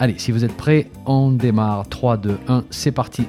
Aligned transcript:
Allez, 0.00 0.16
si 0.16 0.30
vous 0.30 0.44
êtes 0.44 0.56
prêts, 0.56 0.86
on 1.06 1.32
démarre. 1.32 1.88
3, 1.88 2.18
2, 2.18 2.38
1, 2.46 2.64
c'est 2.70 2.92
parti. 2.92 3.24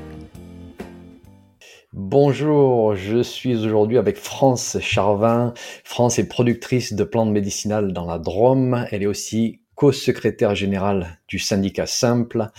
Bonjour, 1.94 2.94
je 2.94 3.24
suis 3.24 3.56
aujourd'hui 3.56 3.98
avec 3.98 4.18
France 4.18 4.78
Charvin. 4.80 5.56
France 5.84 6.20
est 6.20 6.28
productrice 6.28 6.94
de 6.94 7.04
plantes 7.04 7.32
médicinales 7.32 7.92
dans 7.92 8.06
la 8.06 8.20
Drôme. 8.20 8.86
Elle 8.92 9.02
est 9.02 9.08
aussi 9.08 9.62
co-secrétaire 9.74 10.54
générale 10.54 11.20
du 11.28 11.40
syndicat 11.40 11.88
Simple, 11.88 12.50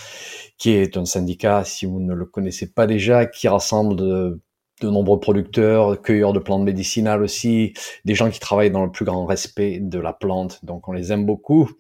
qui 0.59 0.71
est 0.71 0.97
un 0.97 1.05
syndicat, 1.05 1.63
si 1.65 1.87
vous 1.87 2.01
ne 2.01 2.13
le 2.13 2.25
connaissez 2.25 2.73
pas 2.73 2.89
déjà, 2.89 3.27
qui 3.27 3.47
rassemble 3.47 4.41
de 4.81 4.91
nombreux 4.91 5.21
producteurs, 5.21 6.01
cueilleurs 6.03 6.33
de 6.33 6.39
plantes 6.39 6.63
médicinales 6.63 7.23
aussi, 7.23 7.75
des 8.05 8.15
gens 8.15 8.31
qui 8.31 8.41
travaillent 8.41 8.71
dans 8.71 8.85
le 8.85 8.91
plus 8.91 9.05
grand 9.05 9.27
respect 9.27 9.79
de 9.81 9.99
la 9.99 10.13
plante, 10.13 10.65
donc 10.65 10.89
on 10.89 10.93
les 10.93 11.13
aime 11.13 11.27
beaucoup. 11.27 11.71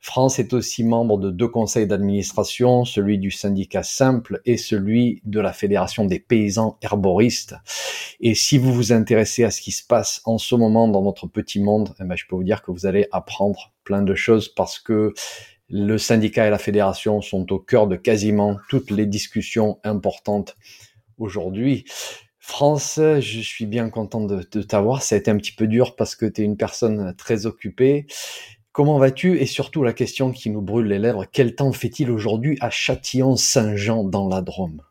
France 0.00 0.38
est 0.38 0.52
aussi 0.52 0.84
membre 0.84 1.18
de 1.18 1.30
deux 1.30 1.48
conseils 1.48 1.86
d'administration, 1.86 2.84
celui 2.84 3.18
du 3.18 3.30
syndicat 3.30 3.82
simple 3.82 4.40
et 4.44 4.56
celui 4.56 5.22
de 5.24 5.40
la 5.40 5.52
Fédération 5.52 6.04
des 6.04 6.18
paysans 6.18 6.78
herboristes. 6.82 7.54
Et 8.20 8.34
si 8.34 8.58
vous 8.58 8.72
vous 8.72 8.92
intéressez 8.92 9.44
à 9.44 9.50
ce 9.50 9.60
qui 9.60 9.72
se 9.72 9.86
passe 9.86 10.20
en 10.24 10.38
ce 10.38 10.54
moment 10.54 10.88
dans 10.88 11.02
notre 11.02 11.26
petit 11.26 11.60
monde, 11.60 11.94
eh 12.00 12.04
ben, 12.04 12.16
je 12.16 12.26
peux 12.26 12.36
vous 12.36 12.44
dire 12.44 12.62
que 12.62 12.70
vous 12.70 12.86
allez 12.86 13.06
apprendre 13.12 13.72
plein 13.84 14.02
de 14.02 14.14
choses 14.14 14.48
parce 14.48 14.78
que 14.78 15.14
le 15.70 15.98
syndicat 15.98 16.46
et 16.46 16.50
la 16.50 16.58
fédération 16.58 17.20
sont 17.20 17.52
au 17.52 17.58
cœur 17.58 17.86
de 17.86 17.96
quasiment 17.96 18.56
toutes 18.68 18.90
les 18.90 19.06
discussions 19.06 19.78
importantes 19.84 20.56
aujourd'hui. 21.18 21.84
France, 22.50 22.98
je 22.98 23.40
suis 23.40 23.64
bien 23.64 23.90
content 23.90 24.20
de, 24.24 24.42
t'avoir. 24.62 25.02
Ça 25.02 25.14
a 25.14 25.18
été 25.18 25.30
un 25.30 25.36
petit 25.36 25.52
peu 25.52 25.66
dur 25.66 25.94
parce 25.94 26.16
que 26.16 26.26
tu 26.26 26.42
es 26.42 26.44
une 26.44 26.56
personne 26.56 27.14
très 27.16 27.46
occupée. 27.46 28.06
Comment 28.72 28.98
vas-tu? 28.98 29.38
Et 29.38 29.46
surtout 29.46 29.82
la 29.82 29.92
question 29.92 30.32
qui 30.32 30.50
nous 30.50 30.60
brûle 30.60 30.86
les 30.86 30.98
lèvres, 30.98 31.24
quel 31.30 31.54
temps 31.54 31.72
fait-il 31.72 32.10
aujourd'hui 32.10 32.58
à 32.60 32.68
Châtillon-Saint-Jean 32.68 34.04
dans 34.04 34.28
la 34.28 34.42
Drôme? 34.42 34.82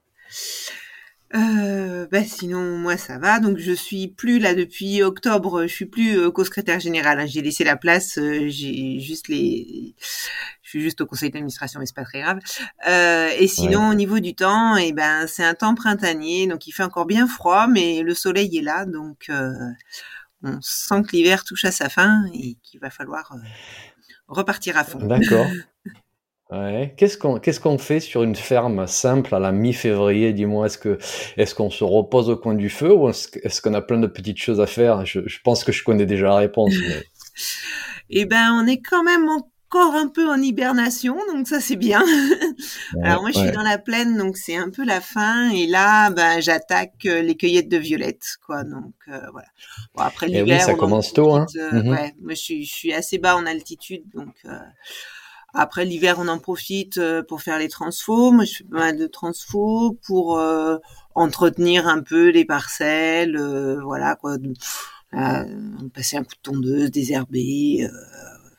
Euh, 1.35 2.08
bah 2.11 2.23
sinon 2.23 2.77
moi 2.77 2.97
ça 2.97 3.19
va. 3.19 3.39
Donc 3.39 3.58
je 3.58 3.72
suis 3.72 4.08
plus 4.08 4.39
là 4.39 4.55
depuis 4.55 5.03
octobre. 5.03 5.63
Je 5.63 5.73
suis 5.73 5.85
plus 5.85 6.17
euh, 6.17 6.31
co-secrétaire 6.31 6.80
général 6.80 7.19
hein. 7.19 7.25
j'ai 7.27 7.41
laissé 7.41 7.63
la 7.63 7.75
place 7.75 8.17
euh, 8.17 8.47
j'ai 8.47 8.99
juste 8.99 9.27
les 9.27 9.95
je 10.63 10.69
suis 10.69 10.81
juste 10.81 11.02
au 11.02 11.05
conseil 11.05 11.30
d'administration 11.30 11.80
mais 11.80 11.85
c'est 11.85 11.95
pas 11.95 12.03
très 12.03 12.22
grave. 12.22 12.39
Euh, 12.88 13.30
et 13.38 13.47
sinon 13.47 13.89
au 13.89 13.94
niveau 13.94 14.19
du 14.19 14.33
temps 14.33 14.75
et 14.75 14.88
eh 14.88 14.94
ben 14.94 15.27
c'est 15.27 15.44
un 15.44 15.53
temps 15.53 15.75
printanier 15.75 16.47
donc 16.47 16.66
il 16.66 16.72
fait 16.72 16.83
encore 16.83 17.05
bien 17.05 17.27
froid 17.27 17.67
mais 17.67 18.02
le 18.02 18.16
soleil 18.16 18.57
est 18.57 18.63
là. 18.63 18.85
Donc 18.85 19.27
euh, 19.30 19.52
on 20.41 20.59
sent 20.61 21.03
que 21.03 21.11
l'hiver 21.11 21.44
touche 21.44 21.66
à 21.66 21.72
sa 21.72 21.89
fin 21.89 22.23
et 22.33 22.57
qu'il 22.63 22.80
va 22.80 22.89
falloir 22.89 23.35
repartir 24.27 24.77
à 24.77 24.83
fond. 24.83 25.00
D'accord 25.00 25.45
Ouais. 26.52 26.95
Qu'est-ce 26.97 27.16
qu'on 27.16 27.38
qu'est-ce 27.39 27.59
qu'on 27.59 27.78
fait 27.78 28.00
sur 28.00 28.23
une 28.23 28.36
ferme 28.36 28.88
simple 28.88 29.36
à 29.36 29.39
la 29.39 29.52
mi-février? 29.52 30.33
Dis-moi, 30.33 30.66
est-ce 30.66 30.80
que 30.80 30.97
est-ce 31.38 31.53
qu'on 31.53 31.69
se 31.69 31.83
repose 31.83 32.30
au 32.30 32.38
coin 32.38 32.56
du 32.56 32.69
feu 32.69 32.91
ou 32.91 33.09
est-ce, 33.09 33.61
qu'on 33.61 33.75
a 33.75 33.81
plein 33.81 34.00
de 34.00 34.08
petites 34.08 34.39
choses 34.39 34.59
à 34.59 34.66
faire? 34.66 35.06
Je, 35.06 35.22
je, 35.28 35.39
pense 35.44 35.64
que 35.64 35.72
je 35.72 35.83
connais 35.83 36.08
déjà 36.08 36.25
la 36.25 36.38
réponse. 36.38 36.73
Mais... 36.88 37.03
eh 38.09 38.25
ben, 38.25 38.51
on 38.53 38.66
est 38.66 38.81
quand 38.81 39.03
même 39.03 39.29
encore 39.29 39.94
un 39.94 40.07
peu 40.07 40.28
en 40.28 40.41
hibernation, 40.41 41.18
donc 41.31 41.47
ça 41.47 41.59
c'est 41.59 41.75
bien. 41.75 42.03
Alors 43.03 43.22
moi 43.22 43.29
je 43.29 43.38
suis 43.38 43.52
dans 43.52 43.62
la 43.62 43.78
plaine, 43.78 44.18
donc 44.18 44.35
c'est 44.35 44.57
un 44.57 44.72
peu 44.72 44.84
la 44.84 45.02
fin, 45.02 45.52
et 45.52 45.68
là 45.68 46.09
ben 46.09 46.41
j'attaque 46.41 47.06
euh, 47.06 47.22
les 47.22 47.38
cueillettes 47.38 47.69
de 47.69 47.78
violettes, 47.78 48.38
quoi. 48.44 48.63
Donc 48.63 48.96
euh, 49.07 49.19
voilà. 49.31 49.50
Bon, 49.94 50.02
après 50.02 50.25
l'hiver, 50.25 50.46
eh 50.47 50.52
oui, 50.53 50.59
ça 50.62 50.73
commence 50.73 51.13
tôt, 51.13 51.35
hein. 51.35 51.46
Euh, 51.57 51.84
mhm. 51.84 51.90
Ouais, 51.90 52.16
moi 52.19 52.34
je 52.34 52.41
suis, 52.41 52.66
je 52.66 52.73
suis 52.73 52.91
assez 52.91 53.19
bas 53.19 53.35
en 53.35 53.46
altitude, 53.46 54.02
donc. 54.16 54.34
Après 55.53 55.85
l'hiver, 55.85 56.17
on 56.19 56.27
en 56.27 56.39
profite 56.39 56.97
euh, 56.97 57.23
pour 57.23 57.41
faire 57.41 57.57
les 57.57 57.69
transfos. 57.69 58.31
Moi, 58.31 58.45
je 58.45 58.57
fais 58.57 58.63
pas 58.63 58.77
mal 58.77 58.97
de 58.97 59.07
transfos 59.07 59.97
pour 60.05 60.37
euh, 60.37 60.77
entretenir 61.15 61.87
un 61.87 62.01
peu 62.01 62.29
les 62.29 62.45
parcelles, 62.45 63.35
euh, 63.35 63.81
voilà 63.81 64.15
quoi. 64.15 64.37
passer 65.93 66.17
un 66.17 66.23
coup 66.23 66.35
de 66.35 66.41
tondeuse, 66.43 66.91
désherber, 66.91 67.87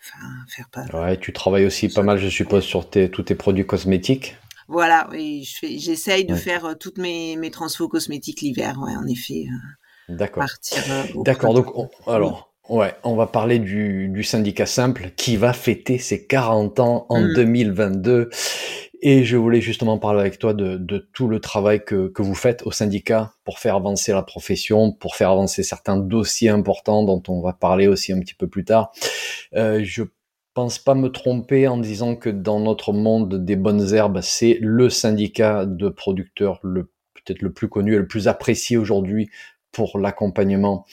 enfin 0.00 0.26
faire 0.48 0.68
pas. 0.70 0.84
Ouais, 0.92 1.18
tu 1.18 1.32
travailles 1.32 1.66
aussi 1.66 1.88
pas 1.88 2.02
mal, 2.02 2.18
je 2.18 2.28
suppose, 2.28 2.64
sur 2.64 2.88
tes, 2.88 3.10
tous 3.10 3.22
tes 3.22 3.34
produits 3.34 3.66
cosmétiques. 3.66 4.36
Voilà, 4.66 5.08
je 5.12 5.52
fais, 5.58 5.78
j'essaye 5.78 6.24
de 6.24 6.34
faire 6.34 6.76
toutes 6.78 6.98
mes 6.98 7.36
mes 7.36 7.50
transfos 7.50 7.88
cosmétiques 7.88 8.40
l'hiver, 8.40 8.78
ouais, 8.80 8.94
en 8.96 9.06
effet. 9.06 9.46
D'accord. 10.08 10.44
D'accord. 11.24 11.54
Donc, 11.54 11.90
alors. 12.06 12.49
Ouais, 12.70 12.94
on 13.02 13.16
va 13.16 13.26
parler 13.26 13.58
du, 13.58 14.22
syndicat 14.22 14.64
simple 14.64 15.10
qui 15.16 15.36
va 15.36 15.52
fêter 15.52 15.98
ses 15.98 16.24
40 16.24 16.78
ans 16.78 17.06
en 17.08 17.20
2022. 17.20 18.26
Mm. 18.26 18.28
Et 19.02 19.24
je 19.24 19.36
voulais 19.36 19.60
justement 19.60 19.98
parler 19.98 20.20
avec 20.20 20.38
toi 20.38 20.54
de, 20.54 21.08
tout 21.12 21.26
le 21.26 21.40
travail 21.40 21.84
que, 21.84 22.12
vous 22.16 22.34
faites 22.36 22.62
au 22.64 22.70
syndicat 22.70 23.32
pour 23.42 23.58
faire 23.58 23.74
avancer 23.74 24.12
la 24.12 24.22
profession, 24.22 24.92
pour 24.92 25.16
faire 25.16 25.30
avancer 25.30 25.64
certains 25.64 25.96
dossiers 25.96 26.50
importants 26.50 27.02
dont 27.02 27.22
on 27.26 27.40
va 27.40 27.54
parler 27.54 27.88
aussi 27.88 28.12
un 28.12 28.20
petit 28.20 28.34
peu 28.34 28.46
plus 28.46 28.64
tard. 28.64 28.92
Euh, 29.56 29.80
je 29.82 30.04
pense 30.54 30.78
pas 30.78 30.94
me 30.94 31.08
tromper 31.08 31.66
en 31.66 31.76
disant 31.76 32.14
que 32.14 32.30
dans 32.30 32.60
notre 32.60 32.92
monde 32.92 33.44
des 33.44 33.56
bonnes 33.56 33.92
herbes, 33.94 34.20
c'est 34.22 34.58
le 34.60 34.90
syndicat 34.90 35.66
de 35.66 35.88
producteurs 35.88 36.60
le 36.62 36.92
peut-être 37.14 37.42
le 37.42 37.52
plus 37.52 37.68
connu 37.68 37.94
et 37.94 37.98
le 37.98 38.06
plus 38.06 38.28
apprécié 38.28 38.76
aujourd'hui 38.76 39.28
pour 39.72 39.98
l'accompagnement 39.98 40.86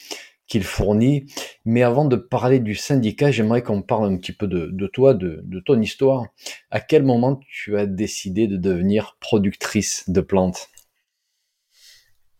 qu'il 0.48 0.64
fournit. 0.64 1.26
Mais 1.64 1.82
avant 1.82 2.04
de 2.04 2.16
parler 2.16 2.58
du 2.58 2.74
syndicat, 2.74 3.30
j'aimerais 3.30 3.62
qu'on 3.62 3.82
parle 3.82 4.12
un 4.12 4.16
petit 4.16 4.32
peu 4.32 4.46
de, 4.48 4.86
toi, 4.88 5.14
de, 5.14 5.62
ton 5.64 5.80
histoire. 5.80 6.26
À 6.70 6.80
quel 6.80 7.04
moment 7.04 7.38
tu 7.48 7.78
as 7.78 7.86
décidé 7.86 8.48
de 8.48 8.56
devenir 8.56 9.16
productrice 9.20 10.08
de 10.08 10.20
plantes? 10.20 10.68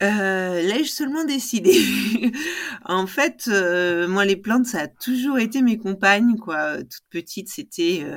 Euh, 0.01 0.63
L'ai-je 0.63 0.91
seulement 0.91 1.25
décidé 1.25 1.73
En 2.85 3.07
fait, 3.09 3.47
euh, 3.49 4.07
moi 4.07 4.25
les 4.25 4.37
plantes, 4.37 4.67
ça 4.67 4.83
a 4.83 4.87
toujours 4.89 5.39
été 5.39 5.61
mes 5.61 5.77
compagnes, 5.77 6.37
quoi. 6.37 6.79
Toute 6.79 7.03
petite, 7.11 7.49
c'était 7.49 8.03
euh, 8.05 8.17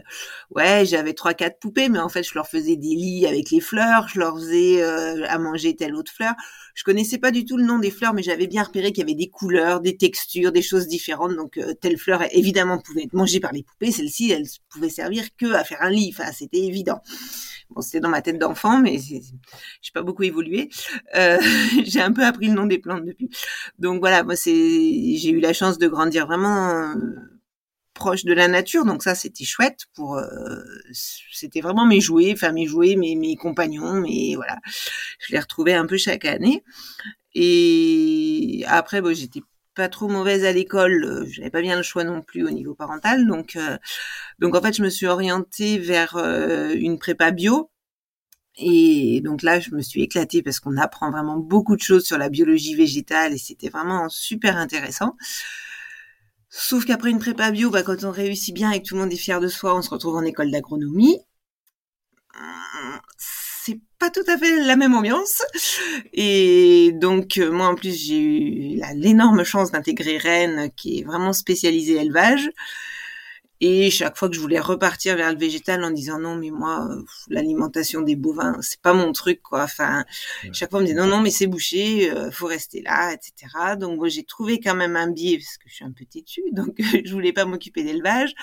ouais, 0.51 0.85
j'avais 0.85 1.13
trois 1.13 1.33
quatre 1.33 1.59
poupées, 1.59 1.89
mais 1.89 1.99
en 1.99 2.09
fait, 2.09 2.21
je 2.23 2.35
leur 2.35 2.47
faisais 2.47 2.75
des 2.75 2.95
lits 2.95 3.25
avec 3.25 3.49
les 3.49 3.61
fleurs, 3.61 4.07
je 4.09 4.19
leur 4.19 4.35
faisais 4.37 4.83
euh, 4.83 5.25
à 5.27 5.39
manger 5.39 5.75
telle 5.75 5.95
autre 5.95 6.11
fleur. 6.11 6.33
Je 6.75 6.83
connaissais 6.83 7.17
pas 7.17 7.31
du 7.31 7.45
tout 7.45 7.57
le 7.57 7.63
nom 7.65 7.79
des 7.79 7.91
fleurs, 7.91 8.13
mais 8.13 8.23
j'avais 8.23 8.47
bien 8.47 8.63
repéré 8.63 8.91
qu'il 8.91 8.99
y 8.99 9.03
avait 9.03 9.15
des 9.15 9.29
couleurs, 9.29 9.81
des 9.81 9.97
textures, 9.97 10.51
des 10.51 10.61
choses 10.61 10.87
différentes. 10.87 11.35
Donc 11.35 11.59
telle 11.81 11.97
fleur, 11.97 12.23
évidemment, 12.31 12.77
pouvait 12.79 13.03
être 13.03 13.13
mangée 13.13 13.39
par 13.39 13.51
les 13.51 13.63
poupées. 13.63 13.91
Celle-ci, 13.91 14.31
elle 14.31 14.45
pouvait 14.69 14.89
servir 14.89 15.25
que 15.37 15.51
à 15.53 15.63
faire 15.63 15.81
un 15.81 15.89
lit. 15.89 16.13
Enfin, 16.15 16.31
c'était 16.31 16.59
évident. 16.59 17.01
Bon, 17.73 17.81
c'était 17.81 18.01
dans 18.01 18.09
ma 18.09 18.21
tête 18.21 18.37
d'enfant, 18.37 18.79
mais 18.81 18.97
j'ai 18.99 19.21
pas 19.93 20.01
beaucoup 20.01 20.23
évolué. 20.23 20.69
Euh, 21.15 21.39
j'ai 21.85 22.01
un 22.01 22.11
peu 22.11 22.23
appris 22.25 22.47
le 22.47 22.53
nom 22.53 22.65
des 22.65 22.79
plantes 22.79 23.05
depuis. 23.05 23.29
Donc 23.79 23.99
voilà, 23.99 24.23
moi 24.23 24.35
c'est, 24.35 24.51
j'ai 24.51 25.29
eu 25.29 25.39
la 25.39 25.53
chance 25.53 25.77
de 25.77 25.87
grandir 25.87 26.27
vraiment 26.27 26.69
euh, 26.69 26.95
proche 27.93 28.25
de 28.25 28.33
la 28.33 28.47
nature, 28.47 28.85
donc 28.85 29.03
ça 29.03 29.15
c'était 29.15 29.45
chouette. 29.45 29.85
Pour, 29.95 30.17
euh, 30.17 30.25
c'était 30.93 31.61
vraiment 31.61 31.85
mes 31.85 32.01
jouets, 32.01 32.31
enfin 32.33 32.51
mes 32.51 32.65
jouets, 32.67 32.95
mes 32.95 33.15
mes 33.15 33.35
compagnons, 33.35 33.93
mais 34.01 34.35
voilà, 34.35 34.57
je 35.19 35.33
les 35.33 35.39
retrouvais 35.39 35.73
un 35.73 35.85
peu 35.85 35.97
chaque 35.97 36.25
année. 36.25 36.63
Et 37.33 38.63
après, 38.67 39.01
bon, 39.01 39.13
j'étais 39.15 39.41
pas 39.75 39.89
trop 39.89 40.07
mauvaise 40.07 40.45
à 40.45 40.51
l'école, 40.51 41.03
euh, 41.05 41.25
j'avais 41.29 41.49
pas 41.49 41.61
bien 41.61 41.77
le 41.77 41.83
choix 41.83 42.03
non 42.03 42.21
plus 42.21 42.45
au 42.45 42.49
niveau 42.51 42.75
parental, 42.75 43.27
donc 43.27 43.55
euh, 43.55 43.77
donc 44.39 44.55
en 44.55 44.61
fait 44.61 44.75
je 44.75 44.83
me 44.83 44.89
suis 44.89 45.07
orientée 45.07 45.77
vers 45.77 46.15
euh, 46.17 46.73
une 46.75 46.99
prépa 46.99 47.31
bio. 47.31 47.69
Et 48.57 49.21
donc 49.23 49.43
là, 49.43 49.59
je 49.61 49.71
me 49.71 49.81
suis 49.81 50.01
éclatée 50.03 50.43
parce 50.43 50.59
qu'on 50.59 50.77
apprend 50.77 51.09
vraiment 51.11 51.37
beaucoup 51.37 51.75
de 51.75 51.81
choses 51.81 52.05
sur 52.05 52.17
la 52.17 52.29
biologie 52.29 52.75
végétale 52.75 53.33
et 53.33 53.37
c'était 53.37 53.69
vraiment 53.69 54.09
super 54.09 54.57
intéressant. 54.57 55.15
Sauf 56.49 56.85
qu'après 56.85 57.11
une 57.11 57.19
prépa 57.19 57.49
bio, 57.51 57.69
bah, 57.71 57.81
quand 57.81 58.03
on 58.03 58.11
réussit 58.11 58.53
bien 58.53 58.71
et 58.71 58.81
que 58.81 58.87
tout 58.87 58.95
le 58.95 59.01
monde 59.01 59.13
est 59.13 59.17
fier 59.17 59.39
de 59.39 59.47
soi, 59.47 59.75
on 59.75 59.81
se 59.81 59.89
retrouve 59.89 60.17
en 60.17 60.23
école 60.23 60.51
d'agronomie 60.51 61.17
pas 64.01 64.09
tout 64.09 64.23
à 64.27 64.35
fait 64.35 64.65
la 64.65 64.75
même 64.75 64.95
ambiance. 64.95 65.43
Et 66.11 66.91
donc, 66.95 67.37
euh, 67.37 67.51
moi, 67.51 67.67
en 67.67 67.75
plus, 67.75 67.95
j'ai 67.95 68.17
eu 68.17 68.81
l'énorme 68.95 69.43
chance 69.43 69.71
d'intégrer 69.71 70.17
Rennes, 70.17 70.71
qui 70.75 70.99
est 70.99 71.03
vraiment 71.03 71.33
spécialisée 71.33 71.97
élevage. 71.97 72.49
Et 73.63 73.91
chaque 73.91 74.17
fois 74.17 74.27
que 74.27 74.35
je 74.35 74.39
voulais 74.41 74.59
repartir 74.59 75.15
vers 75.15 75.31
le 75.31 75.37
végétal 75.37 75.83
en 75.83 75.91
disant 75.91 76.19
non, 76.19 76.35
mais 76.35 76.49
moi, 76.49 76.89
l'alimentation 77.29 78.01
des 78.01 78.15
bovins, 78.15 78.57
c'est 78.61 78.81
pas 78.81 78.93
mon 78.93 79.11
truc, 79.11 79.41
quoi. 79.43 79.63
Enfin, 79.63 80.03
chaque 80.51 80.71
fois 80.71 80.79
on 80.79 80.81
me 80.81 80.87
disait 80.87 80.99
non, 80.99 81.05
non, 81.05 81.21
mais 81.21 81.29
c'est 81.29 81.45
bouché, 81.45 82.11
euh, 82.11 82.31
faut 82.31 82.47
rester 82.47 82.81
là, 82.81 83.13
etc. 83.13 83.75
Donc 83.79 83.99
moi, 83.99 84.09
j'ai 84.09 84.23
trouvé 84.23 84.59
quand 84.59 84.75
même 84.75 84.95
un 84.95 85.11
biais 85.11 85.37
parce 85.37 85.57
que 85.57 85.69
je 85.69 85.75
suis 85.75 85.85
un 85.85 85.91
peu 85.91 86.05
têtue, 86.05 86.41
donc 86.53 86.75
je 86.79 87.13
voulais 87.13 87.33
pas 87.33 87.45
m'occuper 87.45 87.83
d'élevage. 87.83 88.33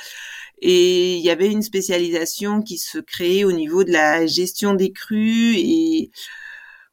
Et 0.60 1.16
il 1.16 1.24
y 1.24 1.30
avait 1.30 1.50
une 1.50 1.62
spécialisation 1.62 2.62
qui 2.62 2.78
se 2.78 2.98
créait 2.98 3.44
au 3.44 3.52
niveau 3.52 3.82
de 3.82 3.92
la 3.92 4.26
gestion 4.26 4.74
des 4.74 4.92
crues 4.92 5.54
et 5.56 6.10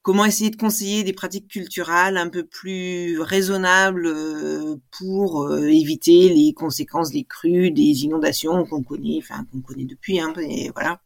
comment 0.06 0.26
essayer 0.26 0.52
de 0.52 0.56
conseiller 0.56 1.04
des 1.04 1.14
pratiques 1.14 1.48
culturelles 1.48 2.18
un 2.18 2.30
peu 2.30 2.46
plus 2.46 3.20
raisonnables 3.20 4.06
euh, 4.06 4.76
pour 5.00 5.46
euh, 5.46 5.68
éviter 5.68 6.30
les 6.30 6.54
conséquences 6.54 7.10
des 7.10 7.24
crues, 7.24 7.72
des 7.72 8.04
inondations 8.04 8.66
qu'on 8.66 8.84
connaît, 8.84 9.18
enfin 9.18 9.48
qu'on 9.52 9.62
connaît 9.62 9.86
depuis, 9.86 10.20
hein, 10.20 10.32
voilà. 10.74 11.02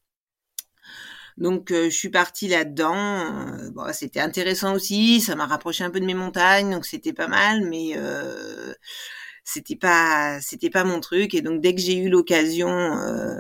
Donc 1.38 1.72
euh, 1.72 1.86
je 1.86 1.96
suis 1.96 2.10
partie 2.10 2.50
là-dedans. 2.50 3.54
c'était 3.94 4.20
intéressant 4.20 4.76
aussi, 4.76 5.22
ça 5.22 5.36
m'a 5.38 5.46
rapproché 5.46 5.86
un 5.86 5.92
peu 5.92 6.02
de 6.02 6.06
mes 6.06 6.14
montagnes, 6.14 6.72
donc 6.72 6.86
c'était 6.86 7.14
pas 7.14 7.28
mal, 7.30 7.70
mais 7.70 7.96
c'était 9.46 9.78
pas 9.78 10.42
c'était 10.42 10.70
pas 10.70 10.84
mon 10.84 11.00
truc 11.00 11.34
et 11.34 11.42
donc 11.42 11.62
dès 11.62 11.74
que 11.74 11.82
j'ai 11.82 11.98
eu 11.98 12.10
l'occasion 12.10 12.70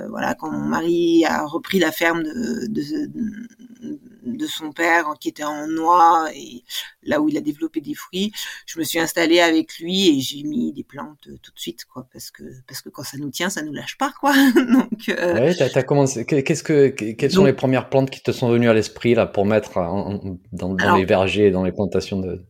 voilà 0.10 0.36
quand 0.36 0.50
mon 0.52 0.66
mari 0.66 1.24
a 1.26 1.46
repris 1.46 1.80
la 1.80 1.92
ferme 1.92 2.24
de, 2.24 2.68
de, 2.68 3.06
de 3.08 3.59
son 4.48 4.72
père 4.72 5.14
qui 5.20 5.30
était 5.30 5.44
en 5.44 5.68
noix 5.68 6.30
et 6.34 6.64
là 7.04 7.22
où 7.22 7.30
il 7.30 7.38
a 7.38 7.42
développé 7.42 7.82
des 7.82 7.94
fruits, 7.94 8.32
je 8.66 8.80
me 8.80 8.84
suis 8.84 9.00
installée 9.00 9.40
avec 9.40 9.80
lui 9.80 10.10
et 10.10 10.22
j'ai 10.22 10.44
mis 10.44 10.74
des 10.74 10.84
plantes 10.84 11.28
euh, 11.28 11.38
tout 11.42 11.52
de 11.52 11.60
suite 11.60 11.86
quoi 11.86 12.08
parce 12.12 12.32
que 12.32 12.44
parce 12.68 12.82
que 12.82 12.90
quand 12.90 13.04
ça 13.04 13.18
nous 13.18 13.30
tient, 13.30 13.50
ça 13.50 13.62
nous 13.62 13.74
lâche 13.74 13.98
pas 13.98 14.14
quoi. 14.20 14.34
donc 14.56 15.10
euh... 15.10 15.34
ouais, 15.34 15.56
t'as, 15.56 15.84
commencé. 15.84 16.26
Qu'est-ce 16.26 16.64
que 16.64 16.88
quelles 16.88 17.32
sont 17.32 17.46
les 17.46 17.54
premières 17.54 17.90
plantes 17.90 18.10
qui 18.10 18.22
te 18.22 18.32
sont 18.32 18.50
venues 18.50 18.70
à 18.70 18.74
l'esprit 18.74 19.16
là 19.16 19.26
pour 19.26 19.46
mettre 19.46 19.80
dans, 20.52 20.76
les 20.96 21.06
vergers, 21.06 21.52
dans 21.52 21.64
les 21.64 21.72
plantations 21.72 22.20
de 22.20 22.44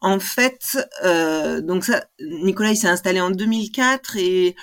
en 0.00 0.20
fait, 0.20 0.78
euh, 1.04 1.60
donc 1.60 1.84
ça, 1.84 2.04
Nicolas 2.20 2.70
il 2.70 2.76
s'est 2.76 2.88
installé 2.88 3.20
en 3.20 3.30
2004 3.30 4.16
et 4.16 4.54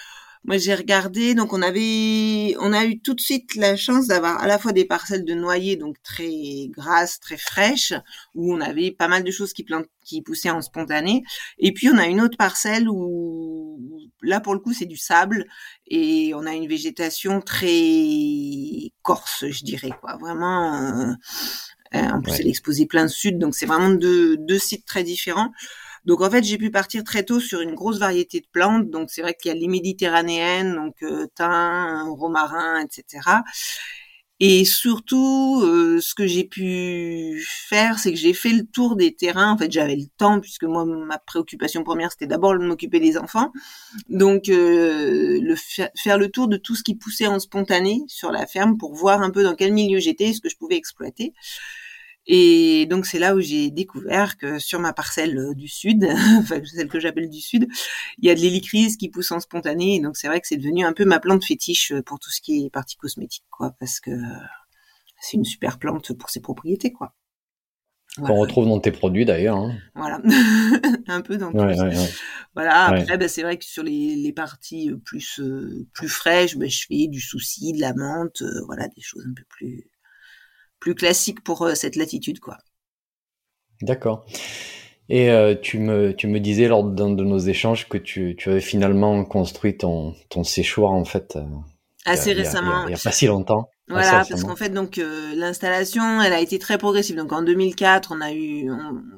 moi 0.46 0.58
j'ai 0.58 0.76
regardé, 0.76 1.34
donc 1.34 1.54
on 1.54 1.62
avait, 1.62 2.56
on 2.60 2.72
a 2.72 2.86
eu 2.86 3.00
tout 3.00 3.16
de 3.16 3.22
suite 3.22 3.56
la 3.56 3.76
chance 3.76 4.08
d'avoir 4.08 4.40
à 4.42 4.48
la 4.48 4.60
fois 4.60 4.74
des 4.74 4.86
parcelles 4.86 5.26
de 5.26 5.34
noyer, 5.34 5.76
donc 5.76 6.02
très 6.04 6.68
grasses, 6.70 7.20
très 7.20 7.38
fraîches, 7.38 7.94
où 8.36 8.54
on 8.54 8.62
avait 8.62 8.92
pas 8.92 9.08
mal 9.08 9.24
de 9.24 9.32
choses 9.32 9.54
qui 9.54 9.64
plantent, 9.64 9.90
qui 10.04 10.22
poussaient 10.22 10.52
en 10.52 10.62
spontané, 10.62 11.24
et 11.58 11.74
puis 11.74 11.90
on 11.90 11.98
a 11.98 12.06
une 12.06 12.22
autre 12.22 12.38
parcelle 12.38 12.88
où 12.88 13.80
là 14.22 14.40
pour 14.40 14.54
le 14.54 14.60
coup 14.60 14.74
c'est 14.74 14.86
du 14.86 14.98
sable 14.98 15.46
et 15.88 16.34
on 16.36 16.46
a 16.46 16.54
une 16.54 16.68
végétation 16.68 17.42
très 17.42 18.92
corse, 19.02 19.46
je 19.50 19.64
dirais 19.64 19.92
quoi, 20.00 20.18
vraiment. 20.18 20.76
Euh, 20.76 21.14
euh, 21.94 22.10
en 22.10 22.22
plus, 22.22 22.34
elle 22.40 22.48
est 22.48 22.50
exposée 22.50 22.88
plein 22.88 23.08
sud, 23.08 23.38
donc 23.38 23.56
c'est 23.56 23.66
vraiment 23.66 23.90
deux, 23.90 24.38
deux 24.38 24.60
sites 24.60 24.86
très 24.86 25.04
différents. 25.04 25.52
Donc 26.06 26.22
en 26.22 26.30
fait, 26.30 26.44
j'ai 26.44 26.58
pu 26.58 26.72
partir 26.72 27.04
très 27.04 27.24
tôt 27.24 27.40
sur 27.40 27.62
une 27.62 27.74
grosse 27.76 28.00
variété 28.00 28.40
de 28.40 28.48
plantes. 28.52 28.90
Donc 28.90 29.10
c'est 29.10 29.22
vrai 29.22 29.34
qu'il 29.34 29.50
y 29.50 29.56
a 29.56 29.58
les 29.60 29.68
méditerranéennes, 29.68 30.76
donc 30.76 30.96
euh, 31.04 31.28
thym, 31.36 32.10
romarin, 32.10 32.80
etc. 32.82 33.44
Et 34.42 34.66
surtout, 34.66 35.62
euh, 35.64 36.02
ce 36.02 36.14
que 36.14 36.28
j'ai 36.28 36.44
pu 36.44 37.42
faire, 37.48 38.00
c'est 38.00 38.12
que 38.12 38.20
j'ai 38.20 38.34
fait 38.34 38.52
le 38.52 38.66
tour 38.66 38.98
des 38.98 39.16
terrains. 39.16 39.54
En 39.54 39.58
fait, 39.58 39.72
j'avais 39.72 39.96
le 39.96 40.08
temps 40.18 40.42
puisque 40.42 40.66
moi, 40.66 40.84
ma 40.84 41.18
préoccupation 41.20 41.84
première, 41.86 42.12
c'était 42.12 42.28
d'abord 42.28 42.54
de 42.58 42.66
m'occuper 42.66 43.00
des 43.00 43.18
enfants. 43.18 43.54
Donc, 44.10 44.50
euh, 44.50 45.40
le 45.42 45.56
faire 45.96 46.18
le 46.18 46.30
tour 46.30 46.50
de 46.50 46.58
tout 46.58 46.76
ce 46.76 46.84
qui 46.84 46.96
poussait 46.96 47.28
en 47.28 47.40
spontané 47.40 48.02
sur 48.08 48.32
la 48.32 48.46
ferme 48.46 48.78
pour 48.78 48.94
voir 48.94 49.22
un 49.22 49.32
peu 49.32 49.42
dans 49.44 49.56
quel 49.56 49.72
milieu 49.72 50.00
j'étais, 50.00 50.34
ce 50.34 50.42
que 50.42 50.50
je 50.50 50.58
pouvais 50.58 50.76
exploiter. 50.76 51.34
Et 52.28 52.88
donc 52.88 53.06
c'est 53.06 53.20
là 53.20 53.36
où 53.36 53.40
j'ai 53.40 53.70
découvert 53.70 54.38
que 54.38 54.58
sur 54.58 54.80
ma 54.80 54.94
parcelle 54.94 55.38
euh, 55.38 55.54
du 55.54 55.68
sud, 55.68 56.06
enfin 56.40 56.60
celle 56.66 56.88
que 56.88 57.00
j'appelle 57.00 57.30
du 57.30 57.40
sud, 57.40 57.68
il 58.18 58.26
y 58.26 58.32
a 58.32 58.36
de 58.36 58.40
l'hélicryse 58.40 58.98
qui 58.98 59.10
pousse 59.10 59.32
en 59.32 59.40
spontané. 59.40 59.96
Et 59.96 60.00
donc 60.00 60.18
c'est 60.18 60.28
vrai 60.28 60.42
que 60.42 60.48
c'est 60.48 60.58
devenu 60.58 60.86
un 60.86 60.94
peu 60.94 61.06
ma 61.06 61.20
plante 61.20 61.46
fétiche 61.46 61.92
euh, 61.92 62.02
pour 62.02 62.20
tout 62.20 62.32
ce 62.32 62.42
qui 62.42 62.66
est 62.66 62.70
partie 62.70 62.98
cosmétique, 62.98 63.46
quoi, 63.52 63.76
parce 63.80 64.00
que 64.00 64.12
c'est 65.22 65.38
une 65.38 65.46
super 65.46 65.78
plante 65.78 66.14
pour 66.14 66.30
ses 66.30 66.42
propriétés, 66.42 66.92
quoi. 66.92 67.14
Qu'on 68.18 68.36
retrouve 68.36 68.66
dans 68.66 68.80
tes 68.80 68.94
produits 68.94 69.26
d'ailleurs. 69.26 69.58
Hein. 69.58 69.76
Voilà, 69.94 70.22
un 71.08 71.20
peu 71.20 71.38
dans 71.38 71.52
tout. 71.52 71.58
Voilà. 72.54 72.86
Après, 72.86 73.18
ben, 73.18 73.28
c'est 73.28 73.44
vrai 73.44 73.58
que 73.58 73.66
sur 73.66 73.84
les, 73.84 74.16
les 74.16 74.32
parties 74.32 74.90
euh, 74.90 74.98
plus 75.04 75.42
plus 75.94 76.08
fraîches, 76.08 76.56
ben, 76.56 76.70
je 76.70 76.86
fais 76.88 77.08
du 77.08 77.20
souci, 77.20 77.74
de 77.74 77.82
la 77.82 77.94
menthe, 77.94 78.42
voilà, 78.68 78.88
des 78.88 79.02
choses 79.02 79.26
un 79.30 79.34
peu 79.34 79.44
plus 79.50 79.90
plus 80.86 80.94
classique 80.94 81.44
pour 81.44 81.64
euh, 81.64 81.74
cette 81.74 81.96
latitude, 81.96 82.40
quoi. 82.40 82.60
D'accord. 83.82 84.24
Et 85.10 85.32
euh, 85.32 85.56
tu, 85.60 85.80
me, 85.80 86.14
tu 86.16 86.28
me 86.28 86.40
disais 86.40 86.68
lors 86.68 86.84
d'un 86.84 87.10
de 87.10 87.24
nos 87.24 87.40
échanges 87.40 87.90
que 87.90 87.98
tu, 87.98 88.36
tu 88.38 88.52
avais 88.52 88.62
finalement 88.62 89.26
construit 89.26 89.78
ton, 89.78 90.14
ton 90.30 90.44
séchoir 90.44 90.92
en 90.92 91.04
fait. 91.04 91.36
Euh, 91.36 91.44
assez 92.06 92.34
récemment. 92.34 92.84
Il 92.84 92.90
n'y 92.90 92.94
a, 92.94 93.00
pas 93.04 93.12
si 93.12 93.26
longtemps. 93.26 93.70
Voilà, 93.88 94.26
parce 94.30 94.44
qu'en 94.44 94.56
fait, 94.56 94.70
donc 94.70 95.00
l'installation, 95.36 96.22
elle 96.22 96.34
a 96.34 96.40
été 96.40 96.60
très 96.60 96.78
progressive. 96.78 97.16
Donc 97.16 97.34
en 97.34 97.42
2004, 97.42 98.12
on 98.16 98.22
a 98.22 98.32
eu, 98.32 98.70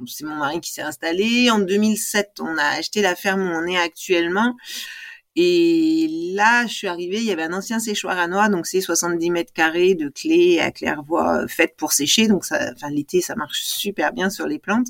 c'est 0.05 0.25
mon 0.25 0.35
mari 0.35 0.61
qui 0.61 0.71
s'est 0.71 0.81
installé. 0.81 1.49
En 1.51 1.59
2007, 1.59 2.39
on 2.41 2.57
a 2.57 2.77
acheté 2.77 3.01
la 3.01 3.15
ferme 3.15 3.41
où 3.41 3.51
on 3.53 3.65
est 3.65 3.77
actuellement. 3.77 4.55
Et 5.39 6.33
là, 6.33 6.65
je 6.65 6.73
suis 6.73 6.87
arrivée, 6.87 7.17
il 7.17 7.25
y 7.25 7.31
avait 7.31 7.43
un 7.43 7.53
ancien 7.53 7.79
séchoir 7.79 8.17
à 8.17 8.27
noix, 8.27 8.49
donc 8.49 8.65
c'est 8.65 8.81
70 8.81 9.29
mètres 9.29 9.53
carrés 9.53 9.93
de 9.93 10.09
clés 10.09 10.59
à 10.59 10.71
claire-voie 10.71 11.43
euh, 11.43 11.47
faites 11.47 11.75
pour 11.77 11.93
sécher. 11.93 12.27
Donc 12.27 12.43
ça, 12.43 12.71
enfin 12.73 12.89
l'été, 12.89 13.21
ça 13.21 13.35
marche 13.35 13.61
super 13.61 14.13
bien 14.13 14.31
sur 14.31 14.47
les 14.47 14.57
plantes. 14.57 14.87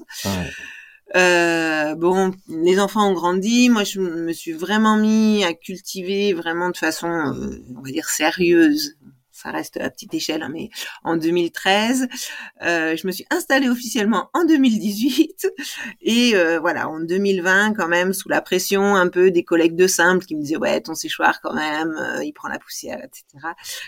Euh, 1.18 1.96
bon, 1.96 2.32
les 2.48 2.80
enfants 2.80 3.10
ont 3.10 3.14
grandi. 3.14 3.70
Moi, 3.70 3.84
je 3.84 4.00
me 4.00 4.32
suis 4.32 4.54
vraiment 4.54 4.96
mis 4.96 5.44
à 5.44 5.54
cultiver 5.54 6.32
vraiment 6.32 6.70
de 6.70 6.78
façon, 6.78 7.10
euh, 7.10 7.62
on 7.78 7.82
va 7.82 7.92
dire, 7.92 8.08
sérieuse 8.08 8.96
ça 9.48 9.52
reste 9.52 9.78
à 9.78 9.90
petite 9.90 10.14
échelle, 10.14 10.44
hein, 10.44 10.50
mais 10.52 10.70
en 11.04 11.16
2013. 11.16 12.08
Euh, 12.64 12.98
je 12.98 13.08
me 13.08 13.12
suis 13.12 13.26
installée 13.30 13.70
officiellement 13.70 14.30
en 14.34 14.44
2018 14.44 15.48
et 16.02 16.36
euh, 16.36 16.60
voilà, 16.60 16.90
en 16.90 17.00
2020 17.00 17.74
quand 17.74 17.88
même, 17.88 18.14
sous 18.14 18.28
la 18.28 18.42
pression 18.42 18.96
un 18.96 19.08
peu 19.08 19.32
des 19.32 19.44
collègues 19.44 19.76
de 19.76 19.88
simple 19.88 20.26
qui 20.26 20.36
me 20.36 20.42
disaient 20.42 20.58
ouais 20.58 20.82
ton 20.82 20.96
séchoir 20.96 21.40
quand 21.42 21.54
même, 21.54 21.96
euh, 21.98 22.24
il 22.26 22.34
prend 22.34 22.50
la 22.50 22.60
poussière, 22.60 23.00
etc. 23.04 23.24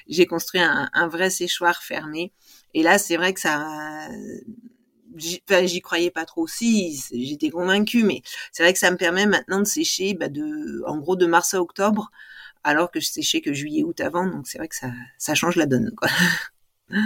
J'ai 0.08 0.26
construit 0.26 0.62
un, 0.62 0.90
un, 0.94 1.08
vrai 1.08 1.30
séchoir 1.30 1.84
fermé 1.84 2.32
et 2.74 2.84
là 2.84 2.98
c'est 2.98 3.18
vrai 3.18 3.34
que 3.34 3.42
ça 3.42 4.08
j'y 5.18 5.82
croyais 5.82 6.12
pas 6.12 6.26
trop 6.26 6.44
aussi, 6.44 7.02
j'étais 7.12 7.50
convaincue, 7.50 8.04
mais 8.04 8.22
c'est 8.54 8.64
vrai 8.64 8.72
que 8.72 8.80
ça 8.80 8.92
me 8.92 8.98
permet 8.98 9.26
maintenant 9.26 9.60
de 9.60 9.66
sécher 9.66 10.14
bah, 10.14 10.30
de, 10.30 10.84
en 10.88 10.98
gros 10.98 11.16
de 11.16 11.26
mars 11.26 11.54
à 11.54 11.62
octobre 11.62 12.12
alors 12.64 12.92
que 12.92 13.00
je 13.00 13.08
séchais 13.08 13.42
que 13.42 13.54
juillet 13.54 13.84
août 13.84 14.00
avant 14.02 14.26
donc 14.28 14.48
c'est 14.48 14.58
vrai 14.58 14.68
que 14.68 14.76
ça, 14.76 14.92
ça 15.18 15.36
change 15.36 15.56
la 15.56 15.66
donne 15.66 15.92
quoi. 15.96 16.10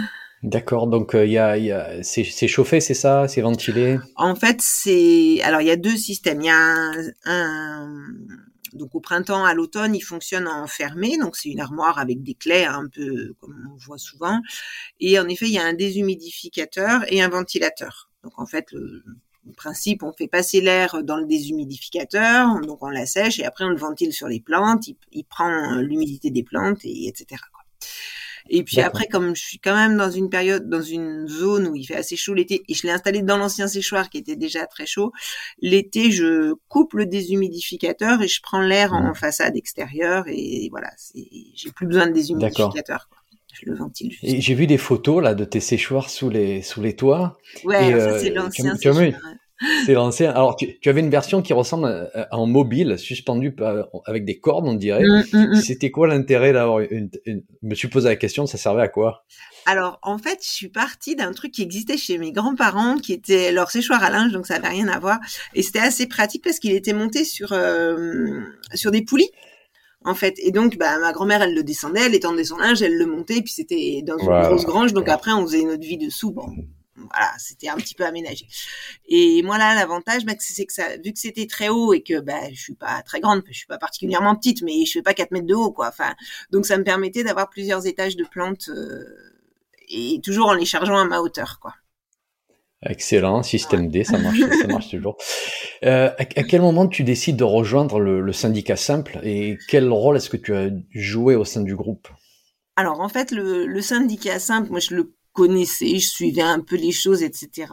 D'accord, 0.44 0.88
donc 0.88 1.12
il 1.14 1.20
euh, 1.20 1.26
y 1.26 1.38
a, 1.38 1.56
y 1.56 1.72
a 1.72 2.02
c'est, 2.02 2.22
chauffé, 2.48 2.78
c'est 2.78 2.92
ça, 2.92 3.26
c'est 3.28 3.40
ventilé? 3.40 3.98
En 4.16 4.34
fait, 4.34 4.60
c'est 4.60 5.40
alors 5.42 5.62
il 5.62 5.68
y 5.68 5.70
a 5.70 5.76
deux 5.76 5.96
systèmes. 5.96 6.42
Il 6.42 6.46
y 6.46 6.50
a 6.50 6.92
un, 7.24 8.04
donc 8.74 8.94
au 8.94 9.00
printemps, 9.00 9.46
à 9.46 9.54
l'automne, 9.54 9.94
il 9.94 10.02
fonctionne 10.02 10.46
en 10.46 10.66
fermé, 10.66 11.16
donc 11.16 11.36
c'est 11.36 11.48
une 11.48 11.60
armoire 11.60 11.98
avec 11.98 12.22
des 12.22 12.34
clés 12.34 12.64
un 12.64 12.88
peu 12.88 13.34
comme 13.40 13.56
on 13.72 13.76
voit 13.76 13.96
souvent. 13.96 14.40
Et 15.00 15.18
en 15.18 15.28
effet, 15.28 15.46
il 15.46 15.52
y 15.52 15.58
a 15.58 15.64
un 15.64 15.72
déshumidificateur 15.72 17.10
et 17.10 17.22
un 17.22 17.28
ventilateur. 17.28 18.10
Donc 18.22 18.38
en 18.38 18.46
fait, 18.46 18.66
le, 18.72 19.02
principe, 19.52 20.02
on 20.02 20.12
fait 20.12 20.28
passer 20.28 20.60
l'air 20.60 21.02
dans 21.02 21.16
le 21.16 21.26
déshumidificateur, 21.26 22.60
donc 22.60 22.82
on 22.82 22.88
l'assèche 22.88 23.38
et 23.38 23.44
après 23.44 23.64
on 23.64 23.70
le 23.70 23.76
ventile 23.76 24.12
sur 24.12 24.28
les 24.28 24.40
plantes, 24.40 24.88
il, 25.12 25.24
prend 25.24 25.76
l'humidité 25.76 26.30
des 26.30 26.42
plantes 26.42 26.84
et 26.84 27.08
etc. 27.08 27.40
Et 28.50 28.62
puis 28.62 28.80
après, 28.80 29.06
comme 29.06 29.34
je 29.34 29.42
suis 29.42 29.58
quand 29.58 29.74
même 29.74 29.96
dans 29.96 30.10
une 30.10 30.28
période, 30.28 30.68
dans 30.68 30.82
une 30.82 31.26
zone 31.26 31.66
où 31.66 31.74
il 31.74 31.84
fait 31.84 31.96
assez 31.96 32.16
chaud 32.16 32.34
l'été, 32.34 32.62
et 32.68 32.74
je 32.74 32.82
l'ai 32.86 32.92
installé 32.92 33.22
dans 33.22 33.38
l'ancien 33.38 33.68
séchoir 33.68 34.10
qui 34.10 34.18
était 34.18 34.36
déjà 34.36 34.66
très 34.66 34.84
chaud, 34.84 35.12
l'été, 35.60 36.10
je 36.10 36.54
coupe 36.68 36.92
le 36.92 37.06
déshumidificateur 37.06 38.20
et 38.20 38.28
je 38.28 38.40
prends 38.42 38.60
l'air 38.60 38.92
en 38.92 39.10
mmh. 39.10 39.14
façade 39.14 39.56
extérieure 39.56 40.24
et 40.28 40.68
voilà, 40.70 40.90
j'ai 41.14 41.70
plus 41.70 41.86
besoin 41.86 42.06
de 42.06 42.12
déshumidificateur. 42.12 43.08
Je 43.54 43.70
le 43.70 43.76
ventile 43.76 44.10
juste. 44.10 44.24
Et 44.24 44.40
j'ai 44.40 44.54
vu 44.54 44.66
des 44.66 44.78
photos 44.78 45.22
là 45.22 45.34
de 45.34 45.44
tes 45.44 45.60
séchoirs 45.60 46.10
sous 46.10 46.28
les 46.28 46.62
sous 46.62 46.82
les 46.82 46.96
toits. 46.96 47.38
Ouais, 47.64 47.92
ça 47.98 48.18
c'est 48.18 48.30
euh, 48.30 48.34
l'ancien 48.34 48.76
séchoir. 48.76 49.12
C'est 49.86 49.94
l'ancien. 49.94 50.30
Alors, 50.30 50.56
tu, 50.56 50.88
avais 50.88 51.00
une 51.00 51.10
version 51.10 51.40
qui 51.40 51.52
ressemble 51.52 52.10
à, 52.14 52.36
en 52.36 52.46
mobile, 52.46 52.98
suspendue 52.98 53.54
avec 54.04 54.24
des 54.24 54.38
cordes, 54.38 54.66
on 54.66 54.74
dirait. 54.74 55.04
Mm, 55.04 55.24
mm, 55.32 55.50
mm. 55.50 55.54
C'était 55.56 55.90
quoi 55.90 56.08
l'intérêt 56.08 56.52
d'avoir 56.52 56.80
une, 56.80 57.08
Je 57.24 57.32
me 57.62 57.74
suis 57.74 57.88
posé 57.88 58.08
la 58.08 58.16
question, 58.16 58.46
ça 58.46 58.58
servait 58.58 58.82
à 58.82 58.88
quoi? 58.88 59.24
Alors, 59.66 59.98
en 60.02 60.18
fait, 60.18 60.40
je 60.42 60.50
suis 60.50 60.68
partie 60.68 61.16
d'un 61.16 61.32
truc 61.32 61.52
qui 61.52 61.62
existait 61.62 61.96
chez 61.96 62.18
mes 62.18 62.32
grands-parents, 62.32 62.98
qui 62.98 63.12
était 63.12 63.52
leur 63.52 63.70
séchoir 63.70 64.02
à 64.02 64.10
linge, 64.10 64.32
donc 64.32 64.46
ça 64.46 64.58
n'avait 64.58 64.74
rien 64.74 64.88
à 64.88 64.98
voir. 64.98 65.18
Et 65.54 65.62
c'était 65.62 65.78
assez 65.78 66.06
pratique 66.06 66.42
parce 66.44 66.58
qu'il 66.58 66.72
était 66.72 66.92
monté 66.92 67.24
sur, 67.24 67.52
euh, 67.52 68.40
sur 68.74 68.90
des 68.90 69.02
poulies. 69.02 69.30
En 70.04 70.14
fait. 70.14 70.34
Et 70.38 70.50
donc, 70.50 70.76
bah, 70.76 70.98
ma 70.98 71.12
grand-mère, 71.12 71.42
elle 71.42 71.54
le 71.54 71.62
descendait, 71.62 72.02
elle 72.06 72.14
étendait 72.14 72.44
son 72.44 72.58
linge, 72.58 72.82
elle 72.82 72.96
le 72.96 73.06
montait, 73.06 73.40
puis 73.42 73.52
c'était 73.52 74.02
dans 74.04 74.18
une 74.18 74.26
grosse 74.26 74.64
grange. 74.64 74.92
Donc 74.92 75.08
après, 75.08 75.32
on 75.32 75.42
faisait 75.42 75.64
notre 75.64 75.82
vie 75.82 75.98
dessous. 75.98 76.32
Bon, 76.32 76.46
voilà, 76.96 77.32
c'était 77.38 77.68
un 77.68 77.76
petit 77.76 77.94
peu 77.94 78.04
aménagé. 78.04 78.46
Et 79.08 79.42
moi 79.42 79.58
là, 79.58 79.74
l'avantage, 79.74 80.24
bah, 80.24 80.34
c'est 80.38 80.66
que 80.66 80.72
ça, 80.72 80.96
vu 81.04 81.12
que 81.12 81.18
c'était 81.18 81.46
très 81.46 81.68
haut 81.68 81.92
et 81.92 82.02
que 82.02 82.20
bah, 82.20 82.50
je 82.52 82.60
suis 82.60 82.74
pas 82.74 83.02
très 83.02 83.20
grande, 83.20 83.42
je 83.48 83.56
suis 83.56 83.66
pas 83.66 83.78
particulièrement 83.78 84.36
petite, 84.36 84.62
mais 84.62 84.84
je 84.84 84.92
fais 84.92 85.02
pas 85.02 85.14
4 85.14 85.30
mètres 85.32 85.46
de 85.46 85.54
haut, 85.54 85.72
quoi. 85.72 85.88
Enfin, 85.88 86.14
donc 86.50 86.66
ça 86.66 86.78
me 86.78 86.84
permettait 86.84 87.24
d'avoir 87.24 87.50
plusieurs 87.50 87.86
étages 87.86 88.16
de 88.16 88.24
plantes 88.24 88.68
euh, 88.68 89.04
et 89.88 90.20
toujours 90.22 90.48
en 90.48 90.54
les 90.54 90.64
chargeant 90.64 90.98
à 90.98 91.04
ma 91.04 91.20
hauteur, 91.20 91.58
quoi. 91.60 91.74
Excellent, 92.84 93.42
système 93.42 93.88
D, 93.88 94.04
ça 94.04 94.18
marche, 94.18 94.38
ça 94.60 94.66
marche 94.66 94.90
toujours. 94.90 95.16
Euh, 95.84 96.10
à, 96.18 96.24
quel 96.24 96.60
moment 96.60 96.86
tu 96.86 97.02
décides 97.02 97.36
de 97.36 97.44
rejoindre 97.44 97.98
le, 97.98 98.32
syndicat 98.32 98.76
simple 98.76 99.20
et 99.22 99.58
quel 99.68 99.88
rôle 99.90 100.16
est-ce 100.16 100.30
que 100.30 100.36
tu 100.36 100.54
as 100.54 100.70
joué 100.90 101.34
au 101.34 101.44
sein 101.44 101.62
du 101.62 101.76
groupe? 101.76 102.08
Alors 102.76 103.00
en 103.00 103.08
fait, 103.08 103.30
le, 103.30 103.66
le 103.66 103.80
syndicat 103.80 104.38
simple, 104.38 104.70
moi 104.70 104.80
je 104.80 104.94
le 104.94 105.14
connaissais, 105.34 105.98
je 105.98 106.06
suivais 106.06 106.42
un 106.42 106.60
peu 106.60 106.76
les 106.76 106.92
choses, 106.92 107.22
etc. 107.22 107.66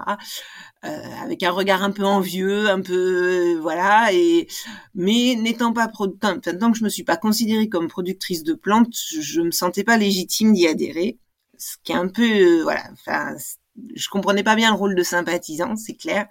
Euh, 0.84 0.90
avec 1.22 1.44
un 1.44 1.52
regard 1.52 1.84
un 1.84 1.92
peu 1.92 2.04
envieux, 2.04 2.70
un 2.70 2.82
peu 2.82 3.56
voilà. 3.62 4.12
Et 4.12 4.48
mais 4.96 5.36
n'étant 5.36 5.72
pas 5.72 5.88
tant 5.88 6.40
que 6.40 6.78
je 6.78 6.84
me 6.84 6.90
suis 6.90 7.04
pas 7.04 7.18
considérée 7.18 7.70
comme 7.70 7.88
productrice 7.88 8.44
de 8.44 8.54
plantes, 8.54 8.96
je 9.22 9.42
me 9.42 9.52
sentais 9.52 9.84
pas 9.84 9.98
légitime 9.98 10.54
d'y 10.54 10.68
adhérer. 10.68 11.20
Ce 11.58 11.78
qui 11.84 11.92
est 11.94 11.96
un 11.96 12.08
peu 12.08 12.24
euh, 12.24 12.64
voilà. 12.64 12.84
Enfin, 12.94 13.36
je 13.96 14.10
comprenais 14.10 14.44
pas 14.44 14.56
bien 14.56 14.72
le 14.72 14.78
rôle 14.78 14.96
de 14.96 15.04
sympathisant, 15.04 15.76
c'est 15.76 15.96
clair. 15.96 16.28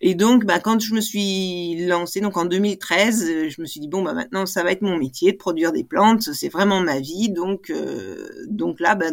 Et 0.00 0.14
donc, 0.14 0.44
bah, 0.44 0.60
quand 0.60 0.78
je 0.80 0.94
me 0.94 1.00
suis 1.00 1.86
lancée, 1.86 2.20
donc 2.20 2.36
en 2.36 2.44
2013, 2.44 3.48
je 3.48 3.60
me 3.60 3.66
suis 3.66 3.80
dit 3.80 3.88
bon, 3.88 4.02
bah 4.02 4.12
maintenant 4.12 4.44
ça 4.44 4.62
va 4.62 4.72
être 4.72 4.82
mon 4.82 4.98
métier 4.98 5.32
de 5.32 5.38
produire 5.38 5.72
des 5.72 5.84
plantes, 5.84 6.22
c'est 6.22 6.48
vraiment 6.48 6.80
ma 6.80 7.00
vie. 7.00 7.30
Donc, 7.30 7.70
euh, 7.70 8.28
donc 8.48 8.80
là, 8.80 8.94
bah, 8.94 9.10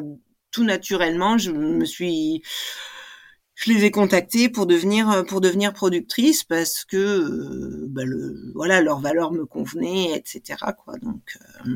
tout 0.52 0.64
naturellement, 0.64 1.38
je 1.38 1.52
me 1.52 1.86
suis, 1.86 2.44
je 3.56 3.72
les 3.72 3.86
ai 3.86 3.92
contactés 3.92 4.50
pour 4.50 4.66
devenir 4.66 5.24
pour 5.28 5.42
devenir 5.42 5.74
productrice 5.74 6.44
parce 6.44 6.84
que 6.86 6.98
euh, 6.98 7.88
bah 7.90 8.04
le, 8.06 8.52
voilà 8.54 8.82
leur 8.82 9.00
valeur 9.00 9.32
me 9.32 9.46
convenait, 9.46 10.18
etc. 10.18 10.60
Quoi. 10.84 10.98
Donc 11.00 11.38
euh, 11.66 11.70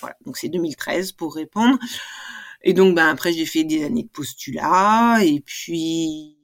voilà, 0.00 0.16
donc 0.24 0.36
c'est 0.38 0.48
2013 0.48 1.12
pour 1.12 1.34
répondre. 1.34 1.78
Et 2.62 2.72
donc 2.72 2.94
ben 2.94 3.08
après 3.08 3.32
j'ai 3.32 3.46
fait 3.46 3.64
des 3.64 3.84
années 3.84 4.02
de 4.02 4.08
postulat 4.08 5.18
et 5.22 5.40
puis 5.40 6.38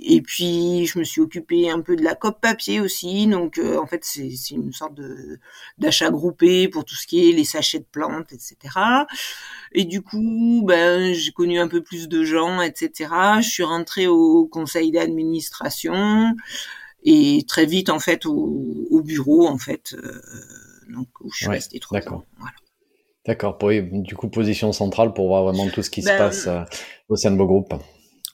et 0.00 0.22
puis 0.22 0.86
je 0.86 0.98
me 0.98 1.04
suis 1.04 1.20
occupée 1.20 1.70
un 1.70 1.80
peu 1.80 1.96
de 1.96 2.02
la 2.02 2.14
COP 2.14 2.40
papier 2.40 2.80
aussi. 2.80 3.26
Donc 3.26 3.58
euh, 3.58 3.78
en 3.78 3.86
fait 3.86 4.04
c'est 4.04 4.30
une 4.50 4.72
sorte 4.72 4.94
de 4.94 5.38
d'achat 5.78 6.10
groupé 6.10 6.68
pour 6.68 6.84
tout 6.84 6.94
ce 6.94 7.06
qui 7.06 7.28
est 7.28 7.32
les 7.32 7.44
sachets 7.44 7.80
de 7.80 7.86
plantes, 7.90 8.32
etc. 8.32 8.56
Et 9.72 9.84
du 9.84 10.02
coup 10.02 10.62
ben 10.66 11.12
j'ai 11.12 11.32
connu 11.32 11.58
un 11.58 11.68
peu 11.68 11.82
plus 11.82 12.08
de 12.08 12.22
gens, 12.24 12.62
etc. 12.62 13.10
Je 13.40 13.48
suis 13.48 13.64
rentrée 13.64 14.06
au 14.06 14.46
conseil 14.46 14.92
d'administration 14.92 16.34
et 17.02 17.44
très 17.48 17.66
vite 17.66 17.90
en 17.90 17.98
fait 17.98 18.24
au, 18.26 18.86
au 18.90 19.02
bureau 19.02 19.48
en 19.48 19.58
fait. 19.58 19.94
Euh, 19.94 20.20
donc 20.88 21.08
où 21.20 21.30
je 21.32 21.38
suis 21.38 21.48
restée 21.48 21.80
trois 21.80 22.00
ans. 22.08 22.24
Voilà. 22.38 22.54
D'accord, 23.28 23.58
du 23.60 24.16
coup 24.16 24.28
position 24.28 24.72
centrale 24.72 25.12
pour 25.12 25.28
voir 25.28 25.44
vraiment 25.44 25.68
tout 25.68 25.82
ce 25.82 25.90
qui 25.90 26.00
se 26.00 26.08
ben, 26.08 26.16
passe 26.16 26.46
euh, 26.46 26.62
au 27.10 27.16
sein 27.16 27.30
de 27.30 27.36
vos 27.36 27.46
groupes. 27.46 27.74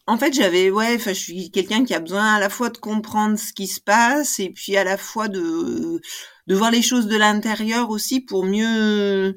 En 0.06 0.16
fait, 0.16 0.32
j'avais, 0.32 0.70
ouais, 0.70 1.00
je 1.04 1.10
suis 1.10 1.50
quelqu'un 1.50 1.84
qui 1.84 1.94
a 1.94 1.98
besoin 1.98 2.34
à 2.34 2.38
la 2.38 2.48
fois 2.48 2.70
de 2.70 2.78
comprendre 2.78 3.36
ce 3.36 3.52
qui 3.52 3.66
se 3.66 3.80
passe 3.80 4.38
et 4.38 4.50
puis 4.50 4.76
à 4.76 4.84
la 4.84 4.96
fois 4.96 5.26
de, 5.26 6.00
de 6.46 6.54
voir 6.54 6.70
les 6.70 6.80
choses 6.80 7.08
de 7.08 7.16
l'intérieur 7.16 7.90
aussi 7.90 8.20
pour 8.20 8.44
mieux, 8.44 9.36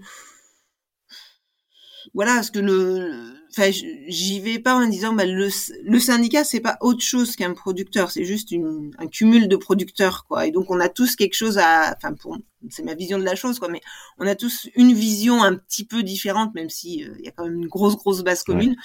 voilà, 2.14 2.36
parce 2.36 2.52
que 2.52 2.60
le, 2.60 3.34
enfin, 3.58 3.72
j'y 3.72 4.40
vais 4.40 4.60
pas 4.60 4.76
en 4.76 4.88
disant, 4.88 5.14
bah, 5.14 5.26
le, 5.26 5.50
le 5.84 6.00
syndicat, 6.00 6.44
c'est 6.44 6.60
pas 6.60 6.78
autre 6.82 7.02
chose 7.02 7.36
qu'un 7.36 7.54
producteur, 7.54 8.12
c'est 8.12 8.26
juste 8.26 8.52
une, 8.52 8.92
un 9.00 9.08
cumul 9.08 9.48
de 9.48 9.56
producteurs, 9.56 10.26
quoi. 10.28 10.46
Et 10.46 10.52
donc, 10.52 10.70
on 10.70 10.80
a 10.80 10.90
tous 10.90 11.16
quelque 11.16 11.34
chose 11.34 11.58
à, 11.58 11.96
enfin, 11.96 12.14
pour, 12.14 12.38
c'est 12.70 12.84
ma 12.84 12.94
vision 12.94 13.18
de 13.18 13.24
la 13.24 13.36
chose, 13.36 13.60
quoi, 13.60 13.70
mais 13.70 13.82
on 14.20 14.28
a 14.28 14.36
tous 14.36 14.70
une 14.76 14.94
vision 14.94 15.44
un 15.44 15.56
petit 15.56 15.86
peu 15.86 16.04
différente, 16.04 16.54
même 16.56 16.70
si 16.70 17.04
euh, 17.04 17.16
il 17.20 17.26
y 17.26 17.28
a 17.28 17.32
quand 17.32 17.46
même 17.46 17.62
une 17.62 17.68
grosse, 17.68 17.96
grosse 17.96 18.24
base 18.24 18.44
commune. 18.44 18.76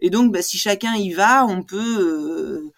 Et 0.00 0.10
donc, 0.10 0.32
bah, 0.32 0.42
si 0.42 0.58
chacun 0.58 0.94
y 0.94 1.12
va, 1.12 1.46
on 1.46 1.62
peut, 1.62 2.00
euh, 2.00 2.72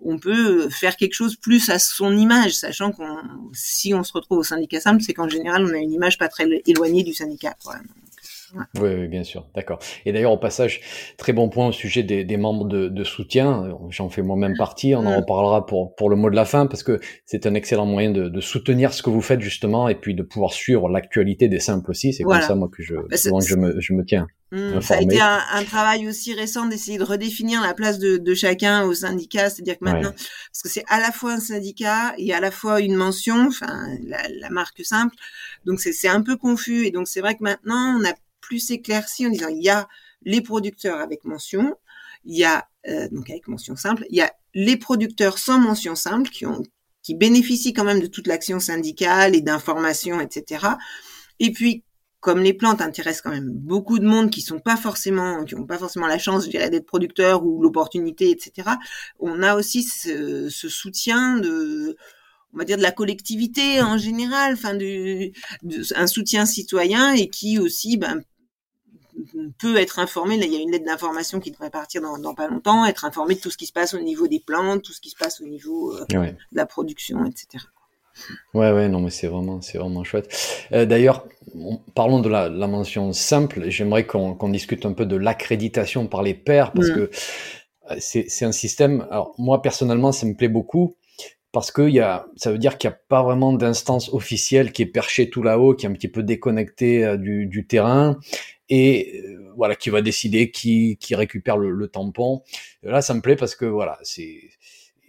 on 0.00 0.18
peut 0.18 0.68
faire 0.70 0.96
quelque 0.96 1.14
chose 1.14 1.36
plus 1.36 1.68
à 1.68 1.78
son 1.78 2.16
image, 2.16 2.54
sachant 2.54 2.92
qu'on, 2.92 3.18
si 3.52 3.94
on 3.94 4.02
se 4.02 4.12
retrouve 4.12 4.38
au 4.38 4.44
syndicat 4.44 4.80
simple, 4.80 5.02
c'est 5.02 5.14
qu'en 5.14 5.28
général, 5.28 5.64
on 5.64 5.74
a 5.74 5.78
une 5.78 5.92
image 5.92 6.18
pas 6.18 6.28
très 6.28 6.46
éloignée 6.66 7.02
du 7.02 7.14
syndicat, 7.14 7.54
quoi. 7.62 7.76
Oui, 8.80 9.08
bien 9.08 9.24
sûr, 9.24 9.46
d'accord. 9.54 9.78
Et 10.04 10.12
d'ailleurs, 10.12 10.32
au 10.32 10.38
passage, 10.38 10.80
très 11.16 11.32
bon 11.32 11.48
point 11.48 11.68
au 11.68 11.72
sujet 11.72 12.02
des, 12.02 12.36
membres 12.36 12.66
de, 12.66 13.04
soutien. 13.04 13.76
J'en 13.90 14.08
fais 14.08 14.22
moi-même 14.22 14.56
partie. 14.56 14.94
On 14.94 15.06
en 15.06 15.16
reparlera 15.16 15.66
pour, 15.66 15.94
pour 15.94 16.10
le 16.10 16.16
mot 16.16 16.30
de 16.30 16.36
la 16.36 16.44
fin 16.44 16.66
parce 16.66 16.82
que 16.82 17.00
c'est 17.26 17.46
un 17.46 17.54
excellent 17.54 17.86
moyen 17.86 18.10
de, 18.10 18.40
soutenir 18.40 18.92
ce 18.92 19.02
que 19.02 19.10
vous 19.10 19.22
faites 19.22 19.40
justement 19.40 19.88
et 19.88 19.94
puis 19.94 20.14
de 20.14 20.22
pouvoir 20.22 20.52
suivre 20.52 20.88
l'actualité 20.88 21.48
des 21.48 21.60
simples 21.60 21.90
aussi. 21.90 22.12
C'est 22.12 22.24
comme 22.24 22.40
ça, 22.40 22.54
moi, 22.54 22.68
que 22.72 22.82
je, 22.82 22.94
bah, 22.94 23.40
je, 23.40 23.54
me, 23.56 23.80
je 23.80 23.92
me 23.92 24.04
tiens. 24.04 24.26
Mm, 24.54 24.80
ça 24.80 24.96
a 24.96 25.00
été 25.00 25.20
un, 25.20 25.64
travail 25.64 26.06
aussi 26.06 26.32
récent 26.32 26.66
d'essayer 26.66 26.96
de 26.96 27.02
redéfinir 27.02 27.60
la 27.60 27.74
place 27.74 27.98
de, 27.98 28.34
chacun 28.34 28.84
au 28.84 28.94
syndicat, 28.94 29.50
c'est-à-dire 29.50 29.78
que 29.78 29.84
maintenant, 29.84 30.12
parce 30.12 30.62
que 30.62 30.68
c'est 30.68 30.84
à 30.88 31.00
la 31.00 31.10
fois 31.10 31.32
un 31.32 31.40
syndicat 31.40 32.14
et 32.18 32.32
à 32.32 32.40
la 32.40 32.50
fois 32.50 32.80
une 32.80 32.94
mention, 32.94 33.48
enfin 33.48 33.86
la, 34.06 34.18
la 34.28 34.50
marque 34.50 34.84
simple, 34.84 35.14
donc 35.64 35.80
c'est 35.80 36.08
un 36.08 36.22
peu 36.22 36.36
confus 36.36 36.86
et 36.86 36.90
donc 36.90 37.08
c'est 37.08 37.20
vrai 37.20 37.34
que 37.34 37.42
maintenant 37.42 37.98
on 37.98 38.04
a 38.04 38.12
plus 38.44 38.70
éclairci 38.70 39.26
en 39.26 39.30
disant 39.30 39.48
il 39.48 39.62
y 39.62 39.70
a 39.70 39.88
les 40.22 40.40
producteurs 40.40 41.00
avec 41.00 41.24
mention, 41.24 41.74
il 42.24 42.36
y 42.36 42.44
a 42.44 42.68
euh, 42.88 43.08
donc 43.10 43.30
avec 43.30 43.48
mention 43.48 43.76
simple, 43.76 44.04
il 44.10 44.16
y 44.16 44.20
a 44.20 44.32
les 44.54 44.76
producteurs 44.76 45.38
sans 45.38 45.58
mention 45.58 45.94
simple 45.94 46.30
qui 46.30 46.46
ont 46.46 46.62
qui 47.02 47.14
bénéficient 47.14 47.74
quand 47.74 47.84
même 47.84 48.00
de 48.00 48.06
toute 48.06 48.26
l'action 48.26 48.60
syndicale 48.60 49.34
et 49.34 49.42
d'informations, 49.42 50.20
etc. 50.20 50.66
Et 51.38 51.52
puis 51.52 51.84
comme 52.20 52.40
les 52.40 52.54
plantes 52.54 52.80
intéressent 52.80 53.20
quand 53.20 53.30
même 53.30 53.50
beaucoup 53.50 53.98
de 53.98 54.06
monde 54.06 54.30
qui 54.30 54.40
sont 54.40 54.58
pas 54.58 54.78
forcément, 54.78 55.44
qui 55.44 55.54
ont 55.54 55.66
pas 55.66 55.76
forcément 55.76 56.06
la 56.06 56.16
chance, 56.16 56.46
je 56.46 56.50
dirais, 56.50 56.70
d'être 56.70 56.86
producteurs 56.86 57.44
ou 57.44 57.62
l'opportunité, 57.62 58.30
etc. 58.30 58.70
On 59.18 59.42
a 59.42 59.54
aussi 59.56 59.82
ce, 59.82 60.48
ce, 60.48 60.70
soutien 60.70 61.36
de, 61.36 61.98
on 62.54 62.58
va 62.58 62.64
dire 62.64 62.78
de 62.78 62.82
la 62.82 62.92
collectivité 62.92 63.82
en 63.82 63.98
général, 63.98 64.54
enfin 64.54 64.74
du, 64.74 65.34
un 65.94 66.06
soutien 66.06 66.46
citoyen 66.46 67.12
et 67.12 67.28
qui 67.28 67.58
aussi 67.58 67.98
ben, 67.98 68.22
peut 69.58 69.76
être 69.76 69.98
informé. 69.98 70.36
Là, 70.36 70.46
il 70.46 70.52
y 70.52 70.56
a 70.56 70.60
une 70.60 70.70
lettre 70.70 70.84
d'information 70.84 71.40
qui 71.40 71.50
devrait 71.50 71.70
partir 71.70 72.02
dans, 72.02 72.34
pas 72.34 72.48
longtemps, 72.48 72.84
être 72.84 73.04
informé 73.04 73.34
de 73.34 73.40
tout 73.40 73.50
ce 73.50 73.56
qui 73.56 73.66
se 73.66 73.72
passe 73.72 73.94
au 73.94 74.00
niveau 74.00 74.28
des 74.28 74.40
plantes, 74.40 74.82
tout 74.82 74.92
ce 74.92 75.00
qui 75.00 75.10
se 75.10 75.16
passe 75.16 75.40
au 75.40 75.46
niveau 75.46 75.94
euh, 75.96 76.04
de 76.10 76.36
la 76.52 76.66
production, 76.66 77.24
etc. 77.24 77.64
Ouais, 78.54 78.72
ouais, 78.72 78.88
non, 78.88 79.00
mais 79.00 79.10
c'est 79.10 79.26
vraiment, 79.26 79.60
c'est 79.60 79.78
vraiment 79.78 80.04
chouette. 80.04 80.32
Euh, 80.72 80.86
d'ailleurs, 80.86 81.26
parlons 81.94 82.20
de 82.20 82.28
la, 82.28 82.48
mention 82.48 83.12
simple. 83.12 83.68
J'aimerais 83.68 84.06
qu'on 84.06 84.48
discute 84.48 84.86
un 84.86 84.92
peu 84.92 85.06
de 85.06 85.16
l'accréditation 85.16 86.06
par 86.06 86.22
les 86.22 86.34
pairs 86.34 86.72
parce 86.72 86.88
mm. 86.88 86.94
que 86.94 87.10
euh, 87.90 87.96
c'est 87.98 88.44
un 88.44 88.52
système. 88.52 89.06
Alors 89.10 89.34
moi 89.38 89.62
personnellement, 89.62 90.12
ça 90.12 90.26
me 90.26 90.34
plaît 90.34 90.48
beaucoup 90.48 90.96
parce 91.54 91.70
que 91.70 91.88
y 91.88 92.00
a, 92.00 92.26
ça 92.36 92.52
veut 92.52 92.58
dire 92.58 92.76
qu'il 92.76 92.90
n'y 92.90 92.94
a 92.94 92.98
pas 93.08 93.22
vraiment 93.22 93.54
d'instance 93.54 94.12
officielle 94.12 94.72
qui 94.72 94.82
est 94.82 94.86
perchée 94.86 95.30
tout 95.30 95.42
là-haut, 95.42 95.74
qui 95.74 95.86
est 95.86 95.88
un 95.88 95.92
petit 95.92 96.08
peu 96.08 96.22
déconnectée 96.22 97.16
du, 97.16 97.46
du 97.46 97.66
terrain 97.66 98.18
et 98.68 99.22
euh, 99.24 99.52
voilà 99.56 99.76
qui 99.76 99.90
va 99.90 100.02
décider 100.02 100.50
qui, 100.50 100.98
récupère 101.12 101.56
le, 101.56 101.88
tampon. 101.88 102.42
là, 102.82 103.02
ça 103.02 103.14
me 103.14 103.20
plaît 103.20 103.36
parce 103.36 103.54
que 103.54 103.66
voilà, 103.66 103.98
c'est 104.02 104.40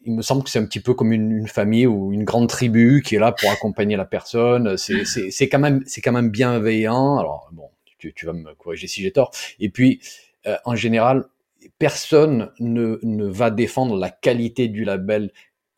il 0.07 0.13
me 0.13 0.21
semble 0.21 0.43
que 0.43 0.51
c'est 0.51 0.59
un 0.59 0.65
petit 0.65 0.81
peu 0.81 0.93
comme 0.93 1.11
une, 1.11 1.47
famille 1.47 1.87
ou 1.87 2.13
une 2.13 2.25
grande 2.25 2.47
tribu 2.47 3.01
qui 3.03 3.15
est 3.15 3.19
là 3.19 3.31
pour 3.31 3.49
accompagner 3.49 3.95
la 3.95 4.05
personne. 4.05 4.77
C'est 4.77 5.49
quand 5.49 5.59
même 5.59 5.81
c'est 5.87 6.01
quand 6.01 6.11
même 6.11 6.29
bienveillant. 6.29 7.17
Alors 7.17 7.49
bon, 7.53 7.69
tu, 7.97 8.13
vas 8.25 8.33
me 8.33 8.53
corriger 8.53 8.87
si 8.87 9.01
j'ai 9.01 9.11
tort. 9.11 9.31
Et 9.59 9.69
puis 9.69 9.99
euh, 10.45 10.57
en 10.63 10.75
général, 10.75 11.25
personne 11.79 12.51
ne, 12.59 12.99
ne 13.01 13.25
va 13.25 13.49
défendre 13.49 13.97
la 13.97 14.11
qualité 14.11 14.67
du 14.67 14.83
label 14.83 15.31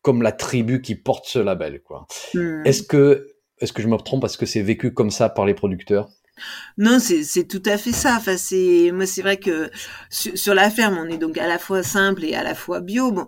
comme 0.08 0.22
la 0.22 0.32
tribu 0.32 0.80
qui 0.80 0.94
porte 0.94 1.26
ce 1.26 1.38
label. 1.38 1.82
quoi. 1.82 2.06
Hmm. 2.32 2.62
Est-ce 2.64 2.82
que 2.82 3.26
est-ce 3.58 3.74
que 3.74 3.82
je 3.82 3.88
me 3.88 3.98
trompe? 3.98 4.22
Parce 4.22 4.38
que 4.38 4.46
c'est 4.46 4.62
vécu 4.62 4.94
comme 4.94 5.10
ça 5.10 5.28
par 5.28 5.44
les 5.44 5.52
producteurs? 5.52 6.08
Non, 6.78 6.98
c'est 6.98 7.46
tout 7.46 7.62
à 7.66 7.76
fait 7.76 7.92
ça. 7.92 8.16
Enfin, 8.16 8.38
c'est 8.38 8.90
moi, 8.90 9.04
c'est 9.04 9.20
vrai 9.20 9.36
que 9.36 9.70
sur, 10.08 10.54
la 10.54 10.70
ferme, 10.70 10.96
on 10.96 11.10
est 11.10 11.18
donc 11.18 11.36
à 11.36 11.46
la 11.46 11.58
fois 11.58 11.82
simple 11.82 12.24
et 12.24 12.34
à 12.34 12.42
la 12.42 12.54
fois 12.54 12.80
bio. 12.80 13.12
Bon, 13.12 13.26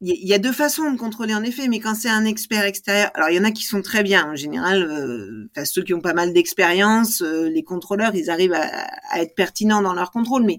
il 0.00 0.28
y, 0.28 0.32
a 0.32 0.38
deux 0.38 0.52
façons 0.52 0.92
de 0.92 0.96
contrôler 0.96 1.34
en 1.34 1.42
effet, 1.42 1.66
mais 1.66 1.80
quand 1.80 1.96
c'est 1.96 2.08
un 2.08 2.24
expert 2.24 2.64
extérieur, 2.64 3.10
alors 3.14 3.30
il 3.30 3.34
y 3.34 3.40
en 3.40 3.44
a 3.44 3.50
qui 3.50 3.64
sont 3.64 3.82
très 3.82 4.04
bien 4.04 4.30
en 4.30 4.36
général. 4.36 4.84
Euh, 4.84 5.50
enfin, 5.50 5.64
ceux 5.64 5.82
qui 5.82 5.92
ont 5.92 6.00
pas 6.00 6.14
mal 6.14 6.32
d'expérience, 6.32 7.20
euh, 7.20 7.48
les 7.48 7.64
contrôleurs, 7.64 8.14
ils 8.14 8.30
arrivent 8.30 8.52
à, 8.52 8.86
à, 9.10 9.22
être 9.22 9.34
pertinents 9.34 9.82
dans 9.82 9.94
leur 9.94 10.12
contrôle. 10.12 10.44
Mais 10.44 10.58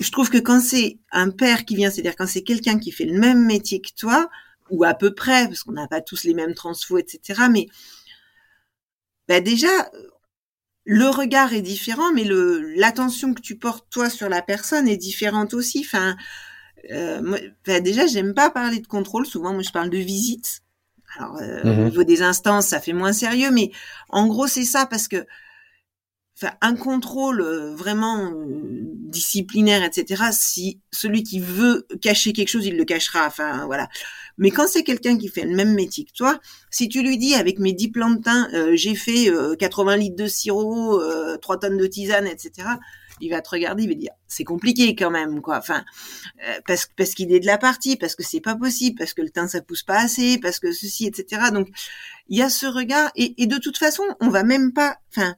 je 0.00 0.10
trouve 0.10 0.30
que 0.30 0.38
quand 0.38 0.60
c'est 0.60 0.98
un 1.12 1.30
père 1.30 1.64
qui 1.64 1.76
vient, 1.76 1.90
c'est-à-dire 1.90 2.16
quand 2.16 2.26
c'est 2.26 2.42
quelqu'un 2.42 2.78
qui 2.78 2.92
fait 2.92 3.04
le 3.04 3.18
même 3.18 3.44
métier 3.46 3.80
que 3.80 3.90
toi, 3.96 4.28
ou 4.70 4.84
à 4.84 4.94
peu 4.94 5.14
près, 5.14 5.46
parce 5.48 5.62
qu'on 5.62 5.72
n'a 5.72 5.88
pas 5.88 6.00
tous 6.00 6.24
les 6.24 6.34
mêmes 6.34 6.54
transfos, 6.54 6.98
etc. 6.98 7.48
Mais 7.48 7.66
bah 9.28 9.40
déjà, 9.40 9.90
le 10.84 11.06
regard 11.10 11.52
est 11.52 11.60
différent, 11.62 12.12
mais 12.14 12.24
le 12.24 12.74
l'attention 12.76 13.34
que 13.34 13.40
tu 13.42 13.58
portes 13.58 13.86
toi 13.90 14.08
sur 14.10 14.28
la 14.28 14.42
personne 14.42 14.88
est 14.88 14.96
différente 14.96 15.54
aussi. 15.54 15.80
Enfin, 15.84 16.16
euh, 16.92 17.22
moi, 17.22 17.38
bah, 17.66 17.80
déjà, 17.80 18.06
j'aime 18.06 18.34
pas 18.34 18.50
parler 18.50 18.80
de 18.80 18.86
contrôle. 18.88 19.26
Souvent, 19.26 19.52
moi, 19.54 19.62
je 19.62 19.70
parle 19.72 19.90
de 19.90 19.98
visite. 19.98 20.60
Alors, 21.18 21.38
euh, 21.42 21.72
au 21.72 21.76
Mhm. 21.76 21.84
niveau 21.84 22.04
des 22.04 22.22
instances, 22.22 22.68
ça 22.68 22.80
fait 22.80 22.94
moins 22.94 23.12
sérieux, 23.14 23.50
mais 23.52 23.72
en 24.10 24.28
gros, 24.28 24.46
c'est 24.48 24.64
ça 24.64 24.86
parce 24.86 25.08
que 25.08 25.26
enfin, 26.40 26.54
un 26.60 26.74
contrôle 26.74 27.40
euh, 27.40 27.74
vraiment 27.74 28.30
euh, 28.32 28.88
disciplinaire, 29.08 29.82
etc. 29.82 30.24
Si 30.32 30.80
celui 30.92 31.22
qui 31.22 31.40
veut 31.40 31.86
cacher 32.00 32.32
quelque 32.32 32.48
chose, 32.48 32.66
il 32.66 32.76
le 32.76 32.84
cachera. 32.84 33.26
Enfin, 33.26 33.66
voilà. 33.66 33.88
Mais 34.38 34.50
quand 34.50 34.68
c'est 34.68 34.84
quelqu'un 34.84 35.18
qui 35.18 35.28
fait 35.28 35.44
le 35.44 35.54
même 35.54 35.74
métier 35.74 36.04
que 36.04 36.12
toi, 36.12 36.38
si 36.70 36.88
tu 36.88 37.02
lui 37.02 37.18
dis 37.18 37.34
avec 37.34 37.58
mes 37.58 37.72
10 37.72 37.88
plants 37.88 38.10
de 38.10 38.22
thym, 38.22 38.48
euh, 38.54 38.76
j'ai 38.76 38.94
fait 38.94 39.28
euh, 39.28 39.56
80 39.56 39.96
litres 39.96 40.16
de 40.16 40.28
sirop, 40.28 41.00
euh, 41.00 41.36
3 41.38 41.58
tonnes 41.58 41.76
de 41.76 41.86
tisane, 41.86 42.26
etc. 42.26 42.68
Il 43.20 43.30
va 43.30 43.40
te 43.40 43.50
regarder, 43.50 43.82
il 43.82 43.88
va 43.88 43.96
dire 43.96 44.12
c'est 44.28 44.44
compliqué 44.44 44.94
quand 44.94 45.10
même, 45.10 45.40
quoi. 45.40 45.58
Enfin, 45.58 45.84
euh, 46.46 46.60
parce 46.66 46.88
parce 46.96 47.14
qu'il 47.14 47.32
est 47.32 47.40
de 47.40 47.46
la 47.46 47.58
partie, 47.58 47.96
parce 47.96 48.14
que 48.14 48.22
c'est 48.22 48.40
pas 48.40 48.54
possible, 48.54 48.96
parce 48.96 49.12
que 49.12 49.22
le 49.22 49.30
thym 49.30 49.48
ça 49.48 49.60
pousse 49.60 49.82
pas 49.82 49.98
assez, 49.98 50.38
parce 50.38 50.60
que 50.60 50.70
ceci, 50.70 51.06
etc. 51.06 51.50
Donc 51.52 51.68
il 52.28 52.38
y 52.38 52.42
a 52.42 52.48
ce 52.48 52.66
regard 52.66 53.10
et, 53.16 53.34
et 53.42 53.46
de 53.46 53.58
toute 53.58 53.76
façon, 53.76 54.04
on 54.20 54.28
va 54.28 54.44
même 54.44 54.72
pas, 54.72 54.98
enfin 55.10 55.34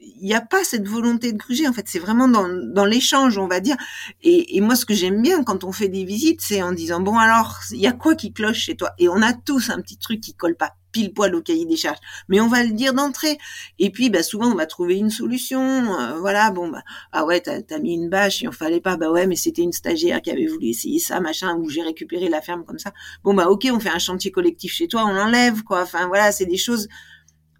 il 0.00 0.24
n'y 0.24 0.34
a 0.34 0.40
pas 0.40 0.64
cette 0.64 0.86
volonté 0.86 1.32
de 1.32 1.38
gruger. 1.38 1.66
En 1.66 1.72
fait, 1.72 1.86
c'est 1.88 1.98
vraiment 1.98 2.28
dans, 2.28 2.48
dans 2.48 2.84
l'échange, 2.84 3.38
on 3.38 3.48
va 3.48 3.60
dire. 3.60 3.76
Et, 4.22 4.56
et 4.56 4.60
moi, 4.60 4.76
ce 4.76 4.84
que 4.84 4.94
j'aime 4.94 5.22
bien 5.22 5.42
quand 5.42 5.64
on 5.64 5.72
fait 5.72 5.88
des 5.88 6.04
visites, 6.04 6.40
c'est 6.40 6.62
en 6.62 6.72
disant 6.72 7.00
bon 7.00 7.18
alors, 7.18 7.58
il 7.70 7.80
y 7.80 7.86
a 7.86 7.92
quoi 7.92 8.14
qui 8.14 8.32
cloche 8.32 8.58
chez 8.58 8.76
toi? 8.76 8.92
Et 8.98 9.08
on 9.08 9.22
a 9.22 9.32
tous 9.32 9.70
un 9.70 9.80
petit 9.80 9.98
truc 9.98 10.20
qui 10.20 10.34
colle 10.34 10.56
pas 10.56 10.74
pile 10.90 11.12
poil 11.12 11.34
au 11.34 11.42
cahier 11.42 11.66
des 11.66 11.76
charges, 11.76 11.98
mais 12.28 12.40
on 12.40 12.48
va 12.48 12.64
le 12.64 12.70
dire 12.70 12.94
d'entrée. 12.94 13.36
Et 13.78 13.90
puis, 13.90 14.08
bah, 14.08 14.22
souvent, 14.22 14.50
on 14.50 14.54
va 14.54 14.66
trouver 14.66 14.96
une 14.96 15.10
solution. 15.10 15.60
Euh, 15.60 16.18
voilà, 16.18 16.50
bon, 16.50 16.68
bah, 16.68 16.82
ah 17.12 17.26
ouais, 17.26 17.40
t'as 17.40 17.60
as 17.70 17.78
mis 17.78 17.94
une 17.94 18.08
bâche, 18.08 18.40
il 18.40 18.48
en 18.48 18.52
fallait 18.52 18.80
pas. 18.80 18.96
Bah 18.96 19.10
ouais, 19.10 19.26
mais 19.26 19.36
c'était 19.36 19.62
une 19.62 19.72
stagiaire 19.72 20.22
qui 20.22 20.30
avait 20.30 20.46
voulu 20.46 20.68
essayer 20.68 20.98
ça, 20.98 21.20
machin, 21.20 21.56
ou 21.56 21.68
j'ai 21.68 21.82
récupéré 21.82 22.28
la 22.28 22.40
ferme 22.40 22.64
comme 22.64 22.78
ça. 22.78 22.92
Bon 23.22 23.34
bah 23.34 23.48
ok, 23.48 23.68
on 23.70 23.80
fait 23.80 23.90
un 23.90 23.98
chantier 23.98 24.30
collectif 24.30 24.72
chez 24.72 24.88
toi, 24.88 25.04
on 25.04 25.12
l'enlève, 25.12 25.62
quoi. 25.62 25.82
Enfin 25.82 26.06
voilà, 26.06 26.32
c'est 26.32 26.46
des 26.46 26.56
choses. 26.56 26.88